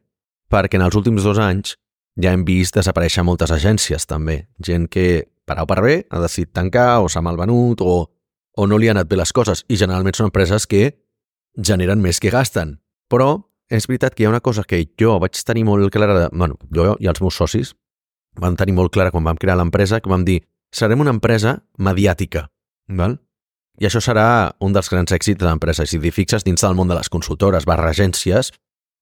Perquè 0.51 0.77
en 0.77 0.85
els 0.85 0.97
últims 0.97 1.23
dos 1.25 1.39
anys 1.41 1.77
ja 2.21 2.33
hem 2.33 2.45
vist 2.47 2.75
desaparèixer 2.77 3.23
moltes 3.23 3.51
agències 3.51 4.07
també. 4.07 4.45
Gent 4.63 4.87
que, 4.91 5.27
per 5.45 5.59
o 5.61 5.65
per 5.69 5.81
bé, 5.83 5.95
ha 6.09 6.21
decidit 6.23 6.53
tancar 6.55 7.01
o 7.03 7.09
s'ha 7.09 7.23
malvenut 7.25 7.81
o 7.81 7.95
o 8.55 8.67
no 8.67 8.77
li 8.79 8.89
han 8.89 8.97
anat 8.97 9.09
bé 9.11 9.17
les 9.19 9.33
coses, 9.35 9.65
i 9.67 9.75
generalment 9.75 10.15
són 10.15 10.29
empreses 10.29 10.65
que 10.67 10.95
generen 11.59 12.01
més 12.01 12.21
que 12.23 12.31
gasten. 12.31 12.77
Però 13.11 13.43
és 13.69 13.87
veritat 13.89 14.15
que 14.15 14.23
hi 14.23 14.27
ha 14.27 14.31
una 14.31 14.43
cosa 14.43 14.63
que 14.63 14.79
jo 14.99 15.17
vaig 15.19 15.37
tenir 15.43 15.65
molt 15.67 15.91
clara, 15.91 16.15
de, 16.15 16.29
bueno, 16.31 16.57
jo 16.73 16.95
i 16.99 17.09
els 17.11 17.21
meus 17.21 17.35
socis 17.35 17.73
vam 18.39 18.55
tenir 18.59 18.75
molt 18.75 18.93
clara 18.93 19.11
quan 19.11 19.23
vam 19.23 19.39
crear 19.39 19.57
l'empresa, 19.59 20.01
que 20.01 20.11
vam 20.11 20.25
dir, 20.27 20.41
serem 20.71 20.99
una 21.03 21.13
empresa 21.15 21.59
mediàtica, 21.77 22.49
val? 22.87 23.19
I 23.79 23.87
això 23.87 23.99
serà 23.99 24.55
un 24.63 24.75
dels 24.75 24.87
grans 24.91 25.11
èxits 25.11 25.39
de 25.39 25.47
l'empresa. 25.47 25.83
Si 25.83 25.99
t'hi 25.99 26.11
fixes, 26.11 26.45
dins 26.47 26.61
del 26.63 26.75
món 26.75 26.87
de 26.87 26.95
les 26.95 27.11
consultores 27.11 27.67
barra 27.67 27.91
agències, 27.91 28.53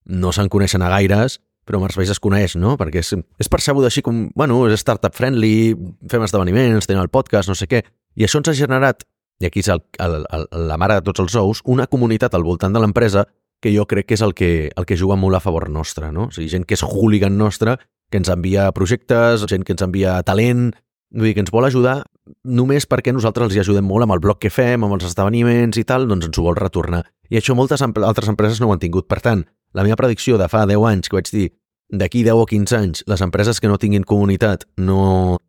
no 0.06 0.32
se'n 0.34 0.50
coneixen 0.50 0.82
a 0.82 0.90
gaires, 0.90 1.40
però 1.68 1.80
Marsbeix 1.82 2.12
es 2.14 2.22
coneix, 2.24 2.58
no? 2.60 2.76
Perquè 2.80 3.02
és, 3.04 3.14
és 3.40 3.50
percebut 3.52 3.86
així 3.88 4.04
com, 4.06 4.28
bueno, 4.36 4.62
és 4.68 4.84
startup 4.84 5.16
friendly, 5.16 5.74
fem 6.12 6.26
esdeveniments, 6.26 6.90
tenen 6.90 7.04
el 7.06 7.12
podcast, 7.14 7.52
no 7.52 7.56
sé 7.56 7.70
què. 7.72 7.84
I 8.20 8.28
això 8.28 8.42
ens 8.42 8.52
ha 8.52 8.58
generat 8.58 9.06
i 9.44 9.48
aquí 9.48 9.64
és 9.64 9.70
el, 9.74 9.82
el, 10.00 10.22
el, 10.32 10.46
la 10.70 10.78
mare 10.80 11.00
de 11.00 11.08
tots 11.10 11.24
els 11.24 11.36
ous, 11.40 11.64
una 11.70 11.88
comunitat 11.92 12.36
al 12.36 12.46
voltant 12.46 12.74
de 12.74 12.82
l'empresa 12.84 13.26
que 13.64 13.72
jo 13.74 13.86
crec 13.88 14.10
que 14.10 14.18
és 14.18 14.24
el 14.24 14.34
que, 14.36 14.70
el 14.76 14.88
que 14.88 14.98
juga 15.00 15.18
molt 15.20 15.40
a 15.40 15.44
favor 15.44 15.70
nostre, 15.72 16.12
no? 16.12 16.28
O 16.30 16.36
sigui, 16.36 16.50
gent 16.52 16.66
que 16.68 16.76
és 16.78 16.84
hooligan 16.84 17.38
nostra, 17.40 17.78
que 18.12 18.20
ens 18.20 18.32
envia 18.32 18.70
projectes, 18.76 19.46
gent 19.50 19.64
que 19.64 19.76
ens 19.76 19.84
envia 19.86 20.18
talent, 20.28 20.72
vull 21.14 21.30
dir, 21.30 21.36
que 21.38 21.44
ens 21.46 21.54
vol 21.54 21.68
ajudar 21.68 22.02
només 22.44 22.88
perquè 22.88 23.14
nosaltres 23.16 23.50
els 23.50 23.58
hi 23.58 23.64
ajudem 23.64 23.88
molt 23.88 24.06
amb 24.06 24.16
el 24.16 24.22
blog 24.24 24.40
que 24.40 24.52
fem, 24.52 24.84
amb 24.84 24.96
els 24.98 25.08
esdeveniments 25.10 25.80
i 25.80 25.86
tal, 25.88 26.08
doncs 26.08 26.30
ens 26.30 26.40
ho 26.40 26.46
vol 26.46 26.60
retornar. 26.60 27.04
I 27.32 27.40
això 27.40 27.56
moltes 27.56 27.84
altres 27.84 28.32
empreses 28.32 28.62
no 28.62 28.70
ho 28.70 28.76
han 28.76 28.84
tingut. 28.84 29.08
Per 29.12 29.20
tant, 29.24 29.46
la 29.74 29.86
meva 29.86 29.98
predicció 30.00 30.38
de 30.38 30.50
fa 30.50 30.66
10 30.70 30.90
anys, 30.90 31.10
que 31.10 31.18
vaig 31.18 31.32
dir, 31.34 31.48
d'aquí 31.90 32.24
10 32.26 32.42
o 32.42 32.46
15 32.50 32.78
anys, 32.78 33.04
les 33.10 33.22
empreses 33.22 33.60
que 33.60 33.70
no 33.70 33.80
tinguin 33.82 34.06
comunitat 34.08 34.68
no 34.78 35.40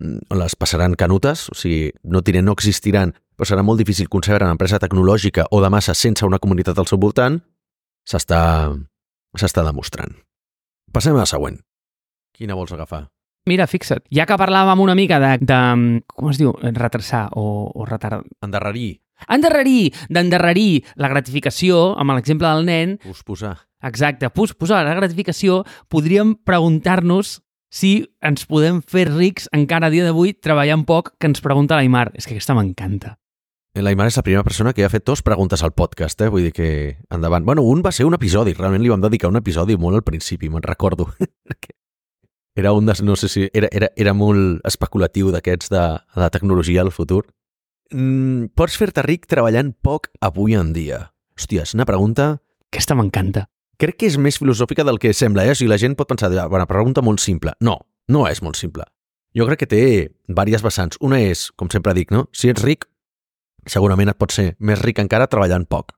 les 0.00 0.56
passaran 0.58 0.96
canutes, 0.98 1.48
o 1.52 1.54
sigui, 1.54 1.92
no, 2.02 2.20
tiren, 2.26 2.44
no 2.48 2.56
existiran 2.56 3.14
però 3.34 3.48
serà 3.48 3.64
molt 3.66 3.82
difícil 3.82 4.08
concebre 4.10 4.46
una 4.46 4.54
empresa 4.54 4.78
tecnològica 4.82 5.48
o 5.50 5.60
de 5.62 5.70
massa 5.70 5.94
sense 5.98 6.26
una 6.26 6.40
comunitat 6.42 6.78
al 6.78 6.88
seu 6.90 7.00
voltant, 7.02 7.40
s'està 8.06 8.70
demostrant. 9.66 10.14
Passem 10.94 11.16
a 11.16 11.24
la 11.24 11.30
següent. 11.30 11.58
Quina 12.34 12.54
vols 12.54 12.74
agafar? 12.74 13.08
Mira, 13.50 13.66
fixa't, 13.68 14.06
ja 14.14 14.24
que 14.24 14.38
parlàvem 14.40 14.80
una 14.80 14.94
mica 14.96 15.18
de, 15.20 15.34
de 15.44 15.58
com 16.08 16.30
es 16.30 16.38
diu, 16.40 16.54
retrasar 16.62 17.26
o, 17.36 17.68
o 17.74 17.84
retardar... 17.84 18.22
Endarrerir. 18.46 19.00
Endarrerir, 19.30 19.92
d'endarrerir 20.10 20.84
la 21.00 21.10
gratificació, 21.12 21.92
amb 22.00 22.16
l'exemple 22.16 22.48
del 22.48 22.64
nen... 22.70 22.96
Posposar. 23.04 23.58
Exacte, 23.84 24.30
posposar 24.32 24.84
la 24.86 24.94
gratificació, 24.96 25.62
podríem 25.92 26.34
preguntar-nos 26.46 27.40
si 27.74 28.06
ens 28.22 28.46
podem 28.46 28.80
fer 28.86 29.08
rics 29.10 29.48
encara 29.52 29.90
a 29.90 29.92
dia 29.92 30.06
d'avui 30.06 30.32
treballant 30.38 30.86
poc, 30.86 31.16
que 31.18 31.28
ens 31.28 31.42
pregunta 31.44 31.76
l'Aimar. 31.76 32.12
És 32.14 32.26
que 32.26 32.36
aquesta 32.36 32.54
m'encanta. 32.54 33.16
L'Aimar 33.74 34.06
és 34.06 34.16
la 34.16 34.22
primera 34.22 34.46
persona 34.46 34.72
que 34.72 34.84
ha 34.86 34.90
fet 34.92 35.02
dos 35.02 35.24
preguntes 35.26 35.64
al 35.66 35.74
podcast, 35.74 36.20
eh? 36.22 36.30
vull 36.30 36.46
dir 36.46 36.52
que 36.54 36.68
endavant. 37.10 37.44
Bueno, 37.44 37.64
un 37.66 37.82
va 37.82 37.90
ser 37.90 38.06
un 38.06 38.14
episodi, 38.14 38.54
realment 38.54 38.84
li 38.84 38.92
vam 38.92 39.02
dedicar 39.02 39.32
un 39.32 39.40
episodi 39.40 39.74
molt 39.76 39.98
al 39.98 40.04
principi, 40.06 40.48
me'n 40.48 40.62
recordo. 40.62 41.08
era 42.54 42.72
un 42.72 42.86
dels, 42.86 43.02
no 43.02 43.16
sé 43.18 43.28
si, 43.28 43.48
era, 43.52 43.68
era, 43.74 43.90
era 43.98 44.14
molt 44.14 44.62
especulatiu 44.64 45.32
d'aquests 45.34 45.74
de, 45.74 45.82
de 46.14 46.22
la 46.22 46.30
tecnologia 46.30 46.86
del 46.86 46.94
futur. 46.94 47.24
Mm, 47.90 48.54
pots 48.54 48.78
fer-te 48.78 49.02
ric 49.02 49.26
treballant 49.26 49.74
poc 49.82 50.12
avui 50.22 50.54
en 50.54 50.70
dia? 50.72 51.08
Hòstia, 51.34 51.66
és 51.66 51.74
una 51.74 51.88
pregunta... 51.90 52.36
Aquesta 52.70 52.94
m'encanta. 52.94 53.48
Crec 53.80 53.98
que 53.98 54.08
és 54.10 54.18
més 54.20 54.38
filosòfica 54.38 54.84
del 54.86 55.00
que 55.02 55.12
sembla, 55.16 55.44
eh? 55.44 55.54
O 55.54 55.58
sigui, 55.58 55.70
la 55.72 55.80
gent 55.80 55.96
pot 55.98 56.08
pensar, 56.10 56.30
una 56.30 56.66
pregunta 56.70 57.02
molt 57.02 57.22
simple. 57.22 57.54
No, 57.60 57.78
no 58.08 58.26
és 58.28 58.42
molt 58.42 58.58
simple. 58.60 58.86
Jo 59.34 59.48
crec 59.48 59.64
que 59.64 59.70
té 59.70 59.84
diverses 60.30 60.62
vessants. 60.62 60.98
Una 61.02 61.18
és, 61.18 61.48
com 61.58 61.70
sempre 61.72 61.94
dic, 61.96 62.12
no? 62.14 62.28
Si 62.32 62.52
ets 62.52 62.62
ric, 62.62 62.86
segurament 63.66 64.12
et 64.12 64.18
pot 64.20 64.32
ser 64.32 64.52
més 64.60 64.78
ric 64.82 65.00
encara 65.02 65.26
treballant 65.30 65.66
poc. 65.66 65.92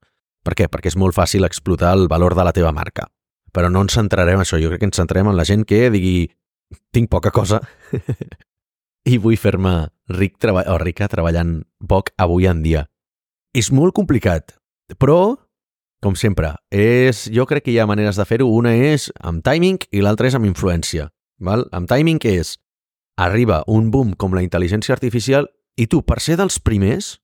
Per 0.47 0.55
què? 0.57 0.71
Perquè 0.71 0.93
és 0.93 0.97
molt 0.97 1.17
fàcil 1.17 1.45
explotar 1.45 1.93
el 1.99 2.07
valor 2.09 2.37
de 2.39 2.47
la 2.47 2.55
teva 2.57 2.73
marca. 2.73 3.11
Però 3.53 3.69
no 3.73 3.83
ens 3.85 3.97
centrarem 3.99 4.39
en 4.39 4.45
això, 4.45 4.61
jo 4.63 4.71
crec 4.71 4.85
que 4.85 4.89
ens 4.89 5.01
centrarem 5.01 5.29
en 5.33 5.37
la 5.37 5.45
gent 5.49 5.65
que 5.69 5.89
digui 5.91 6.29
tinc 6.95 7.11
poca 7.11 7.31
cosa 7.31 7.61
i 9.11 9.19
vull 9.23 9.39
fer-me 9.39 9.89
ric 10.17 10.39
o 10.47 10.79
rica 10.83 11.09
treballant 11.09 11.61
poc 11.89 12.13
avui 12.17 12.47
en 12.47 12.63
dia. 12.63 12.87
És 13.57 13.73
molt 13.73 13.95
complicat, 13.97 14.57
però, 15.01 15.37
com 16.03 16.17
sempre, 16.17 16.53
és, 16.71 17.27
jo 17.33 17.47
crec 17.49 17.67
que 17.67 17.73
hi 17.75 17.79
ha 17.81 17.89
maneres 17.89 18.19
de 18.21 18.27
fer-ho. 18.29 18.49
Una 18.53 18.75
és 18.77 19.09
amb 19.21 19.45
timing 19.45 19.81
i 19.91 20.03
l'altra 20.05 20.29
és 20.29 20.37
amb 20.39 20.49
influència. 20.49 21.11
Val? 21.41 21.67
Amb 21.77 21.89
timing 21.91 22.21
és 22.29 22.57
arriba 23.21 23.63
un 23.67 23.91
boom 23.91 24.13
com 24.15 24.35
la 24.37 24.45
intel·ligència 24.45 24.95
artificial 24.97 25.49
i 25.77 25.87
tu, 25.89 26.03
per 26.05 26.21
ser 26.25 26.37
dels 26.41 26.59
primers, 26.61 27.17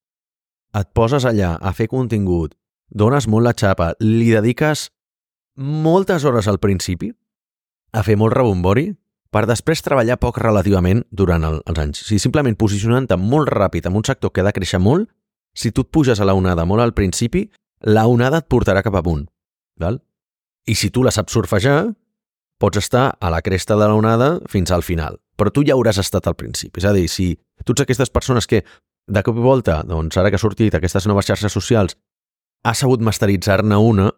et 0.76 0.88
poses 0.96 1.24
allà 1.28 1.54
a 1.60 1.72
fer 1.76 1.88
contingut, 1.92 2.54
dones 2.88 3.28
molt 3.28 3.44
la 3.48 3.54
xapa, 3.56 3.92
li 4.00 4.30
dediques 4.32 4.88
moltes 5.56 6.24
hores 6.24 6.48
al 6.48 6.60
principi 6.60 7.12
a 7.92 8.02
fer 8.04 8.16
molt 8.16 8.32
rebombori 8.32 8.88
per 9.32 9.44
després 9.48 9.84
treballar 9.84 10.18
poc 10.20 10.38
relativament 10.40 11.02
durant 11.10 11.44
el, 11.48 11.58
els 11.68 11.80
anys. 11.80 12.04
Si 12.08 12.18
simplement 12.20 12.56
posicionant-te 12.56 13.16
molt 13.20 13.48
ràpid 13.52 13.88
en 13.88 13.96
un 14.00 14.04
sector 14.04 14.32
que 14.32 14.40
ha 14.40 14.48
de 14.48 14.52
créixer 14.56 14.80
molt, 14.80 15.08
si 15.56 15.72
tu 15.72 15.84
et 15.84 15.92
puges 15.92 16.20
a 16.20 16.28
la 16.28 16.36
onada 16.36 16.64
molt 16.68 16.84
al 16.84 16.94
principi, 16.96 17.46
la 17.82 18.06
onada 18.06 18.42
et 18.42 18.48
portarà 18.48 18.82
cap 18.82 18.96
amunt. 18.98 19.26
Val? 19.80 20.00
I 20.66 20.74
si 20.78 20.90
tu 20.90 21.02
la 21.02 21.10
saps 21.10 21.34
surfejar, 21.34 21.92
pots 22.62 22.78
estar 22.78 23.16
a 23.18 23.30
la 23.30 23.42
cresta 23.42 23.74
de 23.74 23.88
la 23.88 23.98
onada 23.98 24.36
fins 24.50 24.70
al 24.70 24.84
final. 24.86 25.18
Però 25.36 25.50
tu 25.50 25.64
ja 25.66 25.74
hauràs 25.74 25.98
estat 25.98 26.28
al 26.30 26.38
principi. 26.38 26.78
És 26.78 26.86
a 26.86 26.92
dir, 26.94 27.08
si 27.10 27.32
ets 27.58 27.82
aquestes 27.82 28.10
persones 28.10 28.46
que 28.46 28.62
de 29.08 29.22
cop 29.26 29.38
i 29.38 29.42
volta, 29.42 29.80
doncs 29.82 30.16
ara 30.16 30.30
que 30.30 30.38
ha 30.38 30.42
sortit 30.42 30.74
aquestes 30.78 31.08
noves 31.10 31.26
xarxes 31.26 31.52
socials, 31.52 31.96
has 32.62 32.78
sabut 32.78 33.02
masteritzar-ne 33.02 33.76
una 33.76 34.12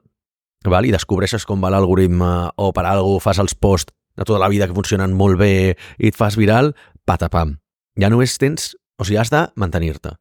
val? 0.69 0.85
i 0.85 0.93
descobreixes 0.93 1.45
com 1.49 1.61
va 1.65 1.73
l'algoritme 1.73 2.51
o 2.57 2.71
per 2.77 2.85
algú 2.89 3.19
fas 3.21 3.41
els 3.41 3.57
posts 3.57 3.93
de 4.17 4.25
tota 4.25 4.41
la 4.41 4.51
vida 4.53 4.69
que 4.69 4.77
funcionen 4.77 5.17
molt 5.17 5.41
bé 5.41 5.75
i 5.99 6.09
et 6.09 6.17
fas 6.17 6.37
viral, 6.37 6.75
patapam. 7.05 7.59
Ja 8.01 8.13
només 8.13 8.37
tens... 8.39 8.75
O 8.95 9.03
sigui, 9.03 9.19
has 9.19 9.33
de 9.33 9.41
mantenir-te. 9.59 10.13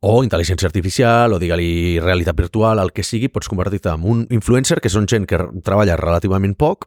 O 0.00 0.22
intel·ligència 0.22 0.68
artificial, 0.68 1.32
o 1.34 1.40
digue-li 1.42 1.98
realitat 1.98 2.36
virtual, 2.38 2.78
el 2.78 2.92
que 2.94 3.02
sigui, 3.02 3.30
pots 3.32 3.50
convertir-te 3.50 3.90
en 3.90 4.04
un 4.06 4.26
influencer, 4.30 4.78
que 4.80 4.92
són 4.92 5.08
gent 5.10 5.26
que 5.26 5.40
treballa 5.66 5.98
relativament 5.98 6.54
poc, 6.54 6.86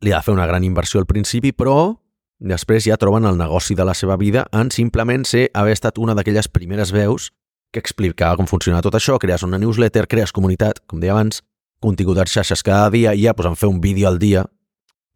li 0.00 0.14
ha 0.14 0.20
de 0.20 0.28
fer 0.28 0.36
una 0.36 0.46
gran 0.46 0.64
inversió 0.64 1.00
al 1.00 1.10
principi, 1.10 1.50
però 1.52 1.96
Després 2.40 2.86
ja 2.88 2.96
troben 2.96 3.26
el 3.28 3.36
negoci 3.36 3.74
de 3.76 3.84
la 3.84 3.92
seva 3.92 4.16
vida 4.16 4.46
en 4.56 4.70
simplement 4.72 5.26
ser 5.28 5.50
haver 5.52 5.74
estat 5.76 5.98
una 6.00 6.14
d'aquelles 6.16 6.48
primeres 6.48 6.88
veus 6.90 7.28
que 7.70 7.82
explicava 7.84 8.38
com 8.40 8.48
funciona 8.48 8.80
tot 8.80 8.96
això, 8.96 9.18
crees 9.20 9.44
una 9.44 9.60
newsletter, 9.60 10.06
crees 10.08 10.32
comunitat, 10.32 10.80
com 10.88 11.02
deia 11.04 11.12
abans, 11.12 11.42
contingut 11.84 12.16
a 12.16 12.24
xarxes 12.24 12.64
cada 12.64 12.88
dia 12.90 13.12
i 13.12 13.26
ja 13.26 13.34
pues, 13.36 13.46
en 13.46 13.60
fer 13.60 13.68
un 13.68 13.82
vídeo 13.84 14.08
al 14.08 14.18
dia, 14.18 14.46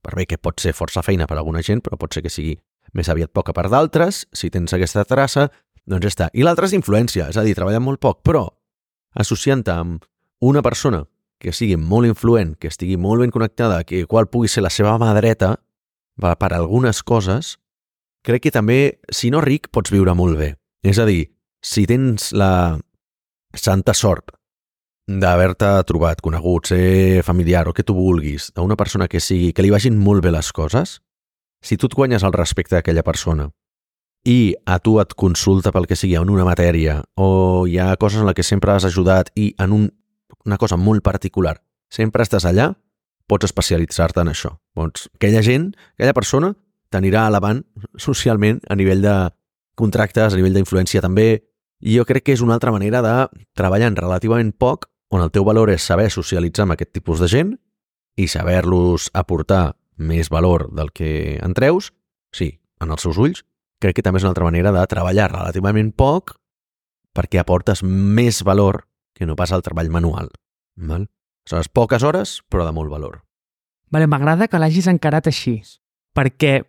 per 0.05 0.14
bé 0.20 0.27
que 0.29 0.37
pot 0.37 0.61
ser 0.61 0.74
força 0.77 1.03
feina 1.03 1.27
per 1.27 1.38
alguna 1.38 1.65
gent, 1.65 1.81
però 1.81 1.96
pot 1.96 2.12
ser 2.12 2.23
que 2.23 2.31
sigui 2.31 2.58
més 2.92 3.08
aviat 3.08 3.33
poca 3.33 3.56
per 3.56 3.71
d'altres, 3.73 4.27
si 4.37 4.52
tens 4.52 4.77
aquesta 4.77 5.06
traça, 5.08 5.48
doncs 5.87 6.06
ja 6.06 6.12
està. 6.12 6.28
I 6.32 6.44
l'altra 6.44 6.68
és 6.68 6.76
influència, 6.76 7.28
és 7.30 7.38
a 7.38 7.44
dir, 7.44 7.54
treballant 7.56 7.85
molt 7.85 8.00
poc, 8.02 8.22
però 8.26 8.46
associant-te 9.20 9.72
amb 9.72 10.04
una 10.44 10.62
persona 10.62 11.04
que 11.40 11.52
sigui 11.52 11.76
molt 11.76 12.08
influent, 12.08 12.54
que 12.56 12.70
estigui 12.72 12.96
molt 12.96 13.20
ben 13.20 13.32
connectada, 13.35 13.82
que 13.85 14.06
qual 14.08 14.30
pugui 14.32 14.48
ser 14.48 14.64
la 14.64 14.72
seva 14.72 14.96
mà 14.98 15.12
dreta, 15.16 15.54
per 16.16 16.52
algunes 16.54 17.02
coses, 17.02 17.56
crec 18.24 18.46
que 18.46 18.54
també, 18.54 18.98
si 19.12 19.30
no 19.30 19.42
ric, 19.44 19.68
pots 19.74 19.92
viure 19.92 20.14
molt 20.16 20.38
bé. 20.38 20.54
És 20.85 20.98
a 20.98 21.06
dir, 21.08 21.26
si 21.60 21.85
tens 21.90 22.30
la 22.32 22.78
santa 23.54 23.94
sort 23.94 24.32
d'haver-te 25.04 25.68
trobat, 25.85 26.22
conegut, 26.24 26.70
ser 26.70 27.22
familiar 27.26 27.66
o 27.68 27.74
que 27.76 27.85
tu 27.85 27.92
vulguis, 27.96 28.48
d'una 28.56 28.76
persona 28.76 29.08
que 29.08 29.20
sigui, 29.20 29.52
que 29.52 29.62
li 29.62 29.72
vagin 29.74 29.98
molt 30.00 30.24
bé 30.24 30.32
les 30.32 30.48
coses, 30.52 31.00
si 31.60 31.76
tu 31.76 31.90
et 31.90 31.96
guanyes 31.96 32.24
el 32.24 32.32
respecte 32.32 32.76
d'aquella 32.76 33.04
persona 33.04 33.50
i 34.25 34.54
a 34.64 34.79
tu 34.81 34.96
et 35.00 35.12
consulta 35.14 35.72
pel 35.72 35.87
que 35.87 35.96
sigui 35.96 36.16
en 36.16 36.31
una 36.33 36.46
matèria 36.48 37.02
o 37.20 37.66
hi 37.68 37.79
ha 37.79 37.92
coses 38.00 38.22
en 38.22 38.27
les 38.27 38.37
que 38.38 38.46
sempre 38.46 38.72
has 38.72 38.87
ajudat 38.88 39.31
i 39.37 39.52
en 39.60 39.72
un, 39.77 39.87
una 40.44 40.56
cosa 40.58 40.77
molt 40.81 41.04
particular 41.04 41.58
sempre 41.94 42.25
estàs 42.25 42.46
allà, 42.48 42.72
pots 43.31 43.48
especialitzar-te 43.48 44.22
en 44.25 44.33
això. 44.33 44.54
Pots, 44.75 45.08
aquella 45.16 45.42
gent, 45.46 45.70
aquella 45.94 46.16
persona, 46.16 46.52
t'anirà 46.92 47.27
elevant 47.31 47.62
socialment 48.00 48.60
a 48.70 48.77
nivell 48.79 49.04
de 49.04 49.14
contractes, 49.79 50.35
a 50.35 50.38
nivell 50.38 50.56
d'influència 50.58 51.02
també, 51.04 51.44
i 51.85 51.96
jo 51.98 52.06
crec 52.08 52.27
que 52.27 52.35
és 52.37 52.42
una 52.44 52.56
altra 52.56 52.72
manera 52.72 53.02
de 53.04 53.14
treballar 53.58 53.90
en 53.92 53.98
relativament 53.98 54.52
poc, 54.58 54.88
on 55.14 55.22
el 55.22 55.31
teu 55.31 55.44
valor 55.46 55.70
és 55.70 55.85
saber 55.85 56.08
socialitzar 56.10 56.64
amb 56.64 56.75
aquest 56.75 56.94
tipus 56.96 57.20
de 57.22 57.29
gent 57.31 57.54
i 58.18 58.27
saber-los 58.31 59.10
aportar 59.14 59.77
més 59.98 60.31
valor 60.31 60.68
del 60.75 60.90
que 60.94 61.38
en 61.42 61.54
treus, 61.54 61.92
sí, 62.35 62.56
en 62.83 62.90
els 62.90 63.04
seus 63.04 63.18
ulls, 63.20 63.44
crec 63.85 63.98
que 63.98 64.04
també 64.04 64.20
és 64.20 64.24
una 64.24 64.32
altra 64.32 64.48
manera 64.48 64.72
de 64.72 64.85
treballar 64.88 65.28
relativament 65.32 65.92
poc 65.92 66.37
perquè 67.14 67.40
aportes 67.40 67.85
més 67.85 68.42
valor 68.42 68.85
que 69.14 69.28
no 69.28 69.37
pas 69.38 69.52
al 69.52 69.62
treball 69.62 69.92
manual. 69.92 70.32
Val? 70.74 71.06
Són 71.46 71.62
poques 71.76 72.02
hores, 72.02 72.38
però 72.48 72.64
de 72.66 72.72
molt 72.74 72.90
valor. 72.90 73.20
Vale, 73.92 74.08
M'agrada 74.10 74.48
que 74.48 74.58
l'hagis 74.58 74.88
encarat 74.90 75.28
així, 75.30 75.60
perquè 76.16 76.62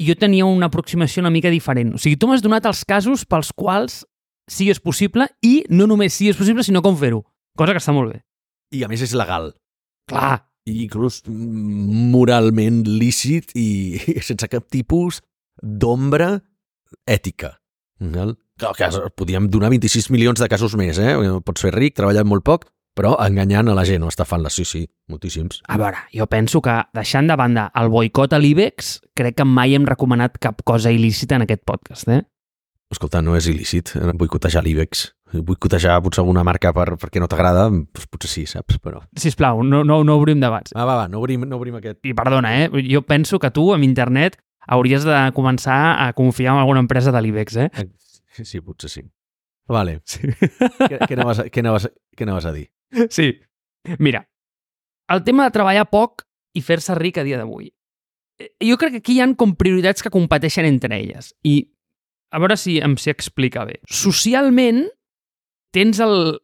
jo 0.00 0.16
tenia 0.18 0.48
una 0.48 0.70
aproximació 0.70 1.20
una 1.22 1.30
mica 1.30 1.52
diferent. 1.52 1.94
O 1.94 2.00
sigui, 2.00 2.16
tu 2.16 2.26
m'has 2.26 2.42
donat 2.42 2.66
els 2.66 2.82
casos 2.88 3.26
pels 3.28 3.52
quals 3.52 4.00
sí 4.50 4.70
és 4.72 4.80
possible 4.82 5.28
i 5.46 5.60
no 5.70 5.86
només 5.86 6.16
sí 6.16 6.30
és 6.32 6.38
possible, 6.38 6.64
sinó 6.66 6.82
com 6.82 6.96
fer-ho. 6.98 7.22
Cosa 7.58 7.76
que 7.76 7.82
està 7.82 7.94
molt 7.94 8.14
bé. 8.14 8.22
I 8.74 8.82
a 8.86 8.88
més 8.90 9.04
és 9.04 9.14
legal. 9.14 9.52
Clar, 10.10 10.40
I 10.66 10.86
inclús 10.86 11.20
moralment 11.28 12.82
lícit 12.88 13.52
i 13.54 14.00
sense 14.26 14.48
cap 14.50 14.66
tipus 14.72 15.20
d'ombra 15.62 16.34
ètica. 17.06 17.56
Val? 18.00 18.36
Que 18.60 18.90
podíem 19.16 19.48
donar 19.48 19.70
26 19.72 20.10
milions 20.12 20.40
de 20.40 20.48
casos 20.48 20.74
més, 20.76 20.98
eh? 21.00 21.14
Pots 21.44 21.64
fer 21.64 21.72
ric, 21.74 21.96
treballant 21.96 22.28
molt 22.28 22.44
poc, 22.44 22.66
però 22.96 23.14
enganyant 23.22 23.70
a 23.70 23.76
la 23.76 23.84
gent 23.88 24.02
o 24.04 24.10
estafant-la, 24.10 24.50
sí, 24.52 24.66
sí, 24.68 24.82
moltíssims. 25.08 25.62
a 25.68 25.78
veure, 25.78 26.02
jo 26.12 26.26
penso 26.26 26.60
que 26.60 26.74
deixant 26.92 27.30
de 27.30 27.36
banda 27.36 27.70
el 27.74 27.88
boicot 27.88 28.34
a 28.34 28.38
l'IBEX, 28.38 28.98
crec 29.16 29.38
que 29.38 29.46
mai 29.46 29.74
hem 29.74 29.86
recomanat 29.88 30.36
cap 30.38 30.60
cosa 30.64 30.92
il·lícita 30.92 31.38
en 31.38 31.46
aquest 31.46 31.64
podcast, 31.64 32.08
eh? 32.08 32.22
Escolta, 32.90 33.20
no 33.22 33.36
és 33.38 33.46
il·lícit 33.46 33.94
eh, 33.94 34.12
boicotejar 34.18 34.64
l'IBEX. 34.66 35.06
Boicotejar 35.46 36.00
potser 36.02 36.24
alguna 36.24 36.42
marca 36.42 36.72
per, 36.74 36.96
perquè 36.98 37.22
no 37.22 37.28
t'agrada, 37.30 37.68
doncs 37.70 38.08
potser 38.10 38.30
sí, 38.32 38.46
saps? 38.50 38.80
Però... 38.82 39.04
Sisplau, 39.14 39.62
no, 39.62 39.84
no, 39.86 40.00
no 40.02 40.16
obrim 40.18 40.42
debats. 40.42 40.74
Va, 40.74 40.82
va, 40.88 40.96
va, 40.98 41.06
no 41.08 41.20
obrim, 41.22 41.46
no 41.46 41.60
obrim 41.60 41.78
aquest... 41.78 42.00
I 42.02 42.16
perdona, 42.18 42.50
eh? 42.64 42.82
Jo 42.90 43.04
penso 43.06 43.38
que 43.38 43.52
tu, 43.54 43.68
amb 43.76 43.86
internet, 43.86 44.40
hauries 44.66 45.04
de 45.04 45.16
començar 45.36 45.96
a 46.06 46.12
confiar 46.12 46.54
en 46.54 46.60
alguna 46.60 46.80
empresa 46.84 47.12
de 47.12 47.22
l'IBEX, 47.22 47.56
eh? 47.56 47.70
Sí, 48.32 48.44
sí, 48.44 48.60
potser 48.60 48.90
sí. 48.90 49.02
Vale, 49.70 50.00
Sí. 50.04 50.20
què, 50.90 50.98
què, 51.06 51.14
anaves, 51.16 51.38
a- 51.40 51.48
què, 51.50 51.60
anaves, 51.62 51.88
què 52.16 52.26
anaves 52.26 52.46
a 52.46 52.52
dir? 52.52 52.66
Sí. 53.10 53.32
Mira, 53.98 54.24
el 55.08 55.22
tema 55.24 55.44
de 55.46 55.54
treballar 55.54 55.86
poc 55.90 56.24
i 56.54 56.60
fer-se 56.62 56.94
ric 56.98 57.18
a 57.18 57.24
dia 57.26 57.38
d'avui. 57.38 57.70
Eh, 58.40 58.50
Jo 58.66 58.76
crec 58.78 58.92
que 58.96 59.02
aquí 59.04 59.14
hi 59.18 59.20
han 59.24 59.34
com 59.38 59.54
prioritats 59.54 60.02
que 60.02 60.10
competeixen 60.10 60.66
entre 60.66 60.96
elles. 60.98 61.34
I 61.46 61.70
a 62.32 62.38
veure 62.42 62.56
si 62.58 62.78
em 62.82 62.96
sé 62.98 63.10
explicar 63.14 63.66
bé. 63.66 63.80
Socialment, 63.90 64.84
tens 65.74 65.98
el 66.02 66.38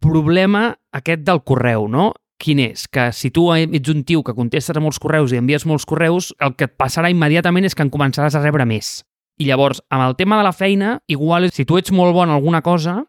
problema 0.00 0.74
aquest 0.92 1.22
del 1.24 1.42
correu, 1.44 1.86
no? 1.88 2.12
Quin 2.40 2.60
és? 2.60 2.88
Que 2.90 3.10
si 3.14 3.30
tu 3.30 3.46
ets 3.54 3.90
un 3.92 4.02
tio 4.04 4.22
que 4.26 4.34
contestes 4.34 4.76
a 4.76 4.82
molts 4.82 4.98
correus 5.00 5.32
i 5.32 5.38
envies 5.38 5.64
molts 5.70 5.86
correus, 5.86 6.32
el 6.42 6.56
que 6.58 6.66
et 6.68 6.76
passarà 6.80 7.10
immediatament 7.12 7.66
és 7.68 7.76
que 7.76 7.84
en 7.86 7.92
començaràs 7.94 8.34
a 8.34 8.42
rebre 8.42 8.66
més. 8.66 9.02
I 9.38 9.48
llavors, 9.48 9.80
amb 9.90 10.04
el 10.06 10.16
tema 10.18 10.38
de 10.38 10.46
la 10.46 10.52
feina, 10.54 10.98
igual, 11.10 11.48
si 11.50 11.64
tu 11.64 11.78
ets 11.78 11.92
molt 11.94 12.14
bon 12.14 12.28
en 12.28 12.36
alguna 12.36 12.62
cosa, 12.62 13.00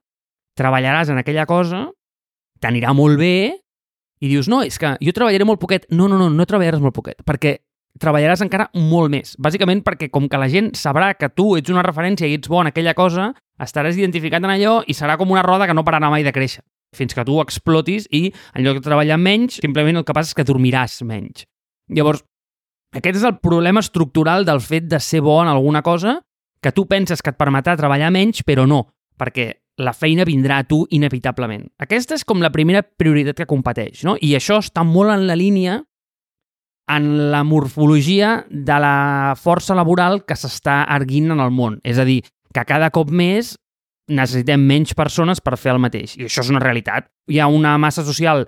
treballaràs 0.57 1.11
en 1.13 1.21
aquella 1.21 1.45
cosa, 1.49 1.88
t'anirà 2.61 2.93
molt 2.97 3.19
bé, 3.21 3.36
i 4.21 4.32
dius, 4.32 4.47
no, 4.49 4.61
és 4.65 4.78
que 4.82 4.95
jo 5.03 5.13
treballaré 5.13 5.45
molt 5.45 5.61
poquet. 5.61 5.89
No, 5.91 6.07
no, 6.07 6.17
no, 6.21 6.30
no 6.32 6.47
treballaràs 6.49 6.82
molt 6.82 6.95
poquet, 6.95 7.19
perquè 7.28 7.57
treballaràs 8.01 8.41
encara 8.45 8.69
molt 8.73 9.11
més. 9.11 9.36
Bàsicament 9.41 9.84
perquè 9.86 10.09
com 10.13 10.30
que 10.30 10.39
la 10.39 10.49
gent 10.51 10.71
sabrà 10.78 11.13
que 11.17 11.30
tu 11.30 11.53
ets 11.59 11.73
una 11.73 11.84
referència 11.86 12.30
i 12.30 12.38
ets 12.39 12.49
bon 12.51 12.65
en 12.65 12.73
aquella 12.73 12.95
cosa, 12.97 13.34
estaràs 13.61 13.99
identificat 13.99 14.43
en 14.43 14.55
allò 14.55 14.80
i 14.88 14.95
serà 14.97 15.19
com 15.19 15.32
una 15.32 15.45
roda 15.45 15.67
que 15.67 15.76
no 15.78 15.86
pararà 15.88 16.09
mai 16.11 16.26
de 16.26 16.34
créixer 16.36 16.63
fins 16.95 17.15
que 17.15 17.25
tu 17.25 17.39
explotis 17.41 18.07
i 18.11 18.27
en 18.53 18.65
lloc 18.65 18.79
de 18.79 18.86
treballar 18.86 19.17
menys, 19.17 19.59
simplement 19.63 19.97
el 19.97 20.05
que 20.05 20.15
passa 20.15 20.33
és 20.33 20.38
que 20.38 20.47
dormiràs 20.47 21.01
menys. 21.07 21.47
Llavors, 21.95 22.23
aquest 22.95 23.19
és 23.19 23.27
el 23.27 23.39
problema 23.43 23.83
estructural 23.83 24.45
del 24.47 24.61
fet 24.63 24.88
de 24.91 24.99
ser 25.03 25.21
bo 25.25 25.41
en 25.41 25.51
alguna 25.51 25.81
cosa 25.83 26.19
que 26.61 26.71
tu 26.71 26.88
penses 26.88 27.21
que 27.21 27.33
et 27.33 27.38
permetrà 27.38 27.75
treballar 27.77 28.11
menys, 28.13 28.41
però 28.47 28.65
no, 28.65 28.86
perquè 29.19 29.51
la 29.83 29.93
feina 29.93 30.23
vindrà 30.25 30.61
a 30.61 30.67
tu 30.67 30.86
inevitablement. 30.95 31.67
Aquesta 31.83 32.15
és 32.15 32.23
com 32.23 32.41
la 32.41 32.53
primera 32.53 32.81
prioritat 32.81 33.41
que 33.41 33.49
competeix, 33.49 34.05
no? 34.07 34.15
I 34.21 34.33
això 34.38 34.61
està 34.63 34.86
molt 34.88 35.11
en 35.13 35.27
la 35.27 35.36
línia 35.36 35.81
en 36.88 37.31
la 37.31 37.43
morfologia 37.43 38.45
de 38.49 38.79
la 38.79 39.33
força 39.41 39.75
laboral 39.75 40.21
que 40.25 40.38
s'està 40.38 40.83
erguint 40.95 41.33
en 41.33 41.41
el 41.41 41.51
món. 41.51 41.79
És 41.83 41.99
a 41.99 42.05
dir, 42.05 42.21
que 42.53 42.65
cada 42.65 42.91
cop 42.93 43.11
més 43.11 43.55
necessitem 44.08 44.62
menys 44.62 44.93
persones 44.97 45.41
per 45.41 45.58
fer 45.58 45.74
el 45.74 45.82
mateix. 45.82 46.16
I 46.18 46.28
això 46.30 46.43
és 46.43 46.51
una 46.53 46.62
realitat. 46.64 47.10
Hi 47.32 47.39
ha 47.39 47.47
una 47.51 47.78
massa 47.82 48.06
social 48.06 48.45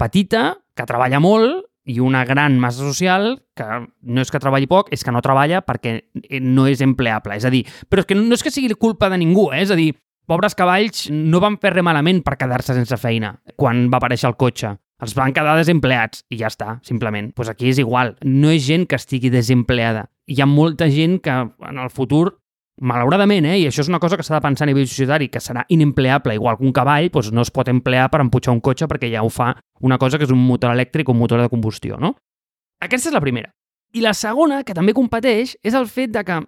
petita 0.00 0.52
que 0.76 0.88
treballa 0.88 1.20
molt 1.22 1.64
i 1.84 1.98
una 2.00 2.24
gran 2.24 2.58
massa 2.62 2.84
social 2.84 3.40
que 3.58 3.66
no 4.02 4.22
és 4.22 4.30
que 4.30 4.40
treballi 4.42 4.68
poc, 4.70 4.92
és 4.94 5.02
que 5.02 5.12
no 5.14 5.22
treballa 5.24 5.62
perquè 5.66 5.98
no 6.40 6.68
és 6.70 6.82
empleable. 6.84 7.36
És 7.36 7.46
a 7.46 7.50
dir, 7.50 7.64
però 7.90 8.04
és 8.04 8.08
que 8.08 8.18
no 8.18 8.34
és 8.34 8.44
que 8.44 8.54
sigui 8.54 8.74
culpa 8.78 9.10
de 9.10 9.18
ningú, 9.18 9.50
eh? 9.52 9.64
és 9.64 9.72
a 9.74 9.78
dir, 9.78 9.90
pobres 10.26 10.54
cavalls 10.58 11.08
no 11.10 11.42
van 11.42 11.58
fer 11.62 11.74
res 11.74 11.84
malament 11.84 12.22
per 12.22 12.38
quedar-se 12.38 12.76
sense 12.76 12.98
feina 13.00 13.34
quan 13.56 13.88
va 13.90 13.98
aparèixer 13.98 14.30
el 14.30 14.38
cotxe. 14.38 14.76
Els 15.02 15.16
van 15.18 15.32
quedar 15.34 15.56
desempleats 15.58 16.22
i 16.30 16.38
ja 16.38 16.46
està, 16.46 16.76
simplement. 16.86 17.32
Pues 17.34 17.48
aquí 17.50 17.72
és 17.72 17.80
igual. 17.82 18.14
No 18.22 18.52
és 18.54 18.62
gent 18.62 18.86
que 18.86 19.00
estigui 19.00 19.32
desempleada. 19.34 20.06
Hi 20.30 20.38
ha 20.38 20.46
molta 20.46 20.86
gent 20.86 21.18
que 21.24 21.34
en 21.34 21.80
el 21.82 21.90
futur 21.90 22.38
malauradament, 22.82 23.46
eh, 23.46 23.58
i 23.62 23.66
això 23.68 23.84
és 23.84 23.90
una 23.90 24.00
cosa 24.02 24.18
que 24.18 24.26
s'ha 24.26 24.34
de 24.36 24.42
pensar 24.44 24.66
a 24.66 24.70
nivell 24.70 24.88
societari, 24.88 25.28
que 25.30 25.40
serà 25.40 25.64
inempleable, 25.68 26.34
igual 26.34 26.58
que 26.58 26.66
un 26.66 26.74
cavall 26.74 27.08
doncs 27.14 27.30
no 27.32 27.44
es 27.46 27.52
pot 27.54 27.70
emplear 27.70 28.08
per 28.10 28.20
empujar 28.24 28.54
un 28.54 28.60
cotxe 28.60 28.88
perquè 28.90 29.10
ja 29.12 29.22
ho 29.22 29.30
fa 29.30 29.54
una 29.80 29.98
cosa 29.98 30.18
que 30.18 30.26
és 30.26 30.34
un 30.34 30.42
motor 30.42 30.74
elèctric 30.74 31.08
o 31.08 31.12
un 31.12 31.22
motor 31.22 31.40
de 31.40 31.48
combustió, 31.48 31.96
no? 31.96 32.16
Aquesta 32.82 33.10
és 33.10 33.14
la 33.14 33.22
primera. 33.22 33.52
I 33.94 34.02
la 34.02 34.14
segona, 34.14 34.62
que 34.64 34.74
també 34.74 34.94
competeix, 34.96 35.56
és 35.62 35.74
el 35.78 35.86
fet 35.86 36.10
de 36.10 36.24
que 36.24 36.40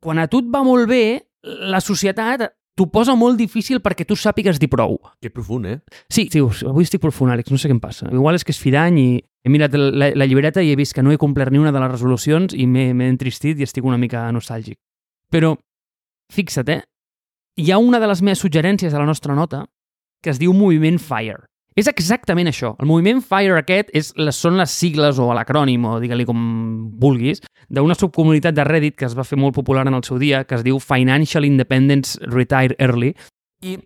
quan 0.00 0.18
a 0.18 0.28
tu 0.28 0.40
et 0.44 0.48
va 0.52 0.62
molt 0.64 0.88
bé, 0.88 1.26
la 1.42 1.80
societat 1.80 2.50
t'ho 2.76 2.86
posa 2.88 3.16
molt 3.18 3.36
difícil 3.36 3.80
perquè 3.84 4.06
tu 4.08 4.16
sàpigues 4.16 4.60
dir 4.60 4.70
prou. 4.72 4.96
Que 5.20 5.32
profund, 5.32 5.66
eh? 5.66 5.78
Sí, 6.08 6.28
sí, 6.32 6.40
avui 6.40 6.86
estic 6.86 7.02
profund, 7.02 7.32
Àlex, 7.34 7.50
no 7.52 7.58
sé 7.60 7.68
què 7.68 7.76
em 7.76 7.80
passa. 7.82 8.08
Igual 8.08 8.38
és 8.38 8.46
que 8.46 8.54
és 8.54 8.60
fi 8.60 8.72
d'any 8.72 9.00
i 9.00 9.08
he 9.20 9.52
mirat 9.52 9.74
la, 9.76 10.10
la 10.14 10.28
llibreta 10.28 10.62
i 10.64 10.70
he 10.72 10.78
vist 10.78 10.94
que 10.96 11.04
no 11.04 11.12
he 11.12 11.18
complert 11.20 11.52
ni 11.52 11.60
una 11.60 11.72
de 11.72 11.82
les 11.82 11.92
resolucions 11.92 12.54
i 12.56 12.66
m'he 12.68 12.92
m'he 12.96 13.10
entristit 13.12 13.60
i 13.60 13.66
estic 13.68 13.84
una 13.84 13.98
mica 14.00 14.22
nostàlgic. 14.32 14.78
Però, 15.30 15.54
fixa't, 16.32 16.70
eh? 16.70 16.82
Hi 17.60 17.70
ha 17.70 17.78
una 17.78 18.00
de 18.00 18.08
les 18.08 18.22
meves 18.22 18.40
suggerències 18.42 18.94
a 18.94 19.02
la 19.02 19.08
nostra 19.08 19.34
nota 19.34 19.66
que 20.22 20.30
es 20.32 20.38
diu 20.40 20.52
Moviment 20.52 21.00
FIRE. 21.00 21.50
És 21.78 21.86
exactament 21.88 22.50
això. 22.50 22.74
El 22.82 22.88
moviment 22.90 23.20
FIRE 23.22 23.60
aquest 23.60 23.92
és, 23.96 24.10
les, 24.18 24.36
són 24.36 24.58
les 24.58 24.72
sigles 24.74 25.20
o 25.22 25.28
l'acrònim, 25.36 25.84
o 25.86 25.98
digue-li 26.02 26.26
com 26.28 26.40
vulguis, 27.00 27.40
d'una 27.70 27.96
subcomunitat 27.96 28.56
de 28.56 28.64
Reddit 28.66 28.96
que 28.98 29.06
es 29.06 29.14
va 29.16 29.24
fer 29.24 29.38
molt 29.38 29.54
popular 29.56 29.86
en 29.86 29.96
el 29.96 30.02
seu 30.04 30.18
dia, 30.20 30.42
que 30.44 30.58
es 30.58 30.64
diu 30.66 30.80
Financial 30.82 31.46
Independence 31.46 32.18
Retire 32.26 32.76
Early. 32.78 33.14
I 33.64 33.78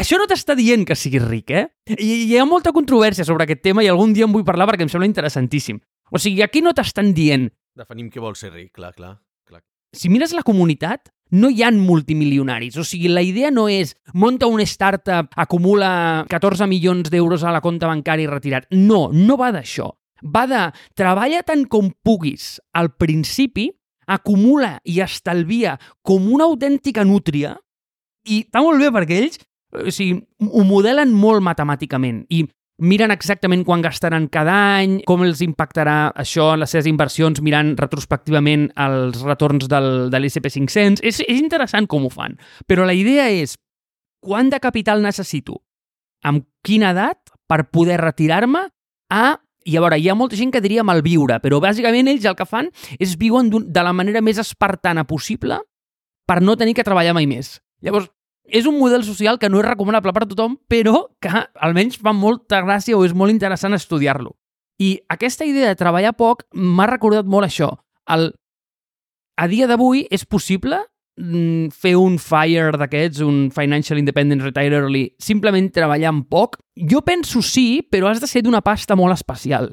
això 0.00 0.18
no 0.18 0.26
t'està 0.28 0.56
dient 0.58 0.84
que 0.88 0.98
siguis 0.98 1.22
ric, 1.22 1.54
eh? 1.54 1.64
I 1.94 2.10
hi 2.26 2.36
ha 2.36 2.48
molta 2.48 2.74
controvèrsia 2.76 3.24
sobre 3.28 3.46
aquest 3.46 3.62
tema 3.62 3.84
i 3.86 3.88
algun 3.92 4.12
dia 4.16 4.26
en 4.26 4.34
vull 4.34 4.46
parlar 4.46 4.66
perquè 4.68 4.84
em 4.84 4.92
sembla 4.92 5.08
interessantíssim. 5.08 5.78
O 6.10 6.18
sigui, 6.18 6.42
aquí 6.42 6.64
no 6.64 6.74
t'estan 6.74 7.14
dient 7.14 7.48
Definim 7.78 8.10
què 8.10 8.20
vol 8.20 8.34
ser 8.34 8.50
ric, 8.50 8.72
clar, 8.74 8.90
clar. 8.96 9.14
clar. 9.46 9.62
si 9.94 10.10
mires 10.10 10.34
la 10.34 10.42
comunitat, 10.42 11.12
no 11.30 11.50
hi 11.50 11.62
han 11.62 11.80
multimilionaris. 11.80 12.76
O 12.80 12.84
sigui, 12.84 13.10
la 13.12 13.22
idea 13.22 13.50
no 13.50 13.68
és 13.70 13.94
monta 14.14 14.48
una 14.50 14.66
startup, 14.66 15.32
acumula 15.36 16.26
14 16.30 16.68
milions 16.70 17.10
d'euros 17.10 17.44
a 17.44 17.54
la 17.54 17.62
compta 17.64 17.90
bancària 17.90 18.28
i 18.28 18.30
retirat. 18.30 18.68
No, 18.70 19.08
no 19.12 19.38
va 19.40 19.52
d'això. 19.54 19.90
Va 20.20 20.44
de 20.46 20.66
treballa 20.98 21.42
tant 21.46 21.64
com 21.70 21.90
puguis 22.04 22.58
al 22.76 22.92
principi, 23.00 23.70
acumula 24.10 24.78
i 24.84 25.00
estalvia 25.00 25.76
com 26.02 26.26
una 26.34 26.48
autèntica 26.50 27.04
nútria 27.06 27.54
i 28.26 28.42
està 28.42 28.60
molt 28.64 28.82
bé 28.82 28.90
perquè 28.92 29.20
ells 29.22 29.38
o 29.70 29.92
sigui, 29.94 30.18
ho 30.50 30.64
modelen 30.66 31.12
molt 31.14 31.44
matemàticament 31.46 32.24
i 32.34 32.42
miren 32.80 33.12
exactament 33.12 33.62
quan 33.68 33.82
gastaran 33.84 34.26
cada 34.32 34.54
any, 34.80 34.98
com 35.08 35.24
els 35.26 35.42
impactarà 35.44 36.10
això 36.16 36.54
en 36.54 36.62
les 36.64 36.72
seves 36.72 36.88
inversions, 36.90 37.42
mirant 37.44 37.74
retrospectivament 37.78 38.70
els 38.80 39.20
retorns 39.26 39.68
del, 39.70 40.08
de 40.12 40.20
l'SP500. 40.20 41.04
És, 41.06 41.20
és 41.26 41.40
interessant 41.40 41.88
com 41.90 42.06
ho 42.08 42.12
fan. 42.12 42.38
Però 42.66 42.86
la 42.88 42.96
idea 42.96 43.28
és, 43.32 43.56
quant 44.24 44.50
de 44.52 44.60
capital 44.62 45.04
necessito? 45.04 45.60
Amb 46.24 46.46
quina 46.64 46.92
edat 46.94 47.32
per 47.48 47.66
poder 47.72 48.00
retirar-me 48.00 48.66
a 49.10 49.24
i 49.68 49.76
a 49.76 49.82
veure, 49.84 49.98
hi 50.00 50.08
ha 50.08 50.16
molta 50.16 50.38
gent 50.38 50.52
que 50.54 50.62
diria 50.64 50.84
malviure, 50.86 51.36
però 51.44 51.58
bàsicament 51.60 52.08
ells 52.08 52.24
el 52.24 52.36
que 52.38 52.48
fan 52.48 52.70
és 52.96 53.18
viuen 53.20 53.50
de 53.50 53.82
la 53.84 53.92
manera 53.92 54.22
més 54.24 54.40
espartana 54.40 55.04
possible 55.04 55.60
per 56.26 56.38
no 56.40 56.56
tenir 56.56 56.72
que 56.78 56.86
treballar 56.86 57.12
mai 57.16 57.28
més. 57.28 57.58
Llavors, 57.84 58.08
és 58.52 58.66
un 58.66 58.78
model 58.78 59.04
social 59.06 59.38
que 59.38 59.48
no 59.48 59.60
és 59.60 59.68
recomanable 59.68 60.12
per 60.16 60.26
tothom, 60.26 60.56
però 60.68 61.06
que 61.22 61.30
almenys 61.62 61.98
fa 62.00 62.12
molta 62.16 62.60
gràcia 62.64 62.98
o 62.98 63.04
és 63.06 63.14
molt 63.14 63.32
interessant 63.32 63.76
estudiar-lo. 63.76 64.36
I 64.80 64.96
aquesta 65.12 65.44
idea 65.44 65.68
de 65.68 65.76
treballar 65.76 66.14
poc 66.16 66.46
m'ha 66.56 66.88
recordat 66.88 67.28
molt 67.28 67.48
això. 67.48 67.74
El 68.10 68.32
a 69.40 69.46
dia 69.48 69.66
d'avui 69.68 70.02
és 70.12 70.26
possible 70.28 70.76
mm, 71.16 71.70
fer 71.72 71.94
un 71.96 72.18
FIRE 72.20 72.76
d'aquests, 72.80 73.22
un 73.24 73.48
Financial 73.54 74.00
Independence 74.00 74.44
Retire 74.44 74.82
Early, 74.82 75.06
simplement 75.20 75.70
treballant 75.72 76.24
poc? 76.28 76.58
Jo 76.76 77.00
penso 77.06 77.40
sí, 77.40 77.80
però 77.80 78.10
has 78.10 78.20
de 78.20 78.28
ser 78.28 78.42
d'una 78.44 78.60
pasta 78.60 78.96
molt 79.00 79.16
especial. 79.16 79.72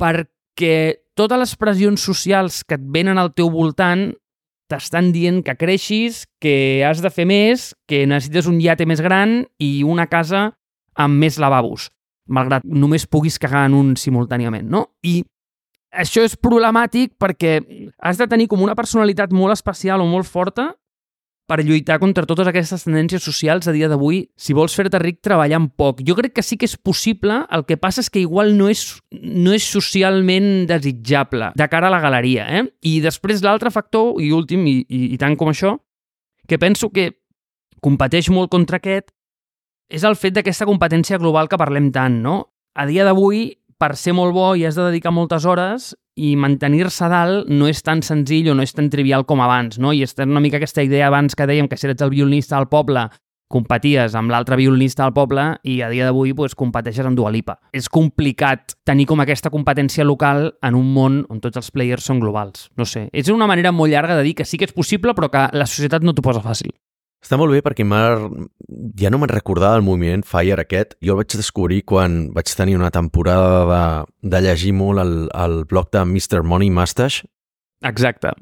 Perquè 0.00 0.76
totes 1.16 1.42
les 1.42 1.56
pressions 1.60 2.00
socials 2.08 2.62
que 2.64 2.76
et 2.80 2.88
venen 2.92 3.20
al 3.20 3.34
teu 3.36 3.50
voltant 3.52 4.10
t'estan 4.70 5.12
dient 5.14 5.42
que 5.46 5.54
creixis, 5.58 6.24
que 6.42 6.84
has 6.86 7.02
de 7.02 7.10
fer 7.12 7.26
més, 7.28 7.70
que 7.86 8.04
necessites 8.08 8.48
un 8.50 8.60
iate 8.60 8.86
més 8.88 9.02
gran 9.04 9.40
i 9.62 9.82
una 9.86 10.08
casa 10.10 10.50
amb 10.96 11.22
més 11.22 11.38
lavabos, 11.38 11.90
malgrat 12.26 12.64
només 12.64 13.06
puguis 13.06 13.38
cagar 13.38 13.66
en 13.68 13.76
un 13.78 13.94
simultàniament, 14.00 14.66
no? 14.68 14.86
I 15.06 15.20
això 15.96 16.24
és 16.26 16.36
problemàtic 16.36 17.14
perquè 17.20 17.60
has 17.98 18.18
de 18.20 18.26
tenir 18.28 18.48
com 18.50 18.62
una 18.64 18.76
personalitat 18.76 19.32
molt 19.32 19.54
especial 19.54 20.02
o 20.02 20.08
molt 20.10 20.28
forta 20.28 20.72
per 21.46 21.62
lluitar 21.62 22.00
contra 22.02 22.26
totes 22.26 22.48
aquestes 22.50 22.82
tendències 22.84 23.22
socials 23.22 23.68
a 23.70 23.74
dia 23.74 23.88
d'avui, 23.88 24.24
si 24.34 24.54
vols 24.56 24.74
fer-te 24.74 24.98
ric 24.98 25.20
treballant 25.22 25.68
poc. 25.78 26.02
Jo 26.06 26.16
crec 26.18 26.34
que 26.34 26.44
sí 26.44 26.58
que 26.58 26.66
és 26.66 26.74
possible, 26.76 27.38
el 27.54 27.62
que 27.68 27.78
passa 27.78 28.02
és 28.02 28.10
que 28.10 28.22
igual 28.22 28.56
no 28.58 28.68
és, 28.68 28.82
no 29.14 29.54
és 29.54 29.66
socialment 29.66 30.66
desitjable 30.66 31.52
de 31.54 31.68
cara 31.70 31.86
a 31.86 31.94
la 31.94 32.02
galeria. 32.02 32.48
Eh? 32.50 32.64
I 32.90 32.98
després 33.04 33.44
l'altre 33.46 33.70
factor, 33.70 34.16
i 34.22 34.32
últim, 34.34 34.66
i, 34.66 34.80
i, 34.88 35.02
i 35.14 35.20
tant 35.22 35.38
com 35.38 35.52
això, 35.52 35.76
que 36.50 36.58
penso 36.58 36.90
que 36.90 37.12
competeix 37.82 38.30
molt 38.34 38.50
contra 38.50 38.80
aquest, 38.82 39.12
és 39.86 40.02
el 40.02 40.18
fet 40.18 40.34
d'aquesta 40.34 40.66
competència 40.66 41.18
global 41.22 41.46
que 41.46 41.60
parlem 41.60 41.92
tant, 41.94 42.18
no? 42.24 42.40
A 42.74 42.88
dia 42.90 43.06
d'avui 43.06 43.52
per 43.78 43.94
ser 43.94 44.16
molt 44.16 44.34
bo 44.34 44.54
i 44.58 44.64
has 44.66 44.74
de 44.74 44.88
dedicar 44.88 45.12
moltes 45.14 45.46
hores 45.46 45.92
i 46.16 46.32
mantenir-se 46.40 47.10
dalt 47.12 47.50
no 47.52 47.68
és 47.68 47.82
tan 47.84 48.00
senzill 48.02 48.50
o 48.50 48.56
no 48.56 48.64
és 48.64 48.72
tan 48.74 48.88
trivial 48.90 49.26
com 49.28 49.42
abans, 49.44 49.78
no? 49.78 49.92
I 49.92 50.02
és 50.06 50.16
una 50.24 50.40
mica 50.40 50.56
aquesta 50.56 50.84
idea 50.84 51.10
abans 51.10 51.36
que 51.36 51.46
dèiem 51.46 51.68
que 51.68 51.76
si 51.76 51.86
eres 51.86 52.02
el 52.02 52.14
violinista 52.14 52.56
del 52.56 52.70
poble 52.72 53.08
competies 53.52 54.16
amb 54.18 54.32
l'altre 54.32 54.56
violinista 54.58 55.04
del 55.04 55.14
poble 55.14 55.44
i 55.62 55.78
a 55.84 55.90
dia 55.92 56.08
d'avui 56.08 56.32
pues, 56.34 56.56
competeixes 56.58 57.06
amb 57.06 57.18
Dualipa. 57.18 57.58
És 57.76 57.88
complicat 57.92 58.74
tenir 58.86 59.06
com 59.06 59.22
aquesta 59.22 59.52
competència 59.54 60.06
local 60.06 60.50
en 60.66 60.78
un 60.78 60.88
món 60.94 61.22
on 61.30 61.42
tots 61.44 61.60
els 61.60 61.70
players 61.70 62.08
són 62.10 62.20
globals. 62.22 62.70
No 62.76 62.88
sé, 62.88 63.06
és 63.12 63.30
una 63.30 63.46
manera 63.46 63.72
molt 63.72 63.92
llarga 63.92 64.18
de 64.18 64.26
dir 64.26 64.34
que 64.40 64.48
sí 64.48 64.58
que 64.58 64.66
és 64.66 64.74
possible 64.74 65.14
però 65.14 65.30
que 65.30 65.46
la 65.52 65.68
societat 65.70 66.02
no 66.02 66.16
t'ho 66.16 66.26
posa 66.26 66.42
fàcil. 66.42 66.74
Està 67.24 67.38
molt 67.40 67.54
bé 67.54 67.62
perquè 67.64 67.82
ja 69.00 69.10
no 69.10 69.18
me'n 69.18 69.32
recordava 69.32 69.78
el 69.80 69.86
moviment 69.86 70.22
Fire 70.26 70.60
aquest. 70.62 70.94
Jo 71.02 71.16
el 71.16 71.22
vaig 71.22 71.38
descobrir 71.38 71.82
quan 71.84 72.32
vaig 72.34 72.52
tenir 72.54 72.76
una 72.76 72.92
temporada 72.94 73.64
de, 73.70 73.80
de 74.30 74.42
llegir 74.44 74.74
molt 74.76 75.02
el, 75.02 75.14
el 75.34 75.64
blog 75.64 75.90
de 75.90 76.04
Mr. 76.04 76.44
Money 76.44 76.70
Mustache. 76.70 77.26
Exacte. 77.82 78.34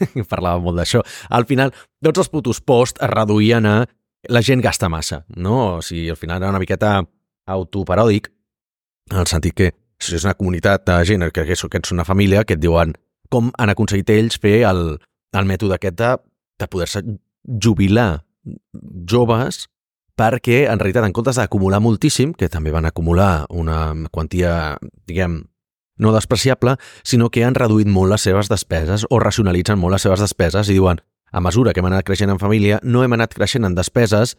Parlava 0.32 0.60
molt 0.60 0.80
d'això. 0.80 1.00
Al 1.30 1.46
final, 1.48 1.72
tots 2.04 2.24
els 2.24 2.32
putos 2.32 2.60
posts 2.60 3.00
es 3.00 3.10
reduïen 3.10 3.66
a 3.66 3.78
la 4.28 4.42
gent 4.44 4.60
gasta 4.60 4.90
massa, 4.92 5.24
no? 5.36 5.78
O 5.78 5.82
sigui, 5.82 6.10
al 6.10 6.20
final 6.20 6.42
era 6.42 6.52
una 6.52 6.60
miqueta 6.60 6.98
autoparòdic, 7.48 8.28
en 9.10 9.22
el 9.22 9.28
sentit 9.30 9.56
que 9.56 9.70
és 10.00 10.24
una 10.24 10.36
comunitat 10.38 10.84
de 10.88 10.98
gent 11.08 11.26
que, 11.30 11.44
que, 11.44 11.56
que 11.56 11.80
ets 11.80 11.92
una 11.92 12.06
família 12.08 12.44
que 12.44 12.56
et 12.56 12.62
diuen 12.62 12.94
com 13.30 13.50
han 13.58 13.72
aconseguit 13.72 14.10
ells 14.14 14.38
fer 14.40 14.62
el, 14.68 14.98
el 15.36 15.48
mètode 15.48 15.76
aquest 15.76 15.98
de, 16.00 16.14
de 16.60 16.68
poder-se 16.70 17.02
jubilar 17.44 18.24
joves 19.08 19.66
perquè, 20.20 20.66
en 20.68 20.80
realitat, 20.80 21.06
en 21.06 21.14
comptes 21.16 21.38
d'acumular 21.40 21.80
moltíssim, 21.80 22.34
que 22.36 22.50
també 22.52 22.72
van 22.74 22.84
acumular 22.84 23.46
una 23.48 23.94
quantia, 24.12 24.76
diguem, 25.08 25.40
no 26.00 26.12
despreciable, 26.12 26.76
sinó 27.04 27.30
que 27.32 27.44
han 27.44 27.56
reduït 27.56 27.88
molt 27.88 28.12
les 28.12 28.24
seves 28.28 28.50
despeses 28.52 29.06
o 29.08 29.20
racionalitzen 29.20 29.80
molt 29.80 29.96
les 29.96 30.04
seves 30.04 30.20
despeses 30.20 30.68
i 30.68 30.76
diuen, 30.76 31.00
a 31.30 31.40
mesura 31.40 31.72
que 31.72 31.80
hem 31.80 31.88
anat 31.88 32.04
creixent 32.08 32.32
en 32.32 32.40
família, 32.40 32.80
no 32.82 33.04
hem 33.04 33.16
anat 33.16 33.36
creixent 33.36 33.64
en 33.68 33.76
despeses 33.76 34.36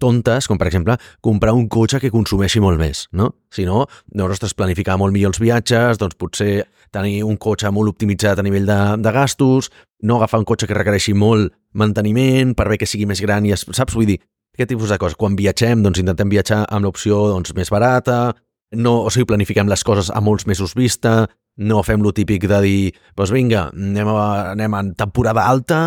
tontes, 0.00 0.48
com 0.48 0.58
per 0.58 0.70
exemple 0.70 0.96
comprar 1.20 1.52
un 1.54 1.68
cotxe 1.68 2.00
que 2.00 2.10
consumeixi 2.10 2.62
molt 2.64 2.80
més, 2.80 3.04
no? 3.12 3.34
Si 3.52 3.66
no, 3.68 3.84
ostres, 4.24 4.56
planificar 4.56 4.96
molt 4.98 5.12
millor 5.12 5.34
els 5.34 5.42
viatges, 5.42 6.00
doncs 6.00 6.16
potser 6.16 6.64
tenir 6.94 7.22
un 7.24 7.38
cotxe 7.40 7.70
molt 7.74 7.92
optimitzat 7.94 8.40
a 8.40 8.44
nivell 8.46 8.66
de, 8.68 8.80
de 9.02 9.12
gastos, 9.14 9.70
no 10.02 10.16
agafar 10.16 10.40
un 10.42 10.48
cotxe 10.48 10.68
que 10.68 10.76
requereixi 10.76 11.14
molt 11.14 11.52
manteniment, 11.74 12.54
per 12.58 12.68
bé 12.70 12.78
que 12.80 12.88
sigui 12.88 13.06
més 13.06 13.22
gran 13.22 13.46
i 13.46 13.54
es, 13.54 13.66
saps? 13.70 13.94
Vull 13.96 14.08
dir, 14.10 14.18
aquest 14.54 14.72
tipus 14.74 14.90
de 14.90 14.98
coses. 14.98 15.18
Quan 15.18 15.36
viatgem, 15.38 15.82
doncs 15.84 16.02
intentem 16.02 16.30
viatjar 16.32 16.64
amb 16.68 16.86
l'opció 16.86 17.22
doncs, 17.30 17.54
més 17.56 17.70
barata, 17.72 18.34
no, 18.76 19.00
o 19.06 19.10
sigui, 19.10 19.28
planifiquem 19.30 19.70
les 19.70 19.82
coses 19.86 20.10
a 20.14 20.20
molts 20.22 20.46
mesos 20.46 20.76
vista, 20.78 21.24
no 21.60 21.82
fem 21.82 22.02
lo 22.02 22.12
típic 22.14 22.46
de 22.48 22.60
dir, 22.62 22.92
doncs 23.18 23.32
vinga, 23.34 23.66
anem, 23.74 24.08
a, 24.14 24.28
anem 24.54 24.76
en 24.78 24.94
temporada 24.98 25.46
alta 25.50 25.80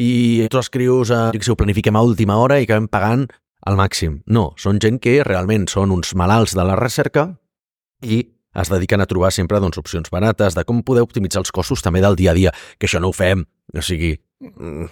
i 0.00 0.44
tots 0.48 0.64
els 0.64 0.72
crios, 0.74 1.12
eh, 1.14 1.30
jo 1.36 1.42
sé, 1.42 1.52
ho 1.54 1.58
planifiquem 1.58 1.96
a 1.96 2.02
última 2.02 2.38
hora 2.42 2.58
i 2.58 2.66
acabem 2.66 2.88
pagant 2.90 3.28
al 3.64 3.78
màxim. 3.78 4.18
No, 4.26 4.52
són 4.60 4.80
gent 4.82 4.98
que 5.00 5.20
realment 5.24 5.68
són 5.70 5.94
uns 5.94 6.12
malalts 6.18 6.56
de 6.58 6.66
la 6.66 6.76
recerca 6.80 7.28
i 8.02 8.20
es 8.54 8.70
dediquen 8.70 9.02
a 9.02 9.06
trobar 9.10 9.32
sempre 9.34 9.60
doncs, 9.60 9.78
opcions 9.78 10.10
barates 10.10 10.54
de 10.54 10.64
com 10.64 10.82
poder 10.86 11.04
optimitzar 11.04 11.42
els 11.42 11.52
costos 11.52 11.82
també 11.82 12.02
del 12.04 12.16
dia 12.16 12.32
a 12.32 12.34
dia, 12.34 12.52
que 12.78 12.88
això 12.88 13.00
no 13.02 13.10
ho 13.10 13.16
fem. 13.16 13.44
O 13.74 13.82
sigui, 13.82 14.14
mm, 14.40 14.86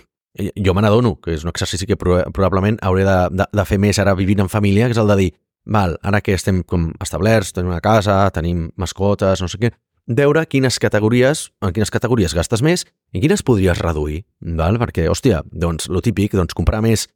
jo 0.65 0.75
me 0.75 0.83
n'adono 0.83 1.17
que 1.21 1.35
és 1.37 1.45
un 1.45 1.53
exercici 1.53 1.87
que 1.87 1.97
probablement 1.97 2.79
hauré 2.83 3.05
de, 3.05 3.17
de, 3.31 3.47
de 3.53 3.65
fer 3.69 3.79
més 3.79 3.99
ara 3.99 4.17
vivint 4.19 4.45
en 4.45 4.53
família, 4.53 4.89
que 4.89 4.97
és 4.97 5.03
el 5.03 5.11
de 5.13 5.19
dir, 5.21 5.31
val, 5.65 5.97
ara 6.03 6.21
que 6.21 6.35
estem 6.35 6.63
com 6.67 6.91
establerts, 7.01 7.53
tenim 7.53 7.71
una 7.71 7.83
casa, 7.85 8.25
tenim 8.35 8.71
mascotes, 8.77 9.43
no 9.43 9.49
sé 9.49 9.61
què, 9.63 9.73
veure 10.07 10.45
quines 10.51 10.81
categories, 10.83 11.51
en 11.63 11.73
quines 11.73 11.93
categories 11.95 12.35
gastes 12.35 12.63
més 12.63 12.87
i 13.13 13.21
quines 13.23 13.45
podries 13.47 13.79
reduir, 13.79 14.25
val? 14.41 14.81
perquè, 14.83 15.07
hòstia, 15.11 15.45
doncs, 15.47 15.89
lo 15.89 16.03
típic, 16.03 16.35
doncs, 16.35 16.57
comprar 16.59 16.83
més 16.83 17.07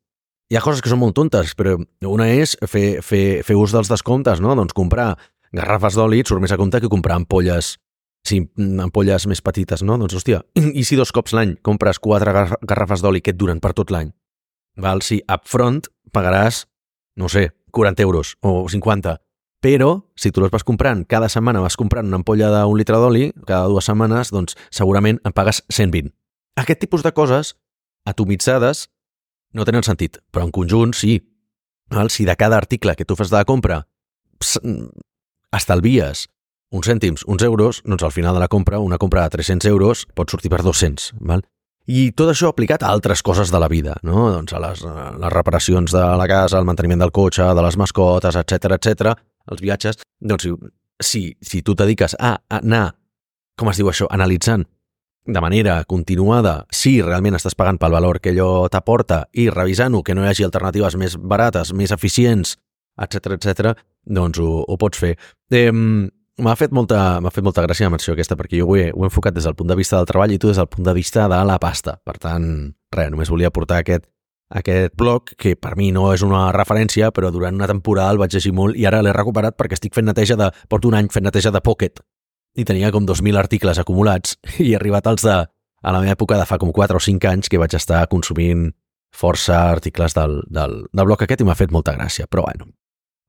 hi 0.46 0.56
ha 0.56 0.62
coses 0.62 0.82
que 0.82 0.90
són 0.90 1.00
molt 1.00 1.16
tontes, 1.18 1.54
però 1.58 1.74
una 2.06 2.28
és 2.30 2.54
fer, 2.70 3.00
fer, 3.02 3.42
fer 3.46 3.56
ús 3.58 3.72
dels 3.74 3.90
descomptes, 3.90 4.38
no? 4.42 4.54
Doncs 4.54 4.76
comprar 4.76 5.14
garrafes 5.52 5.96
d'oli 5.98 6.22
et 6.22 6.28
surt 6.28 6.42
més 6.42 6.52
a 6.54 6.58
compte 6.60 6.80
que 6.80 6.90
comprar 6.92 7.16
ampolles, 7.20 7.76
sí, 8.26 8.40
ampolles 8.82 9.26
més 9.30 9.42
petites, 9.44 9.82
no? 9.86 9.98
Doncs, 10.00 10.16
hòstia, 10.18 10.42
i 10.56 10.84
si 10.84 10.98
dos 10.98 11.12
cops 11.14 11.34
l'any 11.36 11.56
compres 11.66 12.00
quatre 12.02 12.32
garrafes 12.62 13.04
d'oli 13.04 13.22
que 13.22 13.34
et 13.34 13.38
duren 13.38 13.60
per 13.60 13.74
tot 13.76 13.92
l'any? 13.94 14.12
Val? 14.82 15.02
Si 15.02 15.22
upfront 15.24 15.86
pagaràs, 16.12 16.64
no 17.16 17.30
sé, 17.32 17.50
40 17.72 18.02
euros 18.04 18.34
o 18.40 18.66
50, 18.68 19.16
però 19.60 19.90
si 20.14 20.30
tu 20.30 20.42
les 20.42 20.52
vas 20.52 20.64
comprant, 20.64 21.04
cada 21.08 21.28
setmana 21.32 21.62
vas 21.64 21.76
comprant 21.76 22.06
una 22.06 22.20
ampolla 22.20 22.50
d'un 22.52 22.76
litre 22.78 22.98
d'oli, 23.00 23.30
cada 23.48 23.70
dues 23.72 23.88
setmanes, 23.88 24.30
doncs 24.32 24.56
segurament 24.70 25.20
en 25.24 25.34
pagues 25.36 25.62
120. 25.72 26.12
Aquest 26.60 26.80
tipus 26.80 27.02
de 27.04 27.12
coses 27.16 27.56
atomitzades 28.06 28.86
no 29.56 29.64
tenen 29.64 29.84
sentit, 29.84 30.20
però 30.30 30.46
en 30.46 30.52
conjunt 30.52 30.94
sí. 30.96 31.18
Val? 31.90 32.10
Si 32.10 32.26
de 32.28 32.36
cada 32.36 32.56
article 32.56 32.96
que 32.96 33.04
tu 33.04 33.16
fas 33.16 33.30
de 33.30 33.38
la 33.38 33.48
compra 33.48 33.86
estalvies 35.56 36.26
uns 36.70 36.88
cèntims, 36.88 37.24
uns 37.26 37.42
euros, 37.42 37.82
doncs 37.84 38.02
al 38.02 38.12
final 38.12 38.34
de 38.34 38.40
la 38.42 38.48
compra, 38.48 38.78
una 38.78 38.98
compra 38.98 39.22
de 39.24 39.36
300 39.38 39.68
euros 39.70 40.06
pot 40.14 40.30
sortir 40.30 40.50
per 40.50 40.62
200. 40.62 41.12
Val? 41.20 41.44
I 41.86 42.10
tot 42.18 42.32
això 42.32 42.50
aplicat 42.50 42.82
a 42.82 42.90
altres 42.90 43.22
coses 43.22 43.52
de 43.54 43.60
la 43.62 43.68
vida, 43.70 43.94
no? 44.02 44.26
doncs 44.34 44.52
a 44.56 44.60
les, 44.62 44.82
a 44.82 45.12
les 45.22 45.32
reparacions 45.32 45.92
de 45.94 46.02
la 46.18 46.26
casa, 46.26 46.58
al 46.58 46.66
manteniment 46.66 47.04
del 47.04 47.14
cotxe, 47.14 47.46
de 47.54 47.62
les 47.62 47.78
mascotes, 47.78 48.34
etc 48.34 48.74
etc, 48.74 49.12
els 49.46 49.62
viatges, 49.62 50.00
doncs 50.18 50.48
si, 50.98 51.28
si 51.40 51.62
tu 51.62 51.76
t'adiques 51.78 52.16
a 52.18 52.40
anar, 52.50 52.96
com 53.56 53.70
es 53.70 53.78
diu 53.78 53.92
això, 53.92 54.10
analitzant 54.10 54.66
de 55.26 55.40
manera 55.42 55.80
continuada, 55.84 56.66
si 56.70 57.00
realment 57.02 57.34
estàs 57.38 57.56
pagant 57.58 57.78
pel 57.82 57.94
valor 57.94 58.20
que 58.22 58.30
allò 58.30 58.66
t'aporta 58.70 59.24
i 59.34 59.48
revisant-ho, 59.50 60.04
que 60.06 60.14
no 60.14 60.22
hi 60.22 60.30
hagi 60.30 60.46
alternatives 60.46 60.94
més 60.98 61.16
barates, 61.18 61.72
més 61.74 61.94
eficients, 61.94 62.54
etc 62.96 63.36
etc, 63.36 63.72
doncs 64.04 64.40
ho, 64.40 64.50
ho 64.66 64.78
pots 64.80 65.02
fer. 65.02 65.16
Eh, 65.50 65.72
M'ha 66.36 66.52
fet, 66.52 66.68
molta, 66.76 67.16
fet 67.32 67.44
molta 67.46 67.62
gràcia 67.64 67.86
la 67.86 67.94
menció 67.94 68.12
aquesta, 68.12 68.36
perquè 68.36 68.58
jo 68.60 68.66
ho 68.68 68.74
he, 68.76 68.90
ho 68.92 69.06
he 69.06 69.08
enfocat 69.08 69.32
des 69.32 69.46
del 69.48 69.54
punt 69.56 69.70
de 69.70 69.76
vista 69.78 69.96
del 69.96 70.08
treball 70.10 70.34
i 70.34 70.36
tu 70.36 70.50
des 70.50 70.58
del 70.60 70.68
punt 70.68 70.84
de 70.84 70.92
vista 70.92 71.24
de 71.32 71.38
la 71.48 71.56
pasta. 71.56 71.94
Per 72.04 72.18
tant, 72.20 72.44
res, 72.92 73.08
només 73.08 73.30
volia 73.32 73.48
portar 73.48 73.78
aquest, 73.80 74.04
aquest 74.52 74.92
blog, 75.00 75.32
que 75.40 75.54
per 75.56 75.72
mi 75.80 75.88
no 75.96 76.10
és 76.12 76.20
una 76.26 76.50
referència, 76.52 77.08
però 77.16 77.32
durant 77.32 77.56
una 77.56 77.70
temporada 77.70 78.12
el 78.12 78.20
vaig 78.20 78.36
llegir 78.36 78.52
molt 78.52 78.76
i 78.76 78.84
ara 78.84 79.00
l'he 79.00 79.16
recuperat 79.16 79.56
perquè 79.56 79.80
estic 79.80 79.96
fent 79.96 80.10
neteja 80.10 80.36
de... 80.36 80.50
porto 80.68 80.92
un 80.92 81.00
any 81.00 81.08
fent 81.08 81.24
neteja 81.24 81.50
de 81.50 81.64
Pocket, 81.64 82.04
i 82.56 82.64
tenia 82.68 82.92
com 82.92 83.08
2.000 83.08 83.40
articles 83.40 83.80
acumulats 83.80 84.36
i 84.60 84.72
he 84.72 84.76
arribat 84.76 85.08
als 85.08 85.24
de, 85.24 85.36
a 85.40 85.92
la 85.92 86.02
meva 86.02 86.16
època 86.16 86.36
de 86.36 86.46
fa 86.48 86.60
com 86.60 86.72
4 86.72 87.00
o 87.00 87.00
5 87.00 87.32
anys 87.32 87.48
que 87.48 87.60
vaig 87.60 87.74
estar 87.76 88.04
consumint 88.12 88.70
força 89.16 89.70
articles 89.70 90.12
del, 90.12 90.42
del, 90.52 90.82
del 90.92 91.08
bloc 91.08 91.24
aquest 91.24 91.40
i 91.40 91.48
m'ha 91.48 91.56
fet 91.56 91.72
molta 91.72 91.96
gràcia, 91.96 92.28
però 92.28 92.44
bueno. 92.44 92.68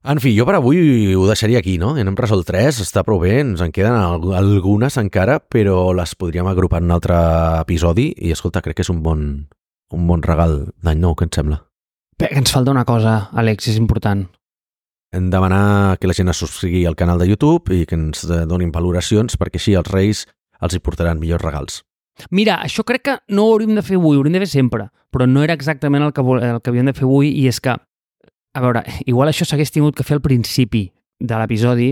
En 0.05 0.21
fi, 0.23 0.31
jo 0.37 0.45
per 0.45 0.55
avui 0.59 1.15
ho 1.17 1.25
deixaria 1.27 1.59
aquí, 1.59 1.77
no? 1.81 1.95
Hem 1.97 2.15
resolt 2.15 2.45
tres, 2.47 2.79
està 2.83 3.03
prou 3.03 3.19
bé, 3.23 3.39
ens 3.41 3.63
en 3.65 3.73
queden 3.75 3.97
algunes 4.37 4.99
encara, 5.01 5.39
però 5.41 5.91
les 5.97 6.13
podríem 6.15 6.47
agrupar 6.47 6.83
en 6.83 6.91
un 6.91 6.95
altre 6.99 7.17
episodi 7.63 8.11
i, 8.13 8.31
escolta, 8.31 8.61
crec 8.61 8.77
que 8.77 8.85
és 8.85 8.93
un 8.93 9.01
bon, 9.03 9.27
un 9.91 10.07
bon 10.07 10.23
regal 10.23 10.67
d'any 10.85 11.01
nou, 11.01 11.17
què 11.17 11.27
et 11.27 11.39
sembla? 11.41 11.63
Bé, 12.17 12.31
ens 12.31 12.53
falta 12.53 12.71
una 12.73 12.85
cosa, 12.85 13.27
Àlex, 13.37 13.73
és 13.73 13.81
important 13.81 14.27
hem 15.11 15.29
demanar 15.31 15.97
que 15.99 16.07
la 16.07 16.15
gent 16.15 16.29
es 16.31 16.39
subscrigui 16.41 16.85
al 16.85 16.95
canal 16.95 17.19
de 17.19 17.27
YouTube 17.29 17.73
i 17.73 17.85
que 17.87 17.95
ens 17.95 18.25
donin 18.27 18.73
valoracions 18.75 19.37
perquè 19.39 19.59
així 19.61 19.75
els 19.79 19.91
reis 19.91 20.25
els 20.61 20.75
hi 20.75 20.81
portaran 20.83 21.19
millors 21.21 21.43
regals. 21.43 21.81
Mira, 22.33 22.57
això 22.65 22.83
crec 22.83 23.03
que 23.05 23.15
no 23.29 23.45
ho 23.45 23.53
hauríem 23.53 23.75
de 23.77 23.83
fer 23.85 23.97
avui, 23.99 24.17
ho 24.17 24.21
hauríem 24.21 24.39
de 24.39 24.41
fer 24.45 24.51
sempre, 24.55 24.87
però 25.13 25.27
no 25.29 25.43
era 25.45 25.53
exactament 25.53 26.03
el 26.03 26.13
que, 26.13 26.23
el 26.25 26.61
que 26.61 26.71
havíem 26.71 26.89
de 26.89 26.95
fer 26.97 27.05
avui 27.05 27.29
i 27.29 27.45
és 27.47 27.59
que, 27.61 27.75
a 28.57 28.61
veure, 28.63 28.83
igual 29.05 29.29
això 29.29 29.45
s'hagués 29.45 29.71
tingut 29.73 29.95
que 29.97 30.05
fer 30.07 30.17
al 30.17 30.23
principi 30.25 30.87
de 31.19 31.37
l'episodi. 31.39 31.91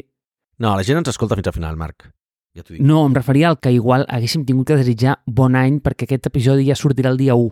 No, 0.57 0.73
la 0.73 0.85
gent 0.87 1.01
ens 1.01 1.11
escolta 1.11 1.37
fins 1.37 1.51
al 1.51 1.57
final, 1.57 1.77
Marc. 1.77 2.07
Ja 2.55 2.63
dic. 2.63 2.79
No, 2.79 3.03
em 3.05 3.13
referia 3.13 3.51
al 3.51 3.59
que 3.59 3.73
igual 3.75 4.07
haguéssim 4.07 4.45
tingut 4.47 4.71
que 4.71 4.79
desitjar 4.79 5.19
bon 5.27 5.57
any 5.59 5.81
perquè 5.83 6.07
aquest 6.07 6.31
episodi 6.31 6.69
ja 6.69 6.77
sortirà 6.79 7.11
el 7.11 7.19
dia 7.19 7.35
1. 7.35 7.51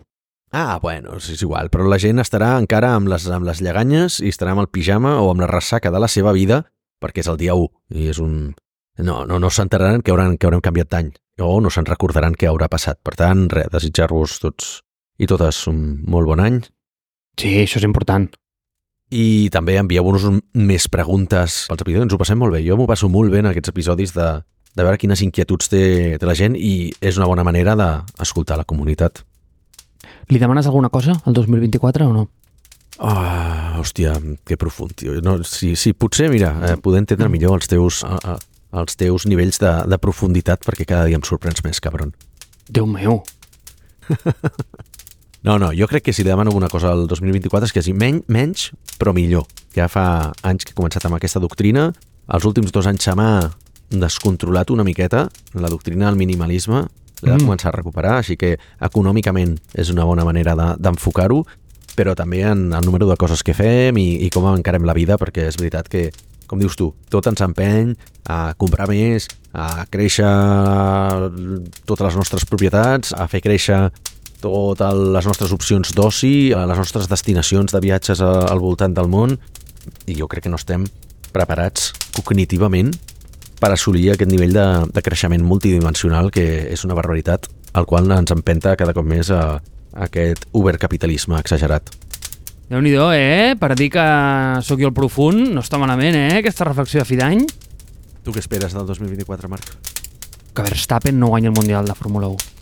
Ah, 0.54 0.78
bueno, 0.80 1.16
és 1.18 1.42
igual, 1.42 1.68
però 1.70 1.86
la 1.90 1.98
gent 1.98 2.22
estarà 2.22 2.52
encara 2.60 2.92
amb 2.94 3.10
les, 3.10 3.26
amb 3.26 3.46
les 3.46 3.60
lleganyes 3.64 4.20
i 4.22 4.30
estarà 4.30 4.54
amb 4.54 4.62
el 4.62 4.70
pijama 4.70 5.16
o 5.20 5.32
amb 5.32 5.42
la 5.42 5.50
ressaca 5.50 5.90
de 5.90 6.00
la 6.00 6.08
seva 6.08 6.32
vida 6.32 6.62
perquè 7.02 7.24
és 7.24 7.30
el 7.30 7.40
dia 7.40 7.56
1 7.58 8.00
i 8.00 8.08
és 8.12 8.20
un... 8.22 8.54
No, 9.02 9.24
no, 9.26 9.40
no 9.42 9.50
s'enteraran 9.50 10.04
que, 10.06 10.12
hauran, 10.14 10.36
que 10.38 10.46
haurem 10.46 10.62
canviat 10.62 10.92
d'any 10.92 11.10
o 11.42 11.58
no 11.60 11.72
se'n 11.74 11.88
recordaran 11.88 12.36
què 12.38 12.46
haurà 12.46 12.68
passat. 12.70 13.00
Per 13.02 13.16
tant, 13.18 13.48
res, 13.50 13.66
desitjar-vos 13.72 14.38
tots 14.38 14.78
i 15.18 15.26
totes 15.26 15.64
un 15.70 15.80
molt 16.06 16.30
bon 16.30 16.42
any 16.42 16.62
Sí, 17.40 17.50
això 17.64 17.80
és 17.80 17.86
important. 17.86 18.28
I 19.10 19.48
també 19.52 19.76
envieu-nos 19.78 20.24
un- 20.30 20.40
més 20.54 20.88
preguntes 20.88 21.66
pels 21.68 21.82
episodis, 21.84 22.02
ens 22.06 22.14
ho 22.14 22.18
passem 22.18 22.38
molt 22.38 22.52
bé. 22.54 22.62
Jo 22.66 22.76
m'ho 22.76 22.86
passo 22.86 23.08
molt 23.08 23.30
bé 23.32 23.38
en 23.42 23.46
aquests 23.50 23.70
episodis 23.74 24.14
de, 24.14 24.28
de 24.74 24.82
veure 24.82 24.98
quines 24.98 25.20
inquietuds 25.22 25.68
té, 25.68 25.82
té 26.18 26.26
la 26.26 26.34
gent 26.34 26.56
i 26.56 26.92
és 27.00 27.16
una 27.20 27.26
bona 27.30 27.44
manera 27.44 27.76
d'escoltar 27.76 28.56
la 28.58 28.64
comunitat. 28.64 29.22
Li 30.30 30.38
demanes 30.40 30.66
alguna 30.66 30.88
cosa 30.88 31.14
al 31.24 31.34
2024 31.36 32.08
o 32.08 32.12
no? 32.12 32.28
Oh, 32.98 33.80
hòstia, 33.80 34.14
que 34.46 34.56
profund, 34.56 34.94
tio. 34.94 35.16
No, 35.20 35.40
si, 35.44 35.74
si 35.76 35.92
potser, 35.92 36.28
mira, 36.30 36.52
eh, 36.70 36.76
poder 36.80 37.00
entendre 37.02 37.28
millor 37.28 37.56
els 37.58 37.66
teus, 37.68 38.04
eh, 38.06 38.36
els 38.72 38.96
teus 38.96 39.26
nivells 39.26 39.58
de, 39.60 39.72
de 39.90 39.98
profunditat 39.98 40.62
perquè 40.64 40.86
cada 40.86 41.04
dia 41.10 41.18
em 41.18 41.24
sorprens 41.26 41.60
més, 41.66 41.80
cabron. 41.82 42.14
Déu 42.70 42.86
meu. 42.86 43.20
No, 45.44 45.58
no, 45.60 45.70
jo 45.76 45.86
crec 45.86 46.06
que 46.06 46.12
si 46.16 46.22
li 46.24 46.30
demano 46.30 46.50
una 46.56 46.70
cosa 46.72 46.90
al 46.94 47.06
2024 47.06 47.66
és 47.68 47.72
que 47.76 47.82
sigui 47.84 47.98
menys, 48.00 48.24
menys, 48.32 48.70
però 48.98 49.12
millor. 49.12 49.44
Ja 49.76 49.90
fa 49.92 50.32
anys 50.42 50.64
que 50.64 50.72
he 50.72 50.78
començat 50.78 51.04
amb 51.04 51.18
aquesta 51.18 51.40
doctrina. 51.42 51.90
Els 52.32 52.46
últims 52.48 52.72
dos 52.72 52.86
anys 52.88 53.04
se 53.04 53.12
m'ha 53.14 53.50
descontrolat 53.92 54.70
una 54.72 54.84
miqueta 54.86 55.26
la 55.54 55.68
doctrina 55.68 56.06
del 56.08 56.16
minimalisme. 56.16 56.86
L'he 57.22 57.30
de 57.30 57.36
Mm. 57.36 57.44
començar 57.46 57.68
a 57.68 57.76
recuperar, 57.76 58.16
així 58.18 58.36
que 58.36 58.58
econòmicament 58.80 59.58
és 59.74 59.90
una 59.90 60.04
bona 60.04 60.24
manera 60.24 60.54
de- 60.56 60.76
d'enfocar-ho, 60.80 61.44
però 61.94 62.14
també 62.16 62.40
en 62.42 62.72
el 62.72 62.84
número 62.84 63.06
de 63.06 63.16
coses 63.16 63.42
que 63.42 63.54
fem 63.54 63.96
i, 63.98 64.24
i 64.24 64.30
com 64.30 64.46
encarem 64.56 64.82
la 64.84 64.94
vida, 64.94 65.16
perquè 65.18 65.46
és 65.46 65.56
veritat 65.56 65.88
que, 65.88 66.10
com 66.46 66.58
dius 66.58 66.74
tu, 66.76 66.94
tot 67.08 67.26
ens 67.26 67.40
empeny 67.40 67.94
a 68.26 68.54
comprar 68.56 68.88
més, 68.88 69.28
a 69.52 69.84
créixer 69.88 70.24
totes 71.84 72.06
les 72.08 72.16
nostres 72.16 72.44
propietats, 72.44 73.12
a 73.12 73.28
fer 73.28 73.40
créixer 73.44 73.90
totes 74.44 75.00
les 75.16 75.26
nostres 75.26 75.52
opcions 75.56 75.94
d'oci, 75.96 76.52
a 76.52 76.66
les 76.68 76.78
nostres 76.78 77.08
destinacions 77.08 77.72
de 77.72 77.80
viatges 77.80 78.20
al 78.20 78.60
voltant 78.60 78.94
del 78.94 79.08
món, 79.08 79.38
i 80.06 80.16
jo 80.18 80.28
crec 80.28 80.46
que 80.46 80.52
no 80.52 80.60
estem 80.60 80.86
preparats 81.34 81.92
cognitivament 82.14 82.92
per 83.60 83.72
assolir 83.72 84.12
aquest 84.12 84.30
nivell 84.30 84.54
de, 84.54 84.66
de 84.92 85.02
creixement 85.04 85.44
multidimensional 85.44 86.30
que 86.34 86.44
és 86.70 86.84
una 86.86 86.96
barbaritat, 86.98 87.48
al 87.74 87.88
qual 87.88 88.10
ens 88.12 88.32
empenta 88.34 88.76
cada 88.76 88.94
cop 88.96 89.06
més 89.08 89.30
a, 89.32 89.58
a 89.58 90.08
aquest 90.08 90.46
ubercapitalisme 90.52 91.38
exagerat. 91.40 91.90
déu 92.68 92.80
nhi 92.80 92.94
eh? 93.16 93.54
Per 93.60 93.74
dir 93.74 93.90
que 93.90 94.06
sóc 94.62 94.80
jo 94.80 94.88
el 94.88 94.96
profund, 94.96 95.54
no 95.54 95.60
està 95.60 95.78
malament, 95.78 96.14
eh? 96.14 96.38
Aquesta 96.38 96.64
reflexió 96.64 97.00
de 97.00 97.08
fi 97.08 97.16
d'any. 97.16 97.46
Tu 98.24 98.32
què 98.32 98.40
esperes 98.40 98.72
del 98.72 98.86
2024, 98.86 99.48
Marc? 99.48 99.76
Que 100.54 100.62
Verstappen 100.62 101.18
no 101.18 101.28
guanya 101.28 101.48
el 101.48 101.56
Mundial 101.56 101.84
de 101.84 101.94
Fórmula 101.94 102.28
1. 102.28 102.53